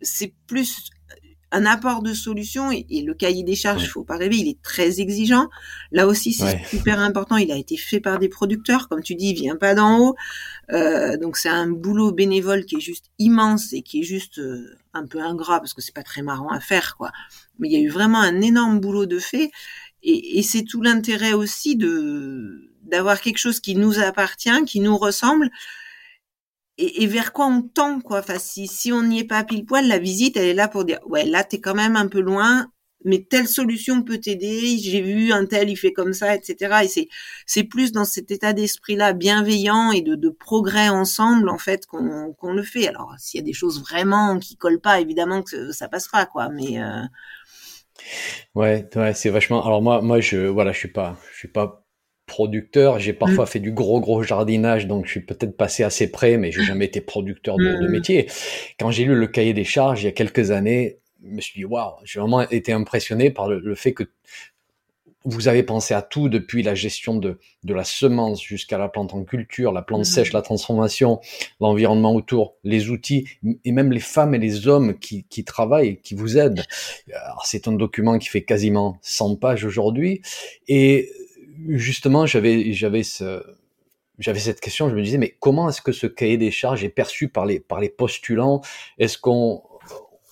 C'est 0.00 0.32
plus 0.46 0.90
un 1.50 1.64
apport 1.64 2.02
de 2.02 2.12
solution 2.12 2.70
et, 2.70 2.84
et 2.90 3.02
le 3.02 3.14
cahier 3.14 3.42
des 3.42 3.54
charges, 3.56 3.80
il 3.82 3.86
Ouais. 3.86 3.90
faut 3.90 4.04
pas 4.04 4.16
rêver, 4.18 4.36
il 4.36 4.48
est 4.48 4.60
très 4.62 5.00
exigeant. 5.00 5.48
Là 5.92 6.06
aussi, 6.06 6.32
c'est 6.34 6.44
Ouais. 6.44 6.62
super 6.68 7.00
important. 7.00 7.36
Il 7.36 7.50
a 7.50 7.56
été 7.56 7.76
fait 7.76 8.00
par 8.00 8.18
des 8.18 8.28
producteurs, 8.28 8.88
comme 8.88 9.02
tu 9.02 9.14
dis, 9.14 9.30
il 9.30 9.34
vient 9.34 9.56
pas 9.56 9.74
d'en 9.74 9.98
haut. 9.98 10.14
Euh, 10.72 11.16
donc 11.16 11.36
c'est 11.38 11.48
un 11.48 11.66
boulot 11.68 12.12
bénévole 12.12 12.64
qui 12.66 12.76
est 12.76 12.80
juste 12.80 13.06
immense 13.18 13.72
et 13.72 13.80
qui 13.82 14.00
est 14.00 14.04
juste 14.04 14.38
euh, 14.38 14.76
un 14.92 15.06
peu 15.06 15.20
ingrat 15.20 15.60
parce 15.60 15.72
que 15.72 15.80
c'est 15.80 15.94
pas 15.94 16.02
très 16.02 16.20
marrant 16.22 16.50
à 16.50 16.60
faire, 16.60 16.96
quoi. 16.98 17.10
Mais 17.58 17.68
il 17.68 17.72
y 17.72 17.76
a 17.76 17.80
eu 17.80 17.88
vraiment 17.88 18.20
un 18.20 18.40
énorme 18.42 18.78
boulot 18.80 19.06
de 19.06 19.18
fait 19.18 19.50
et, 20.02 20.38
et 20.38 20.42
c'est 20.42 20.62
tout 20.64 20.82
l'intérêt 20.82 21.32
aussi 21.32 21.76
de 21.76 22.70
d'avoir 22.84 23.20
quelque 23.20 23.38
chose 23.38 23.60
qui 23.60 23.74
nous 23.74 23.98
appartient, 23.98 24.64
qui 24.66 24.80
nous 24.80 24.96
ressemble 24.96 25.50
et, 26.78 27.02
et 27.02 27.06
vers 27.06 27.32
quoi 27.32 27.46
on 27.46 27.62
tend 27.62 28.00
quoi? 28.00 28.20
Enfin, 28.20 28.38
si 28.38 28.66
si 28.68 28.92
on 28.92 29.02
n'y 29.02 29.20
est 29.20 29.24
pas 29.24 29.44
pile 29.44 29.64
poil, 29.66 29.86
la 29.88 29.98
visite 29.98 30.36
elle 30.36 30.46
est 30.48 30.54
là 30.54 30.68
pour 30.68 30.84
dire 30.84 31.00
ouais 31.06 31.24
là 31.24 31.44
t'es 31.44 31.60
quand 31.60 31.74
même 31.74 31.96
un 31.96 32.08
peu 32.08 32.20
loin, 32.20 32.66
mais 33.04 33.24
telle 33.28 33.48
solution 33.48 34.02
peut 34.02 34.18
t'aider. 34.18 34.78
J'ai 34.78 35.00
vu 35.02 35.32
un 35.32 35.46
tel 35.46 35.70
il 35.70 35.76
fait 35.76 35.92
comme 35.92 36.12
ça, 36.12 36.34
etc. 36.34 36.84
Et 36.84 36.88
c'est 36.88 37.08
c'est 37.46 37.64
plus 37.64 37.92
dans 37.92 38.04
cet 38.04 38.30
état 38.30 38.52
d'esprit 38.52 38.96
là 38.96 39.12
bienveillant 39.12 39.92
et 39.92 40.02
de, 40.02 40.14
de 40.14 40.30
progrès 40.30 40.88
ensemble 40.88 41.48
en 41.50 41.58
fait 41.58 41.86
qu'on 41.86 42.32
qu'on 42.34 42.52
le 42.52 42.62
fait. 42.62 42.88
Alors 42.88 43.14
s'il 43.18 43.38
y 43.40 43.42
a 43.42 43.46
des 43.46 43.52
choses 43.52 43.80
vraiment 43.80 44.38
qui 44.38 44.56
collent 44.56 44.80
pas, 44.80 45.00
évidemment 45.00 45.42
que 45.42 45.72
ça 45.72 45.88
passe 45.88 46.08
pas 46.08 46.26
quoi. 46.26 46.48
Mais 46.50 46.80
euh, 46.82 47.02
Ouais, 48.54 48.86
ouais, 48.96 49.14
c'est 49.14 49.30
vachement. 49.30 49.64
Alors 49.64 49.82
moi, 49.82 50.00
moi, 50.02 50.20
je, 50.20 50.36
voilà, 50.46 50.72
je 50.72 50.78
suis 50.78 50.88
pas, 50.88 51.16
je 51.32 51.38
suis 51.38 51.48
pas 51.48 51.84
producteur. 52.28 53.00
J'ai 53.00 53.12
parfois 53.12 53.46
fait 53.46 53.58
du 53.58 53.72
gros, 53.72 54.00
gros 54.00 54.22
jardinage, 54.22 54.86
donc 54.86 55.06
je 55.06 55.10
suis 55.10 55.20
peut-être 55.20 55.56
passé 55.56 55.82
assez 55.82 56.12
près, 56.12 56.36
mais 56.36 56.52
j'ai 56.52 56.62
jamais 56.62 56.84
été 56.84 57.00
producteur 57.00 57.56
de, 57.56 57.64
de 57.64 57.88
Mm. 57.88 57.90
métier. 57.90 58.30
Quand 58.78 58.92
j'ai 58.92 59.04
lu 59.04 59.16
le 59.16 59.26
cahier 59.26 59.54
des 59.54 59.64
charges 59.64 60.02
il 60.02 60.06
y 60.06 60.08
a 60.08 60.12
quelques 60.12 60.52
années, 60.52 60.98
je 61.24 61.30
me 61.34 61.40
suis 61.40 61.58
dit 61.58 61.64
waouh, 61.64 61.94
j'ai 62.04 62.20
vraiment 62.20 62.42
été 62.48 62.70
impressionné 62.72 63.30
par 63.30 63.48
le, 63.48 63.58
le 63.58 63.74
fait 63.74 63.92
que 63.92 64.04
vous 65.24 65.48
avez 65.48 65.62
pensé 65.62 65.92
à 65.94 66.00
tout 66.00 66.28
depuis 66.28 66.62
la 66.62 66.74
gestion 66.74 67.16
de, 67.16 67.38
de 67.64 67.74
la 67.74 67.84
semence 67.84 68.40
jusqu'à 68.42 68.78
la 68.78 68.88
plante 68.88 69.12
en 69.12 69.24
culture, 69.24 69.72
la 69.72 69.82
plante 69.82 70.04
sèche, 70.06 70.32
la 70.32 70.42
transformation, 70.42 71.20
l'environnement 71.60 72.14
autour, 72.14 72.54
les 72.64 72.88
outils 72.88 73.26
et 73.64 73.72
même 73.72 73.92
les 73.92 74.00
femmes 74.00 74.34
et 74.34 74.38
les 74.38 74.68
hommes 74.68 74.98
qui, 74.98 75.24
qui 75.28 75.44
travaillent, 75.44 76.00
qui 76.00 76.14
vous 76.14 76.38
aident. 76.38 76.62
C'est 77.44 77.68
un 77.68 77.72
document 77.72 78.16
qui 78.18 78.28
fait 78.28 78.42
quasiment 78.44 78.96
100 79.02 79.36
pages 79.36 79.64
aujourd'hui 79.64 80.22
et 80.68 81.10
justement 81.66 82.26
j'avais 82.26 82.72
j'avais 82.72 83.02
ce 83.02 83.42
j'avais 84.18 84.40
cette 84.40 84.60
question, 84.60 84.90
je 84.90 84.94
me 84.94 85.02
disais 85.02 85.18
mais 85.18 85.36
comment 85.40 85.68
est-ce 85.68 85.80
que 85.80 85.92
ce 85.92 86.06
cahier 86.06 86.38
des 86.38 86.50
charges 86.50 86.82
est 86.82 86.88
perçu 86.88 87.28
par 87.28 87.46
les 87.46 87.60
par 87.60 87.80
les 87.80 87.88
postulants? 87.88 88.62
Est-ce 88.98 89.18
qu'on 89.18 89.62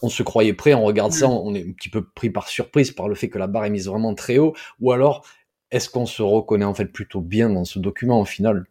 on 0.03 0.09
se 0.09 0.23
croyait 0.23 0.53
prêt, 0.53 0.75
on 0.75 0.85
regarde 0.85 1.13
ça, 1.13 1.29
on 1.29 1.55
est 1.55 1.67
un 1.67 1.73
petit 1.73 1.89
peu 1.89 2.05
pris 2.05 2.31
par 2.31 2.49
surprise 2.49 2.91
par 2.91 3.09
le 3.09 3.15
fait 3.15 3.29
que 3.29 3.39
la 3.39 3.47
barre 3.47 3.65
est 3.65 3.71
mise 3.71 3.89
vraiment 3.89 4.15
très 4.15 4.39
haut, 4.39 4.55
ou 4.81 4.93
alors 4.93 5.27
est-ce 5.71 5.89
qu'on 5.89 6.07
se 6.07 6.23
reconnaît 6.23 6.65
en 6.65 6.75
fait 6.75 6.87
plutôt 6.87 7.21
bien 7.21 7.49
dans 7.49 7.65
ce 7.65 7.79
document 7.79 8.21
au 8.21 8.25
final? 8.25 8.67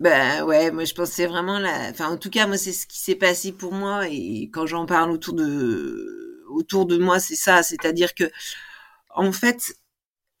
Ben 0.00 0.44
ouais, 0.44 0.70
moi 0.70 0.84
je 0.84 0.94
pense 0.94 1.18
vraiment 1.18 1.58
la. 1.58 1.90
Enfin, 1.90 2.08
en 2.08 2.16
tout 2.16 2.30
cas, 2.30 2.46
moi 2.46 2.56
c'est 2.56 2.72
ce 2.72 2.86
qui 2.86 3.00
s'est 3.00 3.16
passé 3.16 3.52
pour 3.52 3.72
moi 3.72 4.06
et 4.08 4.48
quand 4.52 4.66
j'en 4.66 4.86
parle 4.86 5.10
autour 5.10 5.34
de 5.34 6.44
autour 6.48 6.86
de 6.86 6.98
moi, 6.98 7.18
c'est 7.18 7.36
ça, 7.36 7.62
c'est-à-dire 7.62 8.14
que 8.14 8.24
en 9.10 9.32
fait, 9.32 9.74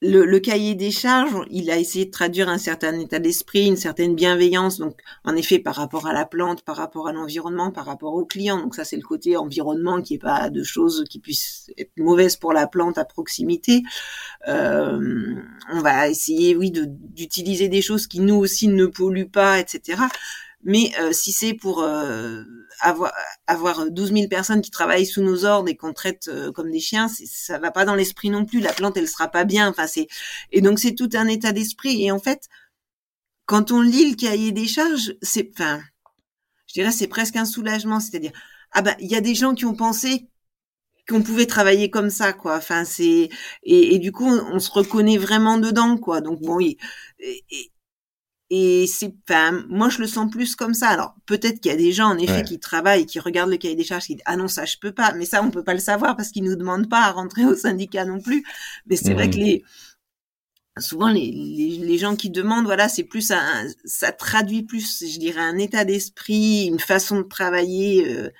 le, 0.00 0.38
cahier 0.38 0.76
des 0.76 0.92
charges, 0.92 1.44
il 1.50 1.70
a 1.70 1.76
essayé 1.76 2.04
de 2.04 2.10
traduire 2.10 2.48
un 2.48 2.58
certain 2.58 2.98
état 3.00 3.18
d'esprit, 3.18 3.66
une 3.66 3.76
certaine 3.76 4.14
bienveillance, 4.14 4.78
donc 4.78 4.94
en 5.24 5.34
effet 5.34 5.58
par 5.58 5.74
rapport 5.74 6.06
à 6.06 6.12
la 6.12 6.24
plante, 6.24 6.62
par 6.62 6.76
rapport 6.76 7.08
à 7.08 7.12
l'environnement, 7.12 7.72
par 7.72 7.86
rapport 7.86 8.14
au 8.14 8.24
client. 8.24 8.58
Donc 8.58 8.76
ça 8.76 8.84
c'est 8.84 8.96
le 8.96 9.02
côté 9.02 9.36
environnement 9.36 10.00
qui 10.00 10.14
est 10.14 10.18
pas 10.18 10.50
de 10.50 10.62
choses 10.62 11.04
qui 11.10 11.18
puissent 11.18 11.72
être 11.76 11.90
mauvaises 11.96 12.36
pour 12.36 12.52
la 12.52 12.68
plante 12.68 12.96
à 12.96 13.04
proximité. 13.04 13.82
Euh, 14.46 15.34
on 15.72 15.80
va 15.80 16.08
essayer, 16.08 16.54
oui, 16.54 16.70
d'utiliser 16.72 17.68
des 17.68 17.82
choses 17.82 18.06
qui 18.06 18.20
nous 18.20 18.36
aussi 18.36 18.68
ne 18.68 18.86
polluent 18.86 19.30
pas, 19.30 19.58
etc. 19.58 20.02
Mais 20.64 20.90
euh, 21.00 21.12
si 21.12 21.32
c'est 21.32 21.54
pour 21.54 21.82
euh, 21.82 22.42
avoir, 22.80 23.12
avoir 23.46 23.90
12 23.90 24.12
000 24.12 24.28
personnes 24.28 24.60
qui 24.60 24.70
travaillent 24.70 25.06
sous 25.06 25.22
nos 25.22 25.44
ordres 25.44 25.68
et 25.68 25.76
qu'on 25.76 25.92
traite 25.92 26.28
euh, 26.28 26.50
comme 26.52 26.70
des 26.70 26.80
chiens, 26.80 27.08
ça 27.08 27.58
va 27.58 27.70
pas 27.70 27.84
dans 27.84 27.94
l'esprit 27.94 28.30
non 28.30 28.44
plus. 28.44 28.60
La 28.60 28.72
plante, 28.72 28.96
elle 28.96 29.08
sera 29.08 29.28
pas 29.28 29.44
bien. 29.44 29.68
Enfin, 29.68 29.86
c'est 29.86 30.08
et 30.50 30.60
donc 30.60 30.78
c'est 30.78 30.94
tout 30.94 31.10
un 31.14 31.28
état 31.28 31.52
d'esprit. 31.52 32.02
Et 32.04 32.10
en 32.10 32.18
fait, 32.18 32.48
quand 33.46 33.72
on 33.72 33.80
lit 33.80 34.10
le 34.10 34.16
cahier 34.16 34.52
des 34.52 34.66
charges, 34.68 35.14
c'est, 35.22 35.50
enfin, 35.54 35.80
je 36.66 36.74
dirais, 36.74 36.92
c'est 36.92 37.08
presque 37.08 37.36
un 37.36 37.44
soulagement. 37.44 38.00
C'est-à-dire, 38.00 38.32
ah 38.72 38.82
ben, 38.82 38.96
il 39.00 39.10
y 39.10 39.16
a 39.16 39.20
des 39.20 39.34
gens 39.34 39.54
qui 39.54 39.64
ont 39.64 39.74
pensé 39.74 40.28
qu'on 41.08 41.22
pouvait 41.22 41.46
travailler 41.46 41.90
comme 41.90 42.10
ça, 42.10 42.32
quoi. 42.32 42.56
Enfin, 42.56 42.84
c'est 42.84 43.30
et, 43.62 43.98
du 43.98 44.12
coup, 44.12 44.26
on, 44.26 44.58
se 44.58 44.70
reconnaît 44.70 45.18
vraiment 45.18 45.58
dedans, 45.58 45.96
quoi. 45.98 46.20
Donc 46.20 46.40
bon, 46.42 46.60
et, 46.60 46.76
et 48.50 48.86
c'est, 48.86 49.12
enfin, 49.28 49.64
moi 49.68 49.88
je 49.90 49.98
le 49.98 50.06
sens 50.06 50.30
plus 50.30 50.56
comme 50.56 50.74
ça. 50.74 50.88
Alors 50.88 51.14
peut-être 51.26 51.60
qu'il 51.60 51.70
y 51.70 51.74
a 51.74 51.76
des 51.76 51.92
gens 51.92 52.06
en 52.08 52.18
effet 52.18 52.32
Ouais. 52.38 52.44
qui 52.44 52.58
travaillent, 52.58 53.06
qui 53.06 53.20
regardent 53.20 53.50
le 53.50 53.56
cahier 53.58 53.74
des 53.76 53.84
charges, 53.84 54.06
qui 54.06 54.14
disent 54.14 54.24
ah 54.26 54.36
non 54.36 54.48
ça 54.48 54.64
je 54.64 54.76
peux 54.80 54.92
pas. 54.92 55.12
Mais 55.14 55.24
ça 55.26 55.42
on 55.42 55.50
peut 55.50 55.64
pas 55.64 55.74
le 55.74 55.80
savoir 55.80 56.16
parce 56.16 56.30
qu'ils 56.30 56.44
nous 56.44 56.56
demandent 56.56 56.88
pas 56.88 57.02
à 57.02 57.12
rentrer 57.12 57.44
au 57.44 57.54
syndicat 57.54 58.04
non 58.04 58.20
plus. 58.20 58.44
Mais 58.86 58.96
c'est 58.96 59.14
vrai 59.14 59.26
Mhm. 59.26 59.32
que 59.32 59.38
les 59.38 59.64
souvent 60.78 61.08
les, 61.08 61.30
les, 61.32 61.78
les 61.78 61.98
gens 61.98 62.14
qui 62.14 62.30
demandent, 62.30 62.64
voilà, 62.66 62.88
c'est 62.88 63.02
plus 63.02 63.32
un, 63.32 63.66
ça 63.84 64.12
traduit 64.12 64.62
plus, 64.62 65.04
je 65.12 65.18
dirais, 65.18 65.40
un 65.40 65.58
état 65.58 65.84
d'esprit, 65.84 66.66
une 66.66 66.78
façon 66.78 67.16
de 67.18 67.22
travailler. 67.24 68.06
euh, 68.08 68.30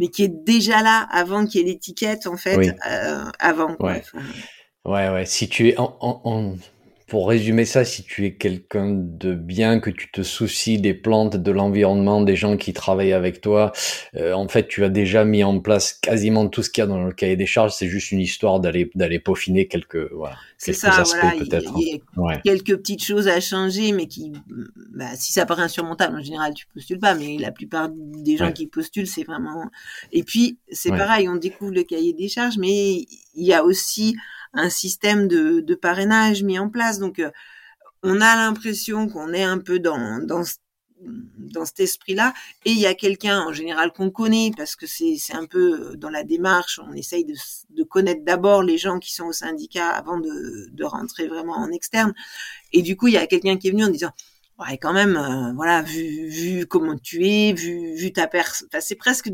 mais 0.00 0.08
qui 0.08 0.22
est 0.22 0.28
déjà 0.28 0.80
là 0.82 1.08
avant 1.10 1.44
qu'il 1.44 1.60
y 1.60 1.64
ait 1.64 1.72
l'étiquette 1.72 2.28
en 2.28 2.36
fait 2.36 2.56
Oui. 2.56 2.70
euh, 2.88 3.24
avant. 3.40 3.74
Ouais. 3.80 4.04
Ouais, 4.84 5.08
ouais. 5.10 5.26
Si 5.26 5.48
tu 5.48 5.70
es 5.70 5.76
en, 5.76 5.96
en, 6.00 6.20
en- 6.24 6.56
pour 7.08 7.28
résumer 7.28 7.64
ça, 7.64 7.84
si 7.84 8.04
tu 8.04 8.26
es 8.26 8.34
quelqu'un 8.34 8.90
de 8.94 9.34
bien, 9.34 9.80
que 9.80 9.90
tu 9.90 10.10
te 10.10 10.22
soucies 10.22 10.78
des 10.78 10.94
plantes, 10.94 11.36
de 11.36 11.50
l'environnement, 11.50 12.20
des 12.20 12.36
gens 12.36 12.56
qui 12.56 12.72
travaillent 12.72 13.14
avec 13.14 13.40
toi, 13.40 13.72
euh, 14.14 14.32
en 14.34 14.46
fait, 14.48 14.68
tu 14.68 14.84
as 14.84 14.88
déjà 14.90 15.24
mis 15.24 15.42
en 15.42 15.58
place 15.60 15.94
quasiment 15.94 16.48
tout 16.48 16.62
ce 16.62 16.70
qu'il 16.70 16.82
y 16.82 16.84
a 16.84 16.86
dans 16.86 17.02
le 17.04 17.12
cahier 17.12 17.36
des 17.36 17.46
charges. 17.46 17.72
C'est 17.72 17.88
juste 17.88 18.12
une 18.12 18.20
histoire 18.20 18.60
d'aller 18.60 18.90
d'aller 18.94 19.18
peaufiner 19.18 19.66
quelques 19.68 20.12
voilà 20.12 20.36
c'est 20.58 20.72
quelques 20.72 20.80
ça 20.94 21.00
aspects 21.00 21.16
voilà 21.20 21.34
il 21.36 21.42
y, 21.44 21.48
peut-être. 21.48 21.72
il 21.78 21.88
y 21.88 21.94
a 21.94 22.20
Ouais. 22.20 22.40
quelques 22.44 22.76
petites 22.76 23.02
choses 23.04 23.28
à 23.28 23.40
changer 23.40 23.92
mais 23.92 24.06
qui 24.06 24.32
bah, 24.94 25.10
si 25.14 25.32
ça 25.32 25.46
paraît 25.46 25.62
insurmontable 25.62 26.16
en 26.18 26.22
général 26.22 26.52
tu 26.54 26.66
postules 26.74 26.98
pas 26.98 27.14
mais 27.14 27.36
la 27.38 27.52
plupart 27.52 27.88
des 27.90 28.36
gens 28.36 28.46
Ouais. 28.46 28.52
qui 28.52 28.66
postulent 28.66 29.06
c'est 29.06 29.22
vraiment 29.24 29.64
et 30.12 30.22
puis 30.24 30.58
c'est 30.70 30.90
Ouais. 30.90 30.98
pareil 30.98 31.28
on 31.28 31.36
découvre 31.36 31.72
le 31.72 31.84
cahier 31.84 32.12
des 32.12 32.28
charges 32.28 32.58
mais 32.58 33.06
il 33.34 33.46
y 33.46 33.52
a 33.54 33.64
aussi 33.64 34.16
un 34.52 34.70
système 34.70 35.28
de, 35.28 35.60
de 35.60 35.74
parrainage 35.74 36.42
mis 36.42 36.58
en 36.58 36.68
place 36.68 36.98
donc 36.98 37.18
euh, 37.18 37.30
on 38.02 38.20
a 38.20 38.36
l'impression 38.36 39.08
qu'on 39.08 39.32
est 39.32 39.42
un 39.42 39.58
peu 39.58 39.78
dans 39.80 40.24
dans 40.24 40.44
dans 41.00 41.64
cet 41.64 41.80
esprit-là. 41.80 42.34
Et 42.64 42.72
il 42.72 42.78
y 42.78 42.86
a 42.86 42.94
quelqu'un 42.94 43.40
en 43.40 43.52
général 43.52 43.92
qu'on 43.92 44.10
connaît 44.10 44.50
parce 44.56 44.76
que 44.76 44.86
c'est 44.86 45.16
un 45.32 45.46
peu 45.46 45.96
dans 45.96 46.10
la 46.10 46.24
démarche. 46.24 46.80
On 46.82 46.92
essaye 46.92 47.24
de, 47.24 47.34
de 47.70 47.82
connaître 47.84 48.24
d'abord 48.24 48.62
les 48.62 48.78
gens 48.78 48.98
qui 48.98 49.14
sont 49.14 49.26
au 49.26 49.32
syndicat 49.32 49.88
avant 49.88 50.18
de, 50.18 50.68
de 50.70 50.84
rentrer 50.84 51.28
vraiment 51.28 51.56
en 51.56 51.70
externe. 51.70 52.14
Et 52.72 52.82
du 52.82 52.96
coup, 52.96 53.08
il 53.08 53.14
y 53.14 53.18
a 53.18 53.26
quelqu'un 53.26 53.56
qui 53.56 53.68
est 53.68 53.70
venu 53.70 53.84
en 53.84 53.88
disant 53.90 54.10
ouais 54.58 54.76
quand 54.78 54.92
même 54.92 55.16
euh, 55.16 55.52
voilà 55.54 55.82
vu 55.82 56.28
vu 56.28 56.66
comment 56.66 56.98
tu 56.98 57.24
es 57.24 57.52
vu 57.52 57.94
vu 57.94 58.12
ta 58.12 58.26
personne 58.26 58.68
c'est 58.80 58.96
presque 58.96 59.30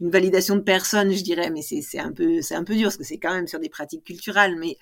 une 0.00 0.10
validation 0.10 0.56
de 0.56 0.60
personne, 0.60 1.12
je 1.12 1.22
dirais, 1.22 1.50
mais 1.50 1.62
c'est 1.62 1.98
un 1.98 2.12
peu 2.12 2.40
c'est 2.42 2.54
un 2.54 2.64
peu 2.64 2.74
dur 2.74 2.84
parce 2.84 2.96
que 2.96 3.04
c'est 3.04 3.18
quand 3.18 3.34
même 3.34 3.46
sur 3.46 3.60
des 3.60 3.68
pratiques 3.68 4.04
culturelles. 4.04 4.56
Mais 4.58 4.76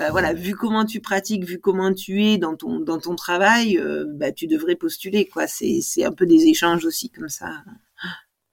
euh, 0.00 0.10
voilà, 0.10 0.34
vu 0.34 0.54
comment 0.54 0.84
tu 0.84 1.00
pratiques, 1.00 1.44
vu 1.44 1.58
comment 1.58 1.92
tu 1.92 2.24
es 2.24 2.38
dans 2.38 2.56
ton 2.56 2.80
dans 2.80 2.98
ton 2.98 3.16
travail, 3.16 3.78
euh, 3.78 4.04
bah 4.06 4.32
tu 4.32 4.46
devrais 4.46 4.76
postuler 4.76 5.26
quoi. 5.26 5.46
C'est 5.46 5.80
c'est 5.82 6.04
un 6.04 6.12
peu 6.12 6.26
des 6.26 6.46
échanges 6.46 6.84
aussi 6.84 7.10
comme 7.10 7.28
ça. 7.28 7.62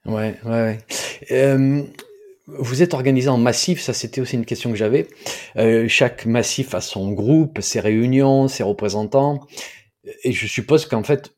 Ouais, 0.05 0.39
ouais. 0.45 0.51
ouais. 0.51 0.79
Euh, 1.31 1.83
vous 2.47 2.83
êtes 2.83 2.93
organisé 2.93 3.27
en 3.27 3.37
massif, 3.37 3.81
ça 3.81 3.93
c'était 3.93 4.21
aussi 4.21 4.35
une 4.35 4.45
question 4.45 4.71
que 4.71 4.77
j'avais. 4.77 5.07
Chaque 5.87 6.25
massif 6.27 6.75
a 6.75 6.81
son 6.81 7.11
groupe, 7.11 7.59
ses 7.59 7.79
réunions, 7.79 8.47
ses 8.47 8.61
représentants, 8.61 9.47
et 10.23 10.31
je 10.31 10.45
suppose 10.45 10.85
qu'en 10.85 11.03
fait 11.03 11.33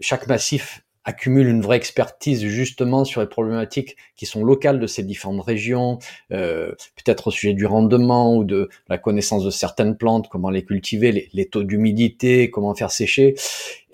chaque 0.00 0.26
massif 0.26 0.80
accumule 1.08 1.48
une 1.48 1.62
vraie 1.62 1.78
expertise 1.78 2.44
justement 2.44 3.06
sur 3.06 3.22
les 3.22 3.26
problématiques 3.26 3.96
qui 4.14 4.26
sont 4.26 4.44
locales 4.44 4.78
de 4.78 4.86
ces 4.86 5.02
différentes 5.02 5.42
régions, 5.42 5.98
euh, 6.32 6.72
peut-être 6.96 7.28
au 7.28 7.30
sujet 7.30 7.54
du 7.54 7.64
rendement 7.64 8.36
ou 8.36 8.44
de 8.44 8.68
la 8.90 8.98
connaissance 8.98 9.42
de 9.42 9.50
certaines 9.50 9.96
plantes, 9.96 10.28
comment 10.28 10.50
les 10.50 10.66
cultiver, 10.66 11.30
les, 11.32 11.48
taux 11.48 11.64
d'humidité, 11.64 12.50
comment 12.50 12.74
faire 12.74 12.90
sécher. 12.90 13.36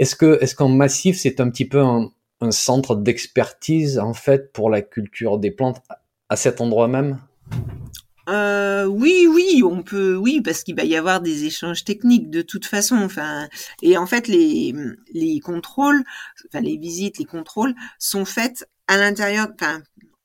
Est-ce 0.00 0.16
que 0.16 0.42
est-ce 0.42 0.56
qu'en 0.56 0.68
massif 0.68 1.16
c'est 1.16 1.40
un 1.40 1.48
petit 1.50 1.66
peu 1.66 1.80
un, 1.80 2.10
un 2.40 2.50
centre 2.50 2.96
d'expertise 2.96 4.00
en 4.00 4.12
fait 4.12 4.52
pour 4.52 4.68
la 4.68 4.82
culture 4.82 5.38
des 5.38 5.52
plantes 5.52 5.82
à 6.28 6.34
cet 6.34 6.60
endroit 6.60 6.88
même? 6.88 7.20
Euh, 8.28 8.86
oui, 8.86 9.26
oui, 9.28 9.62
on 9.64 9.82
peut, 9.82 10.16
oui, 10.16 10.40
parce 10.40 10.62
qu'il 10.62 10.76
va 10.76 10.84
y 10.84 10.96
avoir 10.96 11.20
des 11.20 11.44
échanges 11.44 11.84
techniques 11.84 12.30
de 12.30 12.42
toute 12.42 12.66
façon. 12.66 12.96
Enfin, 12.96 13.48
et 13.82 13.96
en 13.98 14.06
fait, 14.06 14.28
les 14.28 14.74
les 15.12 15.40
contrôles, 15.40 16.04
enfin 16.48 16.60
les 16.60 16.76
visites, 16.78 17.18
les 17.18 17.24
contrôles 17.24 17.74
sont 17.98 18.24
faites 18.24 18.68
à 18.88 18.96
l'intérieur, 18.96 19.48
enfin 19.54 19.82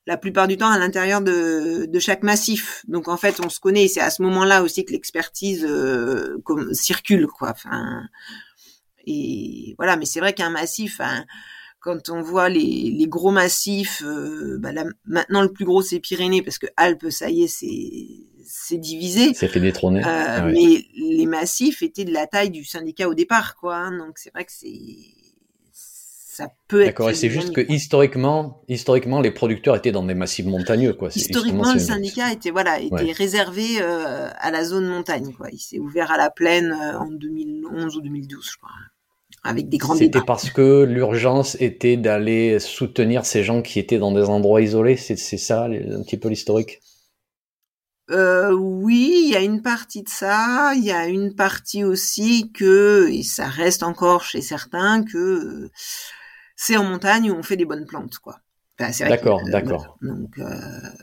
la 0.08 0.18
plupart 0.18 0.48
du 0.48 0.58
temps 0.58 0.70
à 0.72 0.80
l'intérieur 0.80 1.22
de, 1.22 1.86
de 1.86 2.00
chaque 2.00 2.24
massif. 2.24 2.84
Donc 2.88 3.08
en 3.08 3.18
fait, 3.18 3.40
on 3.46 3.50
se 3.50 3.60
connaît. 3.60 3.88
C'est 3.88 4.02
à 4.02 4.10
ce 4.10 4.22
moment-là 4.24 4.64
aussi 4.64 4.86
que 4.86 4.92
l'expertise 4.92 5.66
euh, 5.70 6.38
circule, 6.74 7.28
quoi. 7.28 7.52
Enfin, 7.52 8.02
et 9.06 9.76
voilà. 9.78 9.98
Mais 9.98 10.06
c'est 10.06 10.20
vrai 10.20 10.34
qu'un 10.34 10.50
massif. 10.50 11.00
Hein, 11.00 11.26
quand 11.80 12.10
on 12.10 12.22
voit 12.22 12.50
les, 12.50 12.94
les 12.98 13.08
gros 13.08 13.32
massifs, 13.32 14.04
euh, 14.06 14.58
bah 14.60 14.72
là, 14.72 14.86
maintenant 15.06 15.42
le 15.42 15.52
plus 15.52 15.66
gros 15.66 15.82
c'est 15.82 16.00
Pyrénées 16.00 16.42
parce 16.42 16.58
que 16.58 16.68
Alpes, 16.78 17.10
ça 17.10 17.30
y 17.30 17.44
est, 17.44 17.48
c'est 17.48 18.30
c'est 18.46 18.78
divisé. 18.78 19.34
C'est 19.34 19.48
fait 19.48 19.60
détrôner. 19.60 20.00
Euh, 20.00 20.04
ah 20.06 20.42
Mais 20.44 20.86
les 20.96 21.26
massifs 21.26 21.84
étaient 21.84 22.06
de 22.06 22.14
la 22.14 22.26
taille 22.28 22.50
du 22.50 22.66
syndicat 22.66 23.08
au 23.08 23.14
départ, 23.14 23.56
quoi. 23.56 23.76
Hein. 23.76 23.98
donc 23.98 24.18
c'est 24.18 24.34
vrai 24.34 24.44
que 24.44 24.52
c'est 24.52 24.76
ça 26.40 26.48
peut 26.68 26.82
être. 26.82 26.88
D'accord. 26.88 27.10
Et 27.10 27.16
c'est 27.16 27.30
juste 27.30 27.54
que 27.54 27.62
historiquement, 27.70 28.62
historiquement, 28.68 29.20
les 29.20 29.32
producteurs 29.32 29.76
étaient 29.76 29.92
dans 29.92 30.04
des 30.04 30.16
massifs 30.16 30.46
montagneux, 30.46 30.94
quoi. 30.94 31.10
Historiquement, 31.14 31.74
le 31.74 31.80
syndicat 31.80 32.32
était 32.32 32.52
voilà 32.52 32.80
était 32.80 33.12
réservé 33.12 33.82
euh, 33.82 34.30
à 34.38 34.52
la 34.52 34.64
zone 34.64 34.88
montagne, 34.88 35.34
quoi. 35.34 35.50
Il 35.52 35.60
s'est 35.60 35.80
ouvert 35.80 36.12
à 36.12 36.18
la 36.18 36.30
plaine 36.30 36.72
euh, 36.72 36.98
en 36.98 37.12
2011 37.12 37.98
ou 37.98 38.02
2012, 38.02 38.50
je 38.52 38.58
crois 38.58 38.70
avec 39.44 39.70
des 39.70 39.78
grands 39.78 39.96
C'était 39.96 40.22
parce 40.22 40.50
que 40.50 40.84
l'urgence 40.84 41.56
était 41.60 41.98
d'aller 41.98 42.60
soutenir 42.60 43.26
ces 43.26 43.44
gens 43.44 43.62
qui 43.62 43.80
étaient 43.80 44.00
dans 44.00 44.12
des 44.12 44.24
endroits 44.24 44.62
isolés. 44.62 44.98
C'est 44.98 45.16
ça, 45.16 45.66
un 45.66 46.04
petit 46.04 46.18
peu 46.18 46.30
l'historique? 46.30 46.82
Euh, 48.12 48.52
oui, 48.54 49.24
il 49.26 49.30
y 49.30 49.36
a 49.36 49.42
une 49.42 49.62
partie 49.62 50.04
de 50.04 50.10
ça. 50.10 50.74
Il 50.76 50.84
y 50.84 50.92
a 50.92 51.08
une 51.08 51.36
partie 51.36 51.84
aussi 51.84 52.52
que, 52.52 53.08
et 53.12 53.24
ça 53.24 53.48
reste 53.48 53.84
encore 53.84 54.24
chez 54.24 54.42
certains, 54.42 55.04
que 55.04 55.70
c'est 56.56 56.78
en 56.78 56.84
montagne 56.84 57.32
où 57.32 57.36
on 57.36 57.44
fait 57.44 57.58
des 57.58 57.66
bonnes 57.66 57.86
plantes, 57.86 58.18
quoi 58.20 58.40
d'accord, 58.80 59.42
d'accord. 59.46 59.98
Donc, 60.02 60.38
euh... 60.40 60.46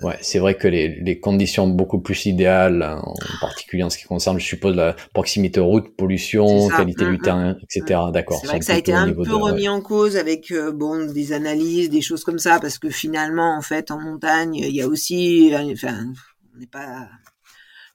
ouais, 0.02 0.16
c'est 0.22 0.38
vrai 0.38 0.54
que 0.56 0.66
les, 0.66 0.88
les, 1.00 1.20
conditions 1.20 1.66
beaucoup 1.68 2.00
plus 2.00 2.26
idéales, 2.26 2.82
hein, 2.82 3.02
en 3.04 3.40
particulier 3.40 3.82
en 3.82 3.90
ce 3.90 3.98
qui 3.98 4.04
concerne, 4.04 4.38
je 4.38 4.46
suppose, 4.46 4.74
la 4.74 4.96
proximité 5.12 5.60
route, 5.60 5.94
pollution, 5.96 6.68
qualité 6.68 7.04
du 7.04 7.18
mmh, 7.18 7.20
terrain, 7.20 7.52
mmh. 7.52 7.58
etc. 7.62 8.00
D'accord. 8.12 8.38
C'est 8.40 8.46
vrai 8.46 8.58
que 8.60 8.64
ça 8.64 8.74
a 8.74 8.78
été 8.78 8.92
un 8.92 9.12
peu 9.12 9.34
remis 9.34 9.68
en 9.68 9.80
cause 9.80 10.16
avec 10.16 10.50
euh, 10.50 10.72
bon 10.72 11.06
des 11.12 11.32
analyses, 11.32 11.90
des 11.90 12.00
choses 12.00 12.24
comme 12.24 12.38
ça, 12.38 12.58
parce 12.60 12.78
que 12.78 12.88
finalement, 12.88 13.56
en 13.56 13.62
fait, 13.62 13.90
en 13.90 14.00
montagne, 14.00 14.54
il 14.54 14.74
y 14.74 14.80
a 14.80 14.88
aussi, 14.88 15.54
euh, 15.54 15.72
enfin, 15.72 16.06
on 16.54 16.58
n'est 16.58 16.66
pas 16.66 17.08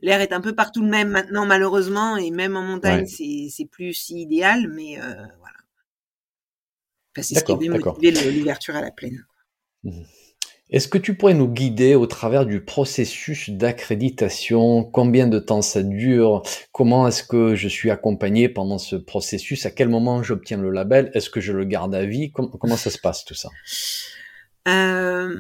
l'air 0.02 0.22
est 0.22 0.34
un 0.34 0.42
peu 0.42 0.56
partout 0.56 0.82
le 0.82 0.90
même 0.90 1.10
maintenant 1.10 1.46
malheureusement 1.46 2.18
et 2.18 2.32
même 2.32 2.56
en 2.58 2.64
montagne 2.64 3.06
c'est 3.06 3.50
c'est 3.52 3.66
plus 3.66 3.94
si 3.94 4.22
idéal 4.22 4.68
mais 4.68 5.00
euh, 5.00 5.14
voilà 5.40 5.58
enfin, 7.12 7.22
c'est 7.22 7.36
ce 7.36 7.44
qui 7.44 7.52
avait 7.52 7.70
motivé 7.70 8.12
l'ouverture 8.32 8.76
à 8.76 8.82
la 8.82 8.90
plaine. 8.90 9.24
Est-ce 10.72 10.88
que 10.88 10.98
tu 10.98 11.16
pourrais 11.16 11.34
nous 11.34 11.50
guider 11.50 11.96
au 11.96 12.08
travers 12.08 12.46
du 12.46 12.64
processus 12.64 13.50
d'accréditation? 13.50 14.86
Combien 14.86 15.28
de 15.28 15.38
temps 15.38 15.62
ça 15.62 15.84
dure? 15.84 16.44
Comment 16.72 17.10
est-ce 17.10 17.24
que 17.24 17.56
je 17.56 17.68
suis 17.68 17.92
accompagné 17.92 18.48
pendant 18.48 18.78
ce 18.78 18.96
processus? 18.96 19.66
À 19.66 19.72
quel 19.72 19.90
moment 19.90 20.24
j'obtiens 20.24 20.58
le 20.58 20.70
label? 20.70 21.12
Est-ce 21.14 21.30
que 21.30 21.42
je 21.42 21.52
le 21.52 21.66
garde 21.66 21.94
à 21.94 22.06
vie? 22.06 22.32
Comment, 22.32 22.78
ça 22.78 22.90
se 22.90 23.00
passe 23.00 23.26
tout 23.26 23.34
ça? 23.34 23.50
Euh, 24.70 25.36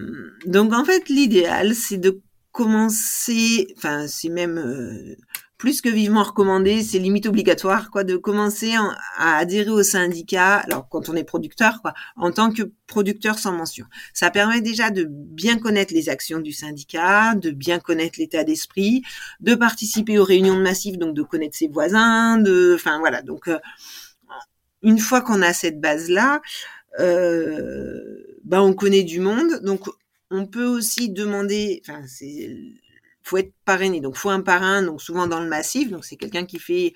Donc 0.46 0.74
en 0.74 0.84
fait, 0.84 1.08
l'idéal, 1.08 1.76
c'est 1.76 1.98
de 1.98 2.22
commencer, 2.52 3.74
enfin 3.78 4.08
c'est 4.08 4.28
même 4.28 4.58
euh, 4.58 5.16
plus 5.62 5.80
que 5.80 5.89
vivement 5.89 6.24
recommandé, 6.24 6.82
c'est 6.82 6.97
limite 6.97 7.28
obligatoire, 7.28 7.91
quoi, 7.91 8.04
de 8.04 8.17
commencer 8.17 8.74
à 9.19 9.38
adhérer 9.38 9.69
au 9.69 9.84
syndicat. 9.84 10.56
Alors, 10.56 10.89
quand 10.89 11.08
on 11.08 11.15
est 11.15 11.24
producteur, 11.24 11.84
quoi, 11.84 11.93
en 12.15 12.32
tant 12.32 12.52
que 12.52 12.63
producteur 12.88 13.38
sans 13.38 13.52
mention. 13.52 13.86
Ça 14.12 14.32
permet 14.32 14.62
déjà 14.62 14.89
de 14.89 15.06
bien 15.08 15.60
connaître 15.60 15.93
les 15.93 16.10
actions 16.10 16.39
du 16.39 16.52
syndicat, 16.52 17.36
de 17.36 17.52
bien 17.52 17.78
connaître 17.78 18.17
l'état 18.17 18.43
d'esprit, 18.43 19.04
de 19.39 19.54
participer 19.54 20.17
aux 20.17 20.24
réunions 20.24 20.56
de 20.56 20.63
massif, 20.63 20.97
donc 20.97 21.13
de 21.13 21.21
connaître 21.21 21.56
ses 21.56 21.67
voisins, 21.67 22.39
de, 22.39 22.74
enfin 22.74 22.97
voilà. 22.97 23.21
Donc, 23.21 23.47
euh, 23.47 23.60
une 24.82 24.97
fois 24.97 25.21
qu'on 25.21 25.43
a 25.43 25.54
cette 25.54 25.80
base-là, 25.80 26.41
euh, 27.00 28.39
ben 28.45 28.62
on 28.62 28.74
connaît 28.74 29.04
du 29.04 29.19
monde, 29.19 29.62
donc 29.62 29.82
on 30.32 30.47
peut 30.47 30.65
aussi 30.65 31.12
demander, 31.12 31.84
enfin 31.86 32.02
c'est 32.08 32.58
faut 33.24 33.38
être 33.38 33.54
parrainé. 33.66 34.02
Donc, 34.02 34.16
faut 34.16 34.30
un 34.30 34.42
parrain, 34.42 34.82
donc 34.82 35.02
souvent 35.02 35.28
dans 35.28 35.40
le 35.40 35.48
massif. 35.48 35.90
Donc, 35.90 36.06
c'est 36.06 36.16
quelqu'un 36.16 36.46
qui 36.46 36.60
fait 36.60 36.94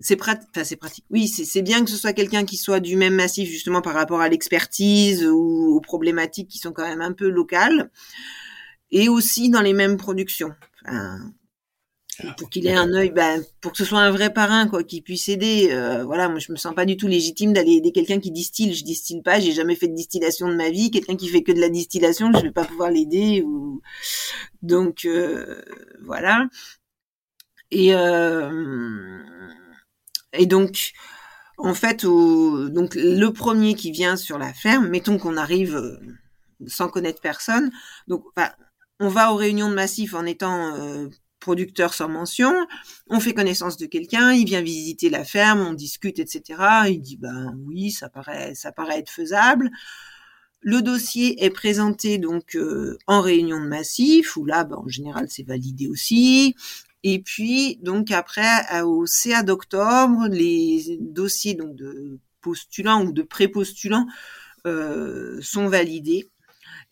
c'est 0.00 0.16
pratique. 0.16 1.04
Oui, 1.08 1.28
c'est 1.28 1.62
bien 1.62 1.82
que 1.84 1.90
ce 1.90 1.96
soit 1.96 2.12
quelqu'un 2.12 2.44
qui 2.44 2.56
soit 2.56 2.80
du 2.80 2.96
même 2.96 3.14
massif 3.14 3.48
justement 3.48 3.80
par 3.80 3.94
rapport 3.94 4.20
à 4.20 4.28
l'expertise 4.28 5.24
ou 5.24 5.76
aux 5.76 5.80
problématiques 5.80 6.48
qui 6.48 6.58
sont 6.58 6.72
quand 6.72 6.86
même 6.86 7.00
un 7.00 7.12
peu 7.12 7.28
locales, 7.28 7.90
et 8.90 9.08
aussi 9.08 9.50
dans 9.50 9.62
les 9.62 9.72
mêmes 9.72 9.96
productions. 9.96 10.52
Pour 12.36 12.50
qu'il 12.50 12.66
ait 12.66 12.74
un 12.74 12.92
œil, 12.92 13.10
ben, 13.10 13.44
pour 13.60 13.72
que 13.72 13.78
ce 13.78 13.84
soit 13.84 14.00
un 14.00 14.10
vrai 14.10 14.32
parrain, 14.32 14.68
quoi, 14.68 14.84
qui 14.84 15.00
puisse 15.02 15.28
aider. 15.28 15.68
Euh, 15.70 16.04
voilà, 16.04 16.28
moi 16.28 16.38
je 16.38 16.52
me 16.52 16.56
sens 16.56 16.74
pas 16.74 16.84
du 16.84 16.96
tout 16.96 17.06
légitime 17.06 17.52
d'aller 17.52 17.72
aider 17.72 17.92
quelqu'un 17.92 18.20
qui 18.20 18.30
distille. 18.30 18.74
Je 18.74 18.84
distille 18.84 19.22
pas, 19.22 19.40
j'ai 19.40 19.52
jamais 19.52 19.76
fait 19.76 19.88
de 19.88 19.94
distillation 19.94 20.48
de 20.48 20.54
ma 20.54 20.70
vie. 20.70 20.90
Quelqu'un 20.90 21.16
qui 21.16 21.28
fait 21.28 21.42
que 21.42 21.52
de 21.52 21.60
la 21.60 21.68
distillation, 21.68 22.30
je 22.32 22.42
vais 22.42 22.52
pas 22.52 22.64
pouvoir 22.64 22.90
l'aider. 22.90 23.42
Ou 23.42 23.80
donc 24.62 25.04
euh, 25.04 25.62
voilà. 26.02 26.46
Et 27.70 27.94
euh, 27.94 29.18
et 30.32 30.46
donc 30.46 30.92
en 31.58 31.74
fait, 31.74 32.04
au, 32.04 32.68
donc 32.68 32.94
le 32.94 33.28
premier 33.30 33.74
qui 33.74 33.90
vient 33.90 34.16
sur 34.16 34.38
la 34.38 34.52
ferme, 34.52 34.88
mettons 34.88 35.18
qu'on 35.18 35.36
arrive 35.36 36.00
sans 36.66 36.88
connaître 36.88 37.20
personne, 37.20 37.70
donc 38.08 38.24
on 39.00 39.08
va 39.08 39.32
aux 39.32 39.36
réunions 39.36 39.68
de 39.68 39.74
massif 39.74 40.14
en 40.14 40.24
étant 40.24 41.08
producteur 41.44 41.92
sans 41.92 42.08
mention, 42.08 42.54
on 43.08 43.20
fait 43.20 43.34
connaissance 43.34 43.76
de 43.76 43.84
quelqu'un, 43.84 44.32
il 44.32 44.46
vient 44.46 44.62
visiter 44.62 45.10
la 45.10 45.24
ferme, 45.24 45.60
on 45.60 45.74
discute, 45.74 46.18
etc. 46.18 46.58
Il 46.88 47.02
dit 47.02 47.18
ben 47.18 47.54
oui, 47.66 47.90
ça 47.90 48.08
paraît, 48.08 48.54
ça 48.54 48.72
paraît 48.72 49.00
être 49.00 49.10
faisable. 49.10 49.70
Le 50.62 50.80
dossier 50.80 51.44
est 51.44 51.50
présenté 51.50 52.16
donc 52.16 52.56
euh, 52.56 52.96
en 53.06 53.20
réunion 53.20 53.60
de 53.60 53.68
massif 53.68 54.38
où 54.38 54.46
là, 54.46 54.64
ben, 54.64 54.76
en 54.76 54.88
général, 54.88 55.26
c'est 55.28 55.46
validé 55.46 55.86
aussi. 55.86 56.54
Et 57.02 57.20
puis 57.20 57.78
donc 57.82 58.10
après 58.10 58.80
au 58.82 59.04
CA 59.04 59.42
d'octobre, 59.42 60.26
les 60.30 60.96
dossiers 61.00 61.52
donc 61.52 61.76
de 61.76 62.18
postulants 62.40 63.04
ou 63.04 63.12
de 63.12 63.22
pré-postulants 63.22 64.06
euh, 64.66 65.38
sont 65.42 65.68
validés. 65.68 66.30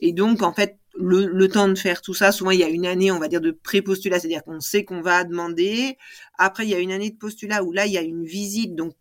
Et 0.01 0.12
donc 0.12 0.43
en 0.43 0.53
fait 0.53 0.79
le, 0.95 1.47
temps 1.49 1.69
de 1.69 1.75
faire 1.75 2.03
tout 2.03 2.15
ça, 2.15 2.33
souvent 2.33 2.51
il 2.51 2.61
y 2.61 2.65
a 2.65 2.69
une 2.69 2.87
année, 2.87 3.11
on 3.11 3.19
va 3.19 3.29
dire, 3.29 3.41
de 3.41 3.51
pré-postulat, 3.51 4.21
c'est-à-dire 4.21 4.45
qu'on 4.45 4.61
sait 4.61 4.85
qu'on 4.85 5.01
va 5.01 5.25
demander. 5.25 5.97
Après, 6.39 6.65
il 6.65 6.71
y 6.71 6.75
a 6.75 6.79
une 6.79 6.93
année 6.93 7.11
de 7.11 7.17
postulat 7.17 7.65
où 7.65 7.73
là, 7.73 7.87
il 7.87 7.93
y 7.93 7.99
a 7.99 8.03
une 8.03 8.25
visite, 8.25 8.75
donc 8.75 8.95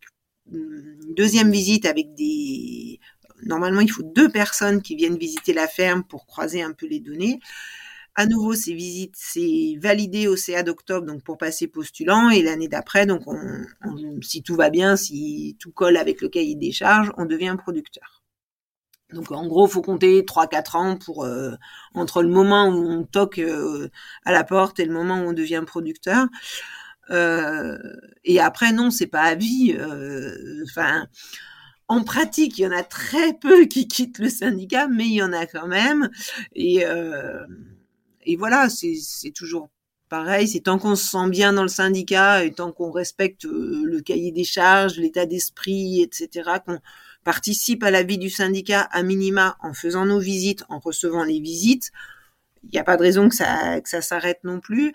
une 0.52 1.14
deuxième 1.16 1.52
visite 1.52 1.86
avec 1.86 2.14
des... 2.16 3.00
Normalement, 3.44 3.82
il 3.82 3.90
faut 3.90 4.04
deux 4.04 4.30
personnes 4.30 4.82
qui 4.82 4.96
viennent 4.96 5.18
visiter 5.18 5.54
la 5.54 5.68
ferme 5.68 6.04
pour 6.04 6.28
croiser 6.28 6.62
un 6.62 6.74
peu 6.74 6.88
les 6.88 7.00
données. 7.00 7.40
À 8.14 8.26
nouveau, 8.26 8.54
ces 8.54 8.74
visites, 8.74 9.16
c'est 9.18 9.76
validé 9.82 10.28
au 10.28 10.36
CA 10.36 10.64
d'octobre, 10.64 11.08
donc 11.08 11.24
pour 11.24 11.38
passer 11.38 11.68
postulant. 11.68 12.30
Et 12.30 12.44
l'année 12.44 12.68
d'après, 12.68 13.06
donc 13.06 13.22
on, 13.26 13.66
si 14.22 14.44
tout 14.44 14.56
va 14.56 14.70
bien, 14.70 14.96
si 14.96 15.58
tout 15.60 15.72
colle 15.72 15.98
avec 15.98 16.22
le 16.22 16.30
cahier 16.30 16.56
des 16.56 16.72
charges, 16.72 17.12
on 17.18 17.26
devient 17.26 17.56
producteur. 17.58 18.21
Donc 19.14 19.32
en 19.32 19.48
gros, 19.48 19.68
faut 19.68 19.82
compter 19.82 20.22
3-4 20.22 20.78
ans 20.78 20.98
pour 20.98 21.26
euh, 21.26 21.52
entre 21.94 22.24
le 22.24 22.30
moment 22.30 22.68
où 22.68 22.88
on 22.90 23.04
toque 23.04 23.40
euh, 23.40 23.90
à 24.26 24.32
la 24.32 24.44
porte 24.44 24.80
et 24.80 24.86
le 24.86 24.94
moment 24.94 25.22
où 25.22 25.30
on 25.30 25.34
devient 25.34 25.64
producteur. 25.66 26.28
Euh, 27.10 27.78
et 28.24 28.40
après, 28.40 28.72
non, 28.72 28.92
c'est 28.92 29.08
pas 29.08 29.24
à 29.24 29.36
vie. 29.36 29.78
Enfin, 30.64 31.08
en 31.88 32.04
pratique, 32.04 32.58
il 32.58 32.62
y 32.62 32.68
en 32.68 32.72
a 32.72 32.84
très 32.84 33.34
peu 33.34 33.66
qui 33.66 33.88
quittent 33.88 34.20
le 34.20 34.30
syndicat, 34.30 34.88
mais 34.88 35.06
il 35.06 35.16
y 35.16 35.24
en 35.24 35.34
a 35.34 35.46
quand 35.46 35.68
même. 35.68 36.10
Et 36.56 36.86
voilà, 38.38 38.70
c'est 38.70 39.32
toujours 39.36 39.70
pareil, 40.12 40.46
c'est 40.46 40.60
tant 40.60 40.78
qu'on 40.78 40.96
se 40.96 41.06
sent 41.06 41.30
bien 41.30 41.54
dans 41.54 41.62
le 41.64 41.70
syndicat 41.70 42.44
et 42.44 42.52
tant 42.52 42.74
qu'on 42.74 42.92
respecte 42.92 43.46
euh, 43.46 43.82
le 43.86 44.02
cahier 44.02 44.34
des 44.34 44.44
charges, 44.44 44.98
l'état 44.98 45.26
d'esprit, 45.26 46.02
etc., 46.02 46.50
participe 47.24 47.84
à 47.84 47.92
la 47.92 48.04
vie 48.04 48.18
du 48.18 48.30
syndicat 48.30 48.82
à 48.92 49.04
minima 49.04 49.58
en 49.62 49.74
faisant 49.74 50.06
nos 50.06 50.20
visites, 50.20 50.64
en 50.70 50.80
recevant 50.80 51.24
les 51.24 51.40
visites, 51.40 51.92
il 52.64 52.70
n'y 52.72 52.80
a 52.80 52.84
pas 52.84 52.98
de 52.98 53.02
raison 53.02 53.30
que 53.30 53.36
ça, 53.36 53.82
que 53.82 53.90
ça 53.90 54.02
s'arrête 54.02 54.44
non 54.44 54.60
plus 54.60 54.94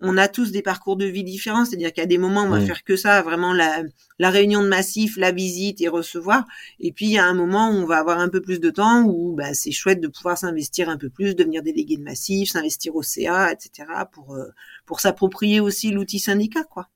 on 0.00 0.18
a 0.18 0.28
tous 0.28 0.52
des 0.52 0.62
parcours 0.62 0.96
de 0.96 1.06
vie 1.06 1.24
différents, 1.24 1.64
c'est-à-dire 1.64 1.92
qu'il 1.92 2.02
y 2.02 2.04
a 2.04 2.08
des 2.08 2.18
moments 2.18 2.42
où 2.42 2.46
on 2.46 2.50
va 2.50 2.60
faire 2.60 2.84
que 2.84 2.96
ça, 2.96 3.22
vraiment 3.22 3.54
la, 3.54 3.82
réunion 4.20 4.62
de 4.62 4.68
massif, 4.68 5.16
la 5.16 5.32
visite 5.32 5.80
et 5.80 5.88
recevoir, 5.88 6.44
et 6.80 6.92
puis 6.92 7.06
il 7.06 7.12
y 7.12 7.18
a 7.18 7.24
un 7.24 7.34
moment 7.34 7.70
où 7.70 7.74
on 7.74 7.86
va 7.86 7.98
avoir 7.98 8.18
un 8.18 8.28
peu 8.28 8.42
plus 8.42 8.60
de 8.60 8.70
temps 8.70 9.04
où 9.04 9.34
bah, 9.34 9.54
c'est 9.54 9.72
chouette 9.72 10.00
de 10.00 10.08
pouvoir 10.08 10.36
s'investir 10.36 10.88
un 10.88 10.98
peu 10.98 11.08
plus, 11.08 11.34
devenir 11.34 11.62
délégué 11.62 11.96
de 11.96 12.02
massif, 12.02 12.50
s'investir 12.50 12.94
au 12.94 13.02
CA, 13.02 13.50
etc. 13.52 13.88
pour 14.12 14.34
euh, 14.34 14.48
pour 14.84 15.00
s'approprier 15.00 15.60
aussi 15.60 15.90
l'outil 15.90 16.18
syndicat, 16.18 16.64
quoi. 16.64 16.88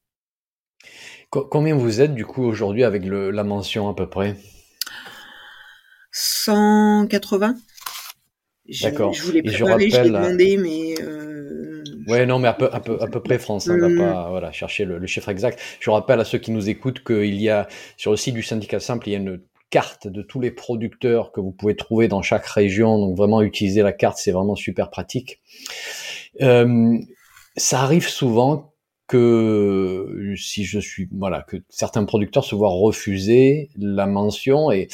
Combien 1.31 1.77
vous 1.77 2.01
êtes 2.01 2.14
du 2.14 2.27
coup 2.27 2.43
aujourd'hui 2.43 2.85
avec 2.85 3.05
la 3.05 3.45
mention 3.45 3.88
à 3.88 3.95
peu 3.95 4.09
près? 4.09 4.37
180. 6.12 7.55
D'accord. 8.83 9.12
Je 9.12 9.23
voulais 9.23 9.42
préparer, 9.42 9.90
je, 9.90 9.96
je 9.96 10.03
l'ai 10.03 10.11
demandé, 10.11 10.57
mais 10.57 10.94
euh, 11.03 11.51
Ouais, 12.07 12.27
non, 12.27 12.38
mais 12.38 12.49
à 12.49 12.53
peu, 12.53 12.68
à 12.73 12.81
peu, 12.81 13.01
à 13.01 13.07
peu 13.07 13.20
près 13.23 13.38
France. 13.38 13.68
On 13.68 13.79
va 13.79 13.88
mm. 13.88 13.99
pas 13.99 14.31
voilà, 14.31 14.53
chercher 14.53 14.85
le, 14.85 15.05
chiffre 15.07 15.29
exact. 15.29 15.59
Je 15.81 15.90
rappelle 15.90 16.20
à 16.20 16.25
ceux 16.25 16.38
qui 16.38 16.51
nous 16.51 16.68
écoutent 16.68 17.05
qu'il 17.05 17.40
y 17.40 17.49
a 17.49 17.68
sur 17.96 18.11
le 18.11 18.16
site 18.16 18.35
du 18.35 18.42
syndicat 18.42 18.81
simple, 18.81 19.09
il 19.09 19.12
y 19.12 19.14
a 19.14 19.18
une 19.18 19.40
carte 19.70 20.09
de 20.09 20.23
tous 20.23 20.40
les 20.40 20.51
producteurs 20.51 21.31
que 21.31 21.40
vous 21.40 21.53
pouvez 21.53 21.77
trouver 21.77 22.09
dans 22.09 22.23
chaque 22.23 22.46
région. 22.46 22.99
Donc 22.99 23.16
vraiment 23.16 23.42
utiliser 23.42 23.83
la 23.83 23.92
carte, 23.92 24.18
c'est 24.18 24.33
vraiment 24.33 24.57
super 24.57 24.90
pratique. 24.90 25.40
Euh, 26.40 26.99
ça 27.57 27.81
arrive 27.81 28.09
souvent 28.09 28.75
que 29.07 30.35
si 30.37 30.64
je 30.64 30.79
suis 30.79 31.09
voilà 31.12 31.42
que 31.42 31.57
certains 31.68 32.05
producteurs 32.05 32.44
se 32.44 32.55
voient 32.55 32.70
refuser 32.70 33.70
la 33.77 34.07
mention 34.07 34.70
et 34.70 34.88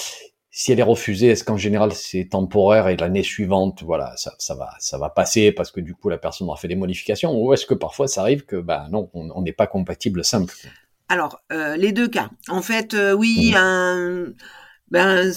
si 0.59 0.73
elle 0.73 0.81
est 0.81 0.83
refusée, 0.83 1.27
est-ce 1.27 1.45
qu'en 1.45 1.59
général 1.59 1.93
c'est 1.93 2.31
temporaire 2.31 2.89
et 2.89 2.97
l'année 2.97 3.23
suivante, 3.23 3.83
voilà, 3.83 4.17
ça, 4.17 4.33
ça, 4.39 4.55
va, 4.55 4.71
ça 4.79 4.97
va 4.97 5.11
passer 5.11 5.53
parce 5.53 5.71
que 5.71 5.83
du 5.83 5.95
coup 5.95 6.09
la 6.09 6.17
personne 6.17 6.49
aura 6.49 6.57
fait 6.57 6.67
des 6.67 6.77
modifications, 6.77 7.39
ou 7.39 7.53
est-ce 7.53 7.67
que 7.67 7.75
parfois 7.75 8.09
ça 8.09 8.23
arrive 8.23 8.47
que, 8.47 8.57
ben 8.57 8.89
non, 8.91 9.11
on 9.13 9.43
n'est 9.43 9.53
pas 9.53 9.67
compatible 9.67 10.25
simple 10.25 10.55
Alors, 11.11 11.43
euh, 11.53 11.77
les 11.77 11.93
deux 11.93 12.09
cas. 12.09 12.31
En 12.49 12.63
fait, 12.63 12.95
euh, 12.95 13.13
oui, 13.13 13.51
mmh. 13.53 13.57
un, 13.59 14.33
ben, 14.91 15.31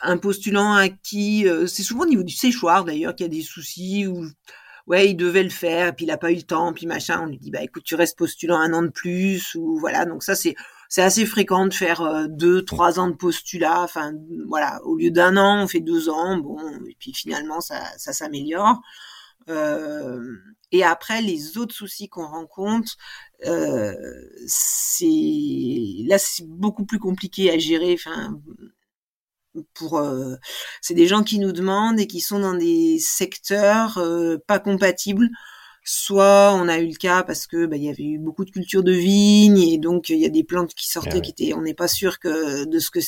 un 0.00 0.16
postulant 0.16 0.72
à 0.72 0.88
qui, 0.88 1.46
euh, 1.46 1.66
c'est 1.66 1.82
souvent 1.82 2.04
au 2.04 2.08
niveau 2.08 2.22
du 2.22 2.34
séchoir 2.34 2.86
d'ailleurs 2.86 3.14
qu'il 3.14 3.26
y 3.26 3.28
a 3.28 3.32
des 3.32 3.42
soucis 3.42 4.06
ou 4.06 4.26
ouais, 4.86 5.10
il 5.10 5.14
devait 5.14 5.42
le 5.42 5.50
faire, 5.50 5.94
puis 5.94 6.06
il 6.06 6.10
a 6.10 6.16
pas 6.16 6.32
eu 6.32 6.36
le 6.36 6.42
temps, 6.42 6.72
puis 6.72 6.86
machin, 6.86 7.20
on 7.22 7.26
lui 7.26 7.36
dit 7.36 7.50
bah 7.50 7.62
écoute, 7.62 7.84
tu 7.84 7.96
restes 7.96 8.16
postulant 8.16 8.56
un 8.58 8.72
an 8.72 8.80
de 8.80 8.88
plus 8.88 9.54
ou 9.56 9.78
voilà. 9.78 10.06
Donc 10.06 10.22
ça 10.22 10.34
c'est 10.34 10.54
c'est 10.94 11.02
assez 11.02 11.26
fréquent 11.26 11.66
de 11.66 11.74
faire 11.74 12.02
euh, 12.02 12.26
deux, 12.28 12.64
trois 12.64 13.00
ans 13.00 13.08
de 13.08 13.16
postulat. 13.16 13.82
Enfin, 13.82 14.12
voilà, 14.46 14.80
au 14.84 14.96
lieu 14.96 15.10
d'un 15.10 15.36
an, 15.36 15.64
on 15.64 15.66
fait 15.66 15.80
deux 15.80 16.08
ans. 16.08 16.38
Bon, 16.38 16.56
et 16.88 16.94
puis 17.00 17.12
finalement, 17.12 17.60
ça, 17.60 17.82
ça 17.98 18.12
s'améliore. 18.12 18.80
Euh, 19.48 20.22
et 20.70 20.84
après, 20.84 21.20
les 21.20 21.58
autres 21.58 21.74
soucis 21.74 22.08
qu'on 22.08 22.28
rencontre, 22.28 22.96
euh, 23.44 23.92
c'est 24.46 25.08
là, 26.06 26.16
c'est 26.18 26.46
beaucoup 26.46 26.84
plus 26.84 27.00
compliqué 27.00 27.50
à 27.50 27.58
gérer. 27.58 27.94
Enfin, 27.94 28.40
pour, 29.74 29.98
euh, 29.98 30.36
c'est 30.80 30.94
des 30.94 31.08
gens 31.08 31.24
qui 31.24 31.40
nous 31.40 31.50
demandent 31.50 31.98
et 31.98 32.06
qui 32.06 32.20
sont 32.20 32.38
dans 32.38 32.54
des 32.54 33.00
secteurs 33.00 33.98
euh, 33.98 34.36
pas 34.46 34.60
compatibles 34.60 35.28
soit 35.84 36.52
on 36.54 36.66
a 36.68 36.78
eu 36.78 36.88
le 36.88 36.96
cas 36.96 37.22
parce 37.22 37.46
que 37.46 37.66
bah, 37.66 37.76
il 37.76 37.84
y 37.84 37.90
avait 37.90 38.04
eu 38.04 38.18
beaucoup 38.18 38.44
de 38.46 38.50
culture 38.50 38.82
de 38.82 38.92
vigne 38.92 39.58
et 39.58 39.78
donc 39.78 40.08
il 40.08 40.18
y 40.18 40.24
a 40.24 40.30
des 40.30 40.42
plantes 40.44 40.74
qui 40.74 40.88
sortaient 40.88 41.20
qui 41.20 41.30
étaient 41.30 41.52
on 41.54 41.60
n'est 41.60 41.74
pas 41.74 41.88
sûr 41.88 42.18
que 42.18 42.64
de 42.64 42.78
ce 42.78 42.90
que 42.90 43.00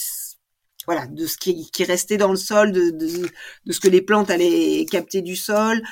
voilà 0.86 1.06
de 1.06 1.26
ce 1.26 1.38
qui, 1.38 1.70
qui 1.70 1.84
restait 1.84 2.18
dans 2.18 2.30
le 2.30 2.36
sol 2.36 2.72
de, 2.72 2.90
de, 2.90 3.30
de, 3.64 3.72
ce 3.72 3.80
que 3.80 3.88
les 3.88 4.02
plantes 4.02 4.30
allaient 4.30 4.84
capter 4.90 5.22
du 5.22 5.36
sol. 5.36 5.82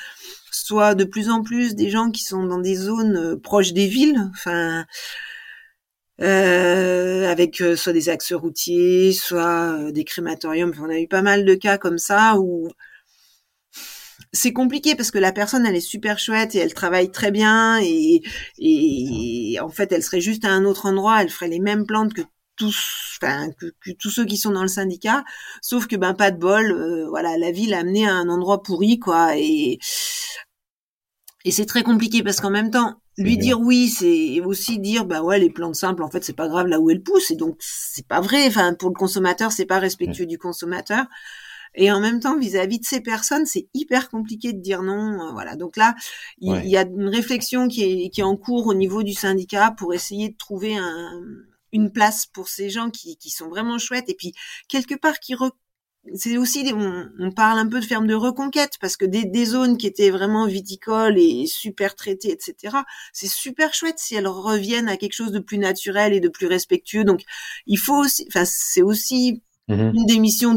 Soit 0.52 0.94
de 0.94 1.04
plus 1.04 1.30
en 1.30 1.42
plus 1.42 1.74
des 1.74 1.90
gens 1.90 2.10
qui 2.10 2.22
sont 2.22 2.44
dans 2.46 2.60
des 2.60 2.76
zones 2.76 3.16
euh, 3.16 3.36
proches 3.36 3.72
des 3.72 3.86
villes 3.88 4.20
enfin 4.30 4.84
euh, 6.20 7.28
avec 7.28 7.60
euh, 7.60 7.74
soit 7.76 7.92
des 7.92 8.08
axes 8.08 8.32
routiers 8.32 9.12
soit 9.12 9.90
des 9.90 10.04
crématoriums. 10.04 10.72
On 10.80 10.90
a 10.90 10.98
eu 11.00 11.08
pas 11.08 11.22
mal 11.22 11.44
de 11.44 11.54
cas 11.54 11.78
comme 11.78 11.98
ça 11.98 12.36
où 12.38 12.68
c'est 14.34 14.52
compliqué 14.52 14.94
parce 14.96 15.10
que 15.10 15.18
la 15.18 15.32
personne 15.32 15.64
elle 15.64 15.76
est 15.76 15.80
super 15.80 16.18
chouette 16.18 16.54
et 16.54 16.58
elle 16.58 16.74
travaille 16.74 17.10
très 17.10 17.30
bien 17.30 17.78
et, 17.80 18.22
et, 18.58 19.58
en 19.60 19.68
fait 19.68 19.92
elle 19.92 20.02
serait 20.02 20.20
juste 20.20 20.44
à 20.44 20.50
un 20.50 20.64
autre 20.64 20.86
endroit, 20.86 21.22
elle 21.22 21.30
ferait 21.30 21.48
les 21.48 21.60
mêmes 21.60 21.86
plantes 21.86 22.12
que 22.12 22.22
tous, 22.56 23.18
enfin 23.22 23.50
que, 23.52 23.66
tous 23.98 24.10
ceux 24.10 24.24
qui 24.26 24.36
sont 24.36 24.50
dans 24.50 24.62
le 24.62 24.68
syndicat, 24.68 25.24
sauf 25.62 25.86
que 25.86 25.96
ben 25.96 26.14
pas 26.14 26.30
de 26.30 26.38
bol, 26.38 26.72
euh, 26.72 27.08
voilà 27.08 27.38
la 27.38 27.50
ville 27.52 27.74
a 27.74 27.78
amené 27.78 28.06
à 28.06 28.12
un 28.12 28.28
endroit 28.28 28.62
pourri 28.62 28.98
quoi 28.98 29.36
et 29.36 29.78
et 31.44 31.50
c'est 31.50 31.66
très 31.66 31.82
compliqué 31.82 32.22
parce 32.22 32.40
qu'en 32.40 32.50
même 32.50 32.70
temps 32.70 32.96
lui 33.16 33.38
dire 33.38 33.60
oui, 33.60 33.88
c'est 33.88 34.40
aussi 34.40 34.78
dire 34.80 35.04
bah 35.04 35.22
ouais 35.22 35.38
les 35.38 35.50
plantes 35.50 35.76
simples 35.76 36.02
en 36.02 36.10
fait 36.10 36.24
c'est 36.24 36.32
pas 36.32 36.48
grave 36.48 36.66
là 36.66 36.80
où 36.80 36.90
elles 36.90 37.02
poussent 37.02 37.30
et 37.30 37.36
donc 37.36 37.56
c'est 37.60 38.06
pas 38.06 38.20
vrai. 38.20 38.46
Enfin 38.48 38.74
pour 38.74 38.88
le 38.88 38.94
consommateur 38.94 39.52
c'est 39.52 39.66
pas 39.66 39.78
respectueux 39.78 40.26
du 40.26 40.38
consommateur. 40.38 41.04
Et 41.74 41.90
en 41.90 42.00
même 42.00 42.20
temps, 42.20 42.38
vis-à-vis 42.38 42.78
de 42.78 42.84
ces 42.84 43.00
personnes, 43.00 43.46
c'est 43.46 43.68
hyper 43.74 44.08
compliqué 44.08 44.52
de 44.52 44.60
dire 44.60 44.82
non. 44.82 45.28
Euh, 45.28 45.32
voilà. 45.32 45.56
Donc 45.56 45.76
là, 45.76 45.94
il, 46.38 46.66
y 46.66 46.76
a 46.76 46.82
une 46.82 47.08
réflexion 47.08 47.68
qui 47.68 47.82
est, 47.82 48.10
qui 48.10 48.20
est 48.20 48.24
en 48.24 48.36
cours 48.36 48.66
au 48.66 48.74
niveau 48.74 49.02
du 49.02 49.12
syndicat 49.12 49.74
pour 49.76 49.92
essayer 49.94 50.28
de 50.28 50.36
trouver 50.36 50.76
un, 50.76 51.22
une 51.74 51.90
place 51.90 52.26
pour 52.26 52.48
ces 52.48 52.70
gens 52.70 52.90
qui, 52.90 53.16
qui 53.16 53.30
sont 53.30 53.48
vraiment 53.48 53.78
chouettes 53.78 54.08
et 54.08 54.14
puis 54.14 54.32
quelque 54.68 54.94
part 54.94 55.18
qui 55.18 55.34
c'est 56.14 56.36
aussi 56.36 56.70
on, 56.74 57.08
on, 57.18 57.32
parle 57.32 57.58
un 57.58 57.66
peu 57.66 57.80
de 57.80 57.84
ferme 57.84 58.06
de 58.06 58.14
reconquête 58.14 58.74
parce 58.80 58.96
que 58.96 59.04
des, 59.04 59.24
des 59.24 59.44
zones 59.46 59.76
qui 59.78 59.86
étaient 59.86 60.10
vraiment 60.10 60.46
viticoles 60.46 61.18
et 61.18 61.46
super 61.46 61.94
traitées 61.94 62.30
etc 62.30 62.76
c'est 63.12 63.28
super 63.28 63.74
chouette 63.74 63.98
si 63.98 64.14
elles 64.14 64.28
reviennent 64.28 64.88
à 64.88 64.96
quelque 64.96 65.14
chose 65.14 65.32
de 65.32 65.38
plus 65.40 65.58
naturel 65.58 66.12
et 66.12 66.20
de 66.20 66.28
plus 66.28 66.46
respectueux 66.46 67.04
donc 67.04 67.22
il 67.66 67.78
faut 67.78 67.96
aussi 67.96 68.24
enfin 68.28 68.44
c'est 68.44 68.82
aussi 68.82 69.42
Mmh. 69.68 69.92
une 69.94 70.04
des 70.04 70.18
missions 70.18 70.54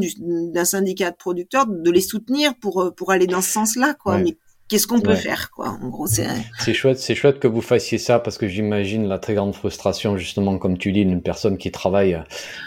d'un 0.54 0.65
syndicat 0.65 1.12
de 1.12 1.15
producteurs 1.15 1.65
de 1.65 1.91
les 1.91 2.02
soutenir 2.02 2.54
pour 2.60 2.82
euh, 2.82 2.91
pour 2.91 3.12
aller 3.12 3.26
dans 3.26 3.39
ce 3.39 3.50
sens-là 3.50 3.93
quoi. 3.93 4.17
Mais 4.17 4.36
qu'est-ce 4.67 4.86
qu'on 4.86 5.00
peut 5.00 5.15
faire 5.15 5.50
quoi 5.50 5.78
en 5.82 5.88
gros 5.88 6.08
c'est 6.08 6.28
c'est 6.60 6.74
chouette 6.74 7.00
c'est 7.00 7.15
chouette 7.15 7.39
que 7.39 7.48
vous 7.48 7.62
fassiez 7.62 8.00
ça 8.00 8.20
parce 8.20 8.38
que 8.38 8.50
j'imagine 8.50 9.08
la 9.08 9.17
très 9.17 9.34
grande 9.34 9.56
frustration 9.56 10.17
justement 10.17 10.58
comme 10.58 10.78
tu 10.78 10.91
dis 10.91 11.06
d'une 11.06 11.22
personne 11.22 11.58
qui 11.58 11.72
travaille 11.72 12.22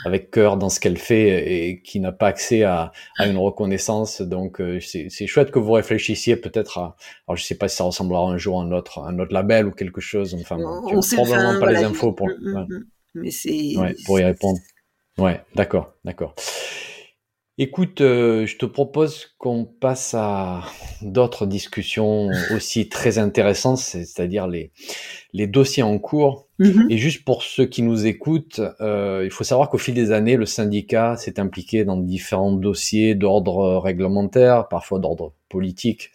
avec 0.07 0.31
cœur 0.31 0.57
dans 0.57 0.70
ce 0.70 0.81
qu'elle 0.81 0.96
fait 0.96 1.68
et 1.68 1.83
qui 1.83 2.00
n'a 2.00 2.11
pas 2.11 2.29
accès 2.29 2.62
à, 2.62 2.92
à 3.18 3.26
une 3.26 3.37
reconnaissance. 3.37 4.22
Donc 4.22 4.62
euh, 4.62 4.81
c'est 4.81 5.26
chouette 5.26 5.50
que 5.50 5.59
vous 5.59 5.72
réfléchissiez 5.72 6.37
peut-être 6.37 6.79
à 6.79 6.96
alors 7.29 7.37
je 7.37 7.44
sais 7.44 7.57
pas 7.57 7.68
si 7.68 7.76
ça 7.76 7.85
ressemblera 7.85 8.22
un 8.22 8.38
jour 8.38 8.62
à 8.62 8.64
un 8.64 8.72
autre 8.72 9.00
un 9.00 9.18
autre 9.18 9.35
label 9.35 9.66
ou 9.66 9.72
quelque 9.72 10.00
chose 10.00 10.35
enfin 10.40 10.57
on, 10.59 11.00
probablement 11.00 11.61
pas 11.61 11.70
les 11.70 11.85
infos 11.85 12.12
pour 12.12 12.29
mmh, 12.29 12.64
mmh, 12.66 12.85
mais 13.16 13.31
c'est 13.31 13.74
pour 14.07 14.18
y 14.18 14.24
répondre 14.24 14.59
Ouais, 15.18 15.40
d'accord, 15.54 15.92
d'accord. 16.04 16.34
Écoute, 17.62 18.00
euh, 18.00 18.46
je 18.46 18.56
te 18.56 18.64
propose 18.64 19.34
qu'on 19.36 19.66
passe 19.66 20.14
à 20.14 20.62
d'autres 21.02 21.44
discussions 21.44 22.30
aussi 22.54 22.88
très 22.88 23.18
intéressantes, 23.18 23.76
c'est-à-dire 23.76 24.46
les, 24.46 24.72
les 25.34 25.46
dossiers 25.46 25.82
en 25.82 25.98
cours. 25.98 26.46
Mm-hmm. 26.58 26.90
Et 26.90 26.96
juste 26.96 27.22
pour 27.22 27.42
ceux 27.42 27.66
qui 27.66 27.82
nous 27.82 28.06
écoutent, 28.06 28.62
euh, 28.80 29.22
il 29.26 29.30
faut 29.30 29.44
savoir 29.44 29.68
qu'au 29.68 29.76
fil 29.76 29.92
des 29.92 30.10
années, 30.10 30.36
le 30.36 30.46
syndicat 30.46 31.18
s'est 31.18 31.38
impliqué 31.38 31.84
dans 31.84 31.98
différents 31.98 32.52
dossiers 32.52 33.14
d'ordre 33.14 33.76
réglementaire, 33.76 34.66
parfois 34.68 34.98
d'ordre 34.98 35.34
politique. 35.50 36.12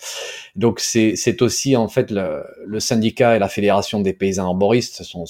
Donc 0.55 0.79
c'est 0.79 1.41
aussi 1.43 1.75
en 1.75 1.89
fait 1.89 2.09
le, 2.09 2.43
le, 2.65 2.79
syndicat 2.79 3.35
et 3.35 3.39
la 3.39 3.49
fédération 3.49 3.99
des 3.99 4.13
paysans 4.13 4.45
arboristes 4.45 5.03
sont, 5.03 5.25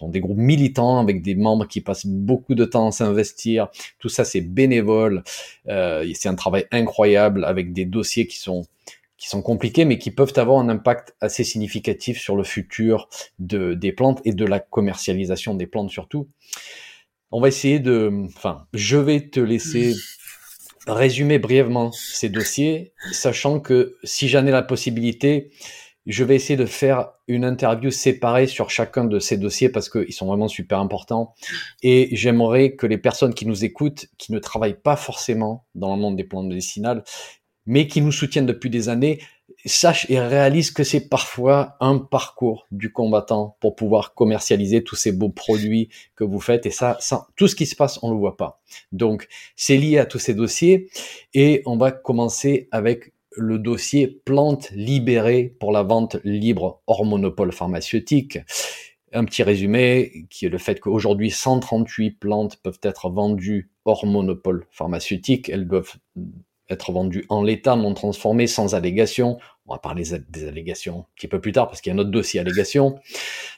sont 0.00 0.08
des 0.08 0.20
groupes 0.20 0.38
militants 0.38 0.98
avec 0.98 1.22
des 1.22 1.34
membres 1.34 1.66
qui 1.66 1.80
passent 1.80 2.06
beaucoup 2.06 2.54
de 2.54 2.64
temps 2.64 2.88
à 2.88 2.90
s'investir. 2.90 3.68
Tout 3.98 4.08
ça, 4.08 4.24
c'est 4.24 4.40
bénévole. 4.40 5.22
Euh, 5.68 6.10
c'est 6.14 6.28
un 6.28 6.34
travail 6.34 6.66
incroyable 6.72 7.44
avec 7.44 7.72
des 7.72 7.84
dossiers 7.84 8.26
qui 8.26 8.38
sont 8.38 8.66
qui 9.18 9.28
sont 9.28 9.42
compliqués, 9.42 9.84
mais 9.84 9.98
qui 9.98 10.10
peuvent 10.10 10.32
avoir 10.36 10.60
un 10.60 10.70
impact 10.70 11.14
assez 11.20 11.44
significatif 11.44 12.18
sur 12.18 12.36
le 12.36 12.42
futur 12.42 13.10
de, 13.38 13.74
des 13.74 13.92
plantes 13.92 14.22
et 14.24 14.32
de 14.32 14.46
la 14.46 14.60
commercialisation 14.60 15.54
des 15.54 15.66
plantes 15.66 15.90
surtout. 15.90 16.26
On 17.30 17.38
va 17.38 17.48
essayer 17.48 17.80
de, 17.80 18.10
enfin, 18.34 18.66
je 18.72 18.96
vais 18.96 19.28
te 19.28 19.38
laisser 19.38 19.94
résumer 20.86 21.38
brièvement 21.38 21.92
ces 21.92 22.30
dossiers, 22.30 22.94
sachant 23.12 23.60
que 23.60 23.98
si 24.04 24.26
j'en 24.26 24.46
ai 24.46 24.50
la 24.50 24.62
possibilité, 24.62 25.50
je 26.06 26.24
vais 26.24 26.34
essayer 26.34 26.56
de 26.56 26.66
faire 26.66 27.10
une 27.28 27.44
interview 27.44 27.90
séparée 27.90 28.46
sur 28.46 28.70
chacun 28.70 29.04
de 29.04 29.18
ces 29.18 29.36
dossiers 29.36 29.68
parce 29.68 29.88
qu'ils 29.88 30.12
sont 30.12 30.26
vraiment 30.26 30.48
super 30.48 30.78
importants. 30.78 31.34
Et 31.82 32.08
j'aimerais 32.12 32.74
que 32.74 32.86
les 32.86 32.98
personnes 32.98 33.34
qui 33.34 33.46
nous 33.46 33.64
écoutent, 33.64 34.06
qui 34.18 34.32
ne 34.32 34.38
travaillent 34.38 34.80
pas 34.80 34.96
forcément 34.96 35.66
dans 35.74 35.94
le 35.94 36.00
monde 36.00 36.16
des 36.16 36.24
plantes 36.24 36.46
médicinales, 36.46 37.04
mais 37.66 37.86
qui 37.86 38.00
nous 38.00 38.12
soutiennent 38.12 38.46
depuis 38.46 38.70
des 38.70 38.88
années, 38.88 39.20
sachent 39.66 40.08
et 40.08 40.18
réalisent 40.18 40.70
que 40.70 40.84
c'est 40.84 41.08
parfois 41.08 41.76
un 41.80 41.98
parcours 41.98 42.66
du 42.70 42.92
combattant 42.92 43.56
pour 43.60 43.76
pouvoir 43.76 44.14
commercialiser 44.14 44.82
tous 44.82 44.96
ces 44.96 45.12
beaux 45.12 45.28
produits 45.28 45.90
que 46.16 46.24
vous 46.24 46.40
faites. 46.40 46.66
Et 46.66 46.70
ça, 46.70 46.96
ça 47.00 47.26
tout 47.36 47.46
ce 47.46 47.54
qui 47.54 47.66
se 47.66 47.76
passe, 47.76 47.98
on 48.02 48.10
le 48.10 48.16
voit 48.16 48.36
pas. 48.36 48.60
Donc, 48.92 49.28
c'est 49.56 49.76
lié 49.76 49.98
à 49.98 50.06
tous 50.06 50.18
ces 50.18 50.34
dossiers. 50.34 50.88
Et 51.34 51.62
on 51.66 51.76
va 51.76 51.92
commencer 51.92 52.68
avec 52.70 53.12
le 53.32 53.58
dossier 53.58 54.08
plantes 54.08 54.70
libérées 54.72 55.56
pour 55.60 55.72
la 55.72 55.82
vente 55.82 56.16
libre 56.24 56.82
hors 56.86 57.04
monopole 57.04 57.52
pharmaceutique. 57.52 58.38
Un 59.12 59.24
petit 59.24 59.42
résumé 59.42 60.26
qui 60.30 60.46
est 60.46 60.48
le 60.48 60.58
fait 60.58 60.78
qu'aujourd'hui 60.80 61.30
138 61.30 62.12
plantes 62.12 62.56
peuvent 62.56 62.80
être 62.82 63.10
vendues 63.10 63.70
hors 63.84 64.06
monopole 64.06 64.66
pharmaceutique. 64.70 65.48
Elles 65.48 65.66
doivent 65.66 65.96
être 66.68 66.92
vendues 66.92 67.24
en 67.28 67.42
l'état, 67.42 67.76
non 67.76 67.94
transformées, 67.94 68.46
sans 68.46 68.74
allégation. 68.74 69.38
On 69.66 69.74
va 69.74 69.78
parler 69.78 70.04
des 70.28 70.48
allégations 70.48 71.00
un 71.00 71.06
petit 71.16 71.28
peu 71.28 71.40
plus 71.40 71.52
tard 71.52 71.68
parce 71.68 71.80
qu'il 71.80 71.92
y 71.92 71.92
a 71.92 71.96
un 71.96 71.98
autre 71.98 72.10
dossier 72.10 72.40
allégation. 72.40 72.98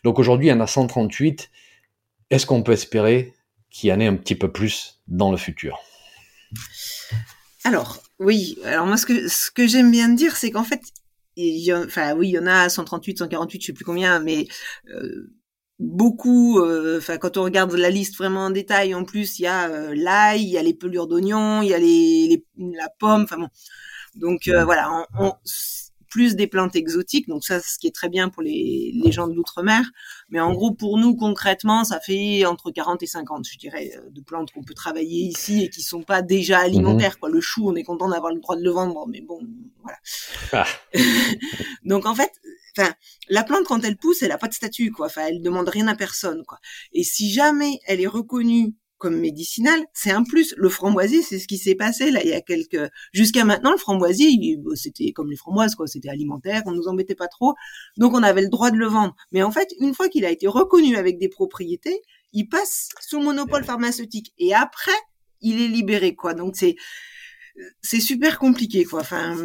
Donc 0.04 0.18
aujourd'hui, 0.18 0.48
il 0.48 0.50
y 0.50 0.54
en 0.54 0.60
a 0.60 0.66
138. 0.66 1.50
Est-ce 2.30 2.46
qu'on 2.46 2.62
peut 2.62 2.72
espérer 2.72 3.34
qu'il 3.70 3.90
y 3.90 3.92
en 3.92 4.00
ait 4.00 4.06
un 4.06 4.16
petit 4.16 4.34
peu 4.34 4.50
plus 4.50 5.02
dans 5.06 5.30
le 5.30 5.36
futur? 5.36 5.80
Alors, 7.64 8.02
oui. 8.18 8.58
Alors 8.64 8.86
moi, 8.86 8.96
ce 8.96 9.06
que, 9.06 9.28
ce 9.28 9.50
que 9.50 9.66
j'aime 9.66 9.90
bien 9.90 10.08
dire, 10.08 10.36
c'est 10.36 10.50
qu'en 10.50 10.64
fait, 10.64 10.82
il 11.36 11.72
enfin 11.74 12.14
oui, 12.14 12.28
il 12.28 12.32
y 12.32 12.38
en 12.38 12.46
a 12.46 12.68
138, 12.68 13.18
148, 13.18 13.60
je 13.60 13.66
sais 13.66 13.72
plus 13.72 13.84
combien, 13.84 14.20
mais 14.20 14.46
euh, 14.88 15.32
beaucoup. 15.78 16.58
Euh, 16.60 16.98
enfin, 16.98 17.18
quand 17.18 17.36
on 17.36 17.44
regarde 17.44 17.72
la 17.74 17.90
liste 17.90 18.16
vraiment 18.16 18.46
en 18.46 18.50
détail, 18.50 18.94
en 18.94 19.04
plus, 19.04 19.38
il 19.38 19.42
y 19.42 19.46
a 19.46 19.68
euh, 19.70 19.94
l'ail, 19.94 20.42
il 20.42 20.50
y 20.50 20.58
a 20.58 20.62
les 20.62 20.74
pelures 20.74 21.06
d'oignon, 21.06 21.62
il 21.62 21.68
y 21.68 21.74
a 21.74 21.78
les, 21.78 22.44
la 22.56 22.88
pomme. 22.98 23.22
Enfin 23.22 23.38
bon. 23.38 23.48
Donc 24.14 24.48
voilà, 24.48 25.06
on, 25.18 25.26
on, 25.26 25.32
plus 26.12 26.36
des 26.36 26.46
plantes 26.46 26.76
exotiques. 26.76 27.26
Donc 27.26 27.42
ça, 27.42 27.58
ce 27.58 27.78
qui 27.78 27.86
est 27.86 27.94
très 27.94 28.10
bien 28.10 28.28
pour 28.28 28.42
les, 28.42 28.92
les 29.02 29.12
gens 29.12 29.28
de 29.28 29.32
l'outre-mer. 29.32 29.82
Mais 30.28 30.40
en 30.40 30.52
gros, 30.52 30.70
pour 30.70 30.98
nous, 30.98 31.16
concrètement, 31.16 31.84
ça 31.84 32.00
fait 32.00 32.44
entre 32.44 32.70
40 32.70 33.02
et 33.02 33.06
50, 33.06 33.48
je 33.50 33.56
dirais, 33.56 33.92
euh, 33.96 34.10
de 34.10 34.20
plantes 34.20 34.52
qu'on 34.52 34.62
peut 34.62 34.74
travailler 34.74 35.22
ici 35.22 35.64
et 35.64 35.70
qui 35.70 35.80
sont 35.80 36.02
pas 36.02 36.20
déjà 36.20 36.58
mhm. 36.58 36.64
alimentaires. 36.66 37.18
Quoi. 37.18 37.30
Le 37.30 37.40
chou, 37.40 37.66
on 37.66 37.74
est 37.76 37.82
content 37.82 38.10
d'avoir 38.10 38.30
le 38.30 38.40
droit 38.40 38.56
de 38.56 38.62
le 38.62 38.70
vendre, 38.70 39.06
mais 39.08 39.22
bon, 39.22 39.40
voilà. 39.82 39.98
Ah. 40.52 40.66
Donc 41.84 42.04
en 42.04 42.14
fait, 42.14 42.32
enfin, 42.76 42.92
la 43.30 43.42
plante 43.42 43.64
quand 43.64 43.82
elle 43.82 43.96
pousse, 43.96 44.22
elle 44.22 44.32
a 44.32 44.38
pas 44.38 44.48
de 44.48 44.54
statut, 44.54 44.90
quoi. 44.90 45.06
Enfin, 45.06 45.28
elle 45.28 45.40
demande 45.40 45.70
rien 45.70 45.88
à 45.88 45.94
personne, 45.94 46.44
quoi. 46.46 46.58
Et 46.92 47.04
si 47.04 47.32
jamais 47.32 47.80
elle 47.86 48.02
est 48.02 48.06
reconnue 48.06 48.74
comme 49.02 49.18
médicinal, 49.18 49.84
c'est 49.92 50.12
un 50.12 50.22
plus. 50.22 50.54
Le 50.56 50.68
framboisier, 50.68 51.22
c'est 51.22 51.40
ce 51.40 51.48
qui 51.48 51.58
s'est 51.58 51.74
passé 51.74 52.12
là 52.12 52.20
il 52.22 52.30
y 52.30 52.34
a 52.34 52.40
quelques. 52.40 52.88
Jusqu'à 53.12 53.44
maintenant, 53.44 53.72
le 53.72 53.76
framboisier, 53.76 54.60
c'était 54.76 55.10
comme 55.10 55.28
les 55.28 55.36
framboises, 55.36 55.74
quoi. 55.74 55.88
C'était 55.88 56.08
alimentaire, 56.08 56.62
on 56.66 56.70
nous 56.70 56.86
embêtait 56.86 57.16
pas 57.16 57.26
trop, 57.26 57.54
donc 57.96 58.14
on 58.14 58.22
avait 58.22 58.42
le 58.42 58.48
droit 58.48 58.70
de 58.70 58.76
le 58.76 58.86
vendre. 58.86 59.16
Mais 59.32 59.42
en 59.42 59.50
fait, 59.50 59.74
une 59.80 59.92
fois 59.92 60.08
qu'il 60.08 60.24
a 60.24 60.30
été 60.30 60.46
reconnu 60.46 60.94
avec 60.94 61.18
des 61.18 61.28
propriétés, 61.28 62.00
il 62.32 62.48
passe 62.48 62.90
sous 63.00 63.20
monopole 63.20 63.64
pharmaceutique 63.64 64.32
et 64.38 64.54
après, 64.54 64.92
il 65.40 65.60
est 65.60 65.68
libéré, 65.68 66.14
quoi. 66.14 66.34
Donc 66.34 66.54
c'est 66.54 66.76
c'est 67.80 68.00
super 68.00 68.38
compliqué, 68.38 68.84
quoi. 68.84 69.00
Enfin, 69.00 69.36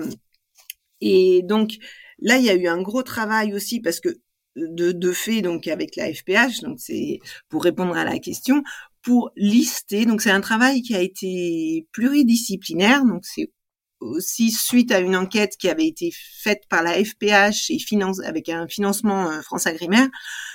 et 1.01 1.41
donc 1.43 1.77
là, 2.19 2.37
il 2.37 2.45
y 2.45 2.51
a 2.51 2.55
eu 2.55 2.67
un 2.67 2.81
gros 2.83 3.01
travail 3.01 3.55
aussi 3.55 3.79
parce 3.79 3.99
que 3.99 4.09
de, 4.55 4.91
de 4.91 5.11
fait, 5.11 5.41
donc 5.41 5.67
avec 5.67 5.95
la 5.95 6.13
FPH, 6.13 6.61
donc 6.61 6.79
c'est 6.79 7.19
pour 7.49 7.63
répondre 7.63 7.95
à 7.95 8.03
la 8.03 8.19
question, 8.19 8.63
pour 9.07 9.31
lister. 9.37 10.05
Donc 10.05 10.21
c'est 10.21 10.31
un 10.31 10.41
travail 10.41 10.81
qui 10.81 10.93
a 10.93 11.01
été 11.01 11.87
pluridisciplinaire. 11.93 13.05
Donc 13.05 13.21
c'est 13.23 13.53
aussi 14.01 14.51
suite 14.51 14.91
à 14.91 14.99
une 14.99 15.15
enquête 15.15 15.53
qui 15.57 15.69
avait 15.69 15.87
été 15.87 16.11
faite 16.11 16.63
par 16.69 16.83
la 16.83 16.91
FPH 17.01 17.71
et 17.71 17.79
finance, 17.79 18.19
avec 18.19 18.49
un 18.49 18.67
financement 18.67 19.31
euh, 19.31 19.41
France 19.41 19.65
Agrimaire 19.65 20.09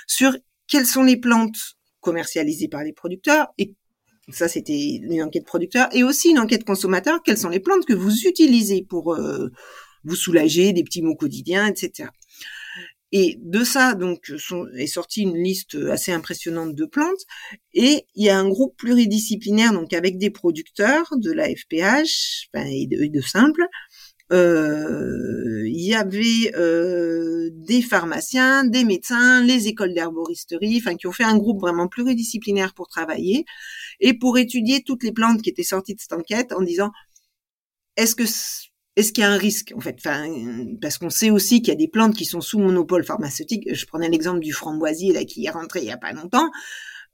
sur 0.05 0.37
quelles 0.67 0.85
sont 0.85 1.01
les 1.01 1.17
plantes 1.17 1.57
commercialisées 1.99 2.67
par 2.67 2.83
les 2.83 2.93
producteurs 2.93 3.47
et 3.57 3.73
ça 4.29 4.47
c'était 4.47 4.99
une 5.01 5.23
enquête 5.23 5.45
producteur 5.45 5.89
et 5.91 6.03
aussi 6.03 6.29
une 6.29 6.39
enquête 6.39 6.63
consommateur 6.63 7.21
quelles 7.23 7.37
sont 7.37 7.49
les 7.49 7.59
plantes 7.59 7.85
que 7.85 7.93
vous 7.93 8.25
utilisez 8.25 8.85
pour 8.87 9.13
euh, 9.13 9.49
vous 10.03 10.15
soulager 10.15 10.73
des 10.73 10.83
petits 10.83 11.01
mots 11.01 11.15
quotidiens 11.15 11.67
etc 11.67 12.09
et 13.15 13.37
de 13.43 13.63
ça, 13.63 13.93
donc, 13.93 14.31
est 14.75 14.87
sortie 14.87 15.21
une 15.21 15.37
liste 15.37 15.75
assez 15.75 16.11
impressionnante 16.11 16.73
de 16.73 16.85
plantes. 16.85 17.21
Et 17.75 18.07
il 18.15 18.25
y 18.25 18.29
a 18.31 18.39
un 18.39 18.49
groupe 18.49 18.75
pluridisciplinaire, 18.75 19.71
donc 19.71 19.93
avec 19.93 20.17
des 20.17 20.31
producteurs 20.31 21.13
de 21.17 21.31
la 21.31 21.45
FPH 21.45 22.49
et, 22.55 22.87
de, 22.87 23.05
de 23.05 23.21
simples. 23.21 23.67
Euh, 24.31 25.63
il 25.67 25.85
y 25.85 25.93
avait 25.93 26.55
euh, 26.55 27.51
des 27.53 27.83
pharmaciens, 27.83 28.63
des 28.65 28.83
médecins, 28.83 29.43
les 29.43 29.67
écoles 29.67 29.93
d'herboristerie, 29.93 30.81
enfin 30.83 30.95
qui 30.95 31.05
ont 31.05 31.11
fait 31.11 31.23
un 31.23 31.37
groupe 31.37 31.61
vraiment 31.61 31.87
pluridisciplinaire 31.87 32.73
pour 32.73 32.87
travailler 32.87 33.45
et 33.99 34.17
pour 34.17 34.39
étudier 34.39 34.81
toutes 34.81 35.03
les 35.03 35.11
plantes 35.11 35.43
qui 35.43 35.51
étaient 35.51 35.61
sorties 35.61 35.93
de 35.93 35.99
cette 35.99 36.13
enquête 36.13 36.51
en 36.51 36.63
disant 36.63 36.91
est-ce 37.95 38.15
que 38.15 38.25
est-ce 38.95 39.11
qu'il 39.11 39.23
y 39.23 39.25
a 39.25 39.31
un 39.31 39.37
risque 39.37 39.73
en 39.75 39.79
fait? 39.79 39.95
Enfin, 39.97 40.27
Parce 40.81 40.97
qu'on 40.97 41.09
sait 41.09 41.31
aussi 41.31 41.61
qu'il 41.61 41.69
y 41.69 41.71
a 41.71 41.75
des 41.75 41.87
plantes 41.87 42.15
qui 42.15 42.25
sont 42.25 42.41
sous 42.41 42.59
monopole 42.59 43.03
pharmaceutique. 43.03 43.73
Je 43.73 43.85
prenais 43.85 44.09
l'exemple 44.09 44.39
du 44.39 44.53
framboisier 44.53 45.13
là 45.13 45.25
qui 45.25 45.45
est 45.45 45.49
rentré 45.49 45.79
il 45.79 45.85
y 45.85 45.91
a 45.91 45.97
pas 45.97 46.13
longtemps. 46.13 46.49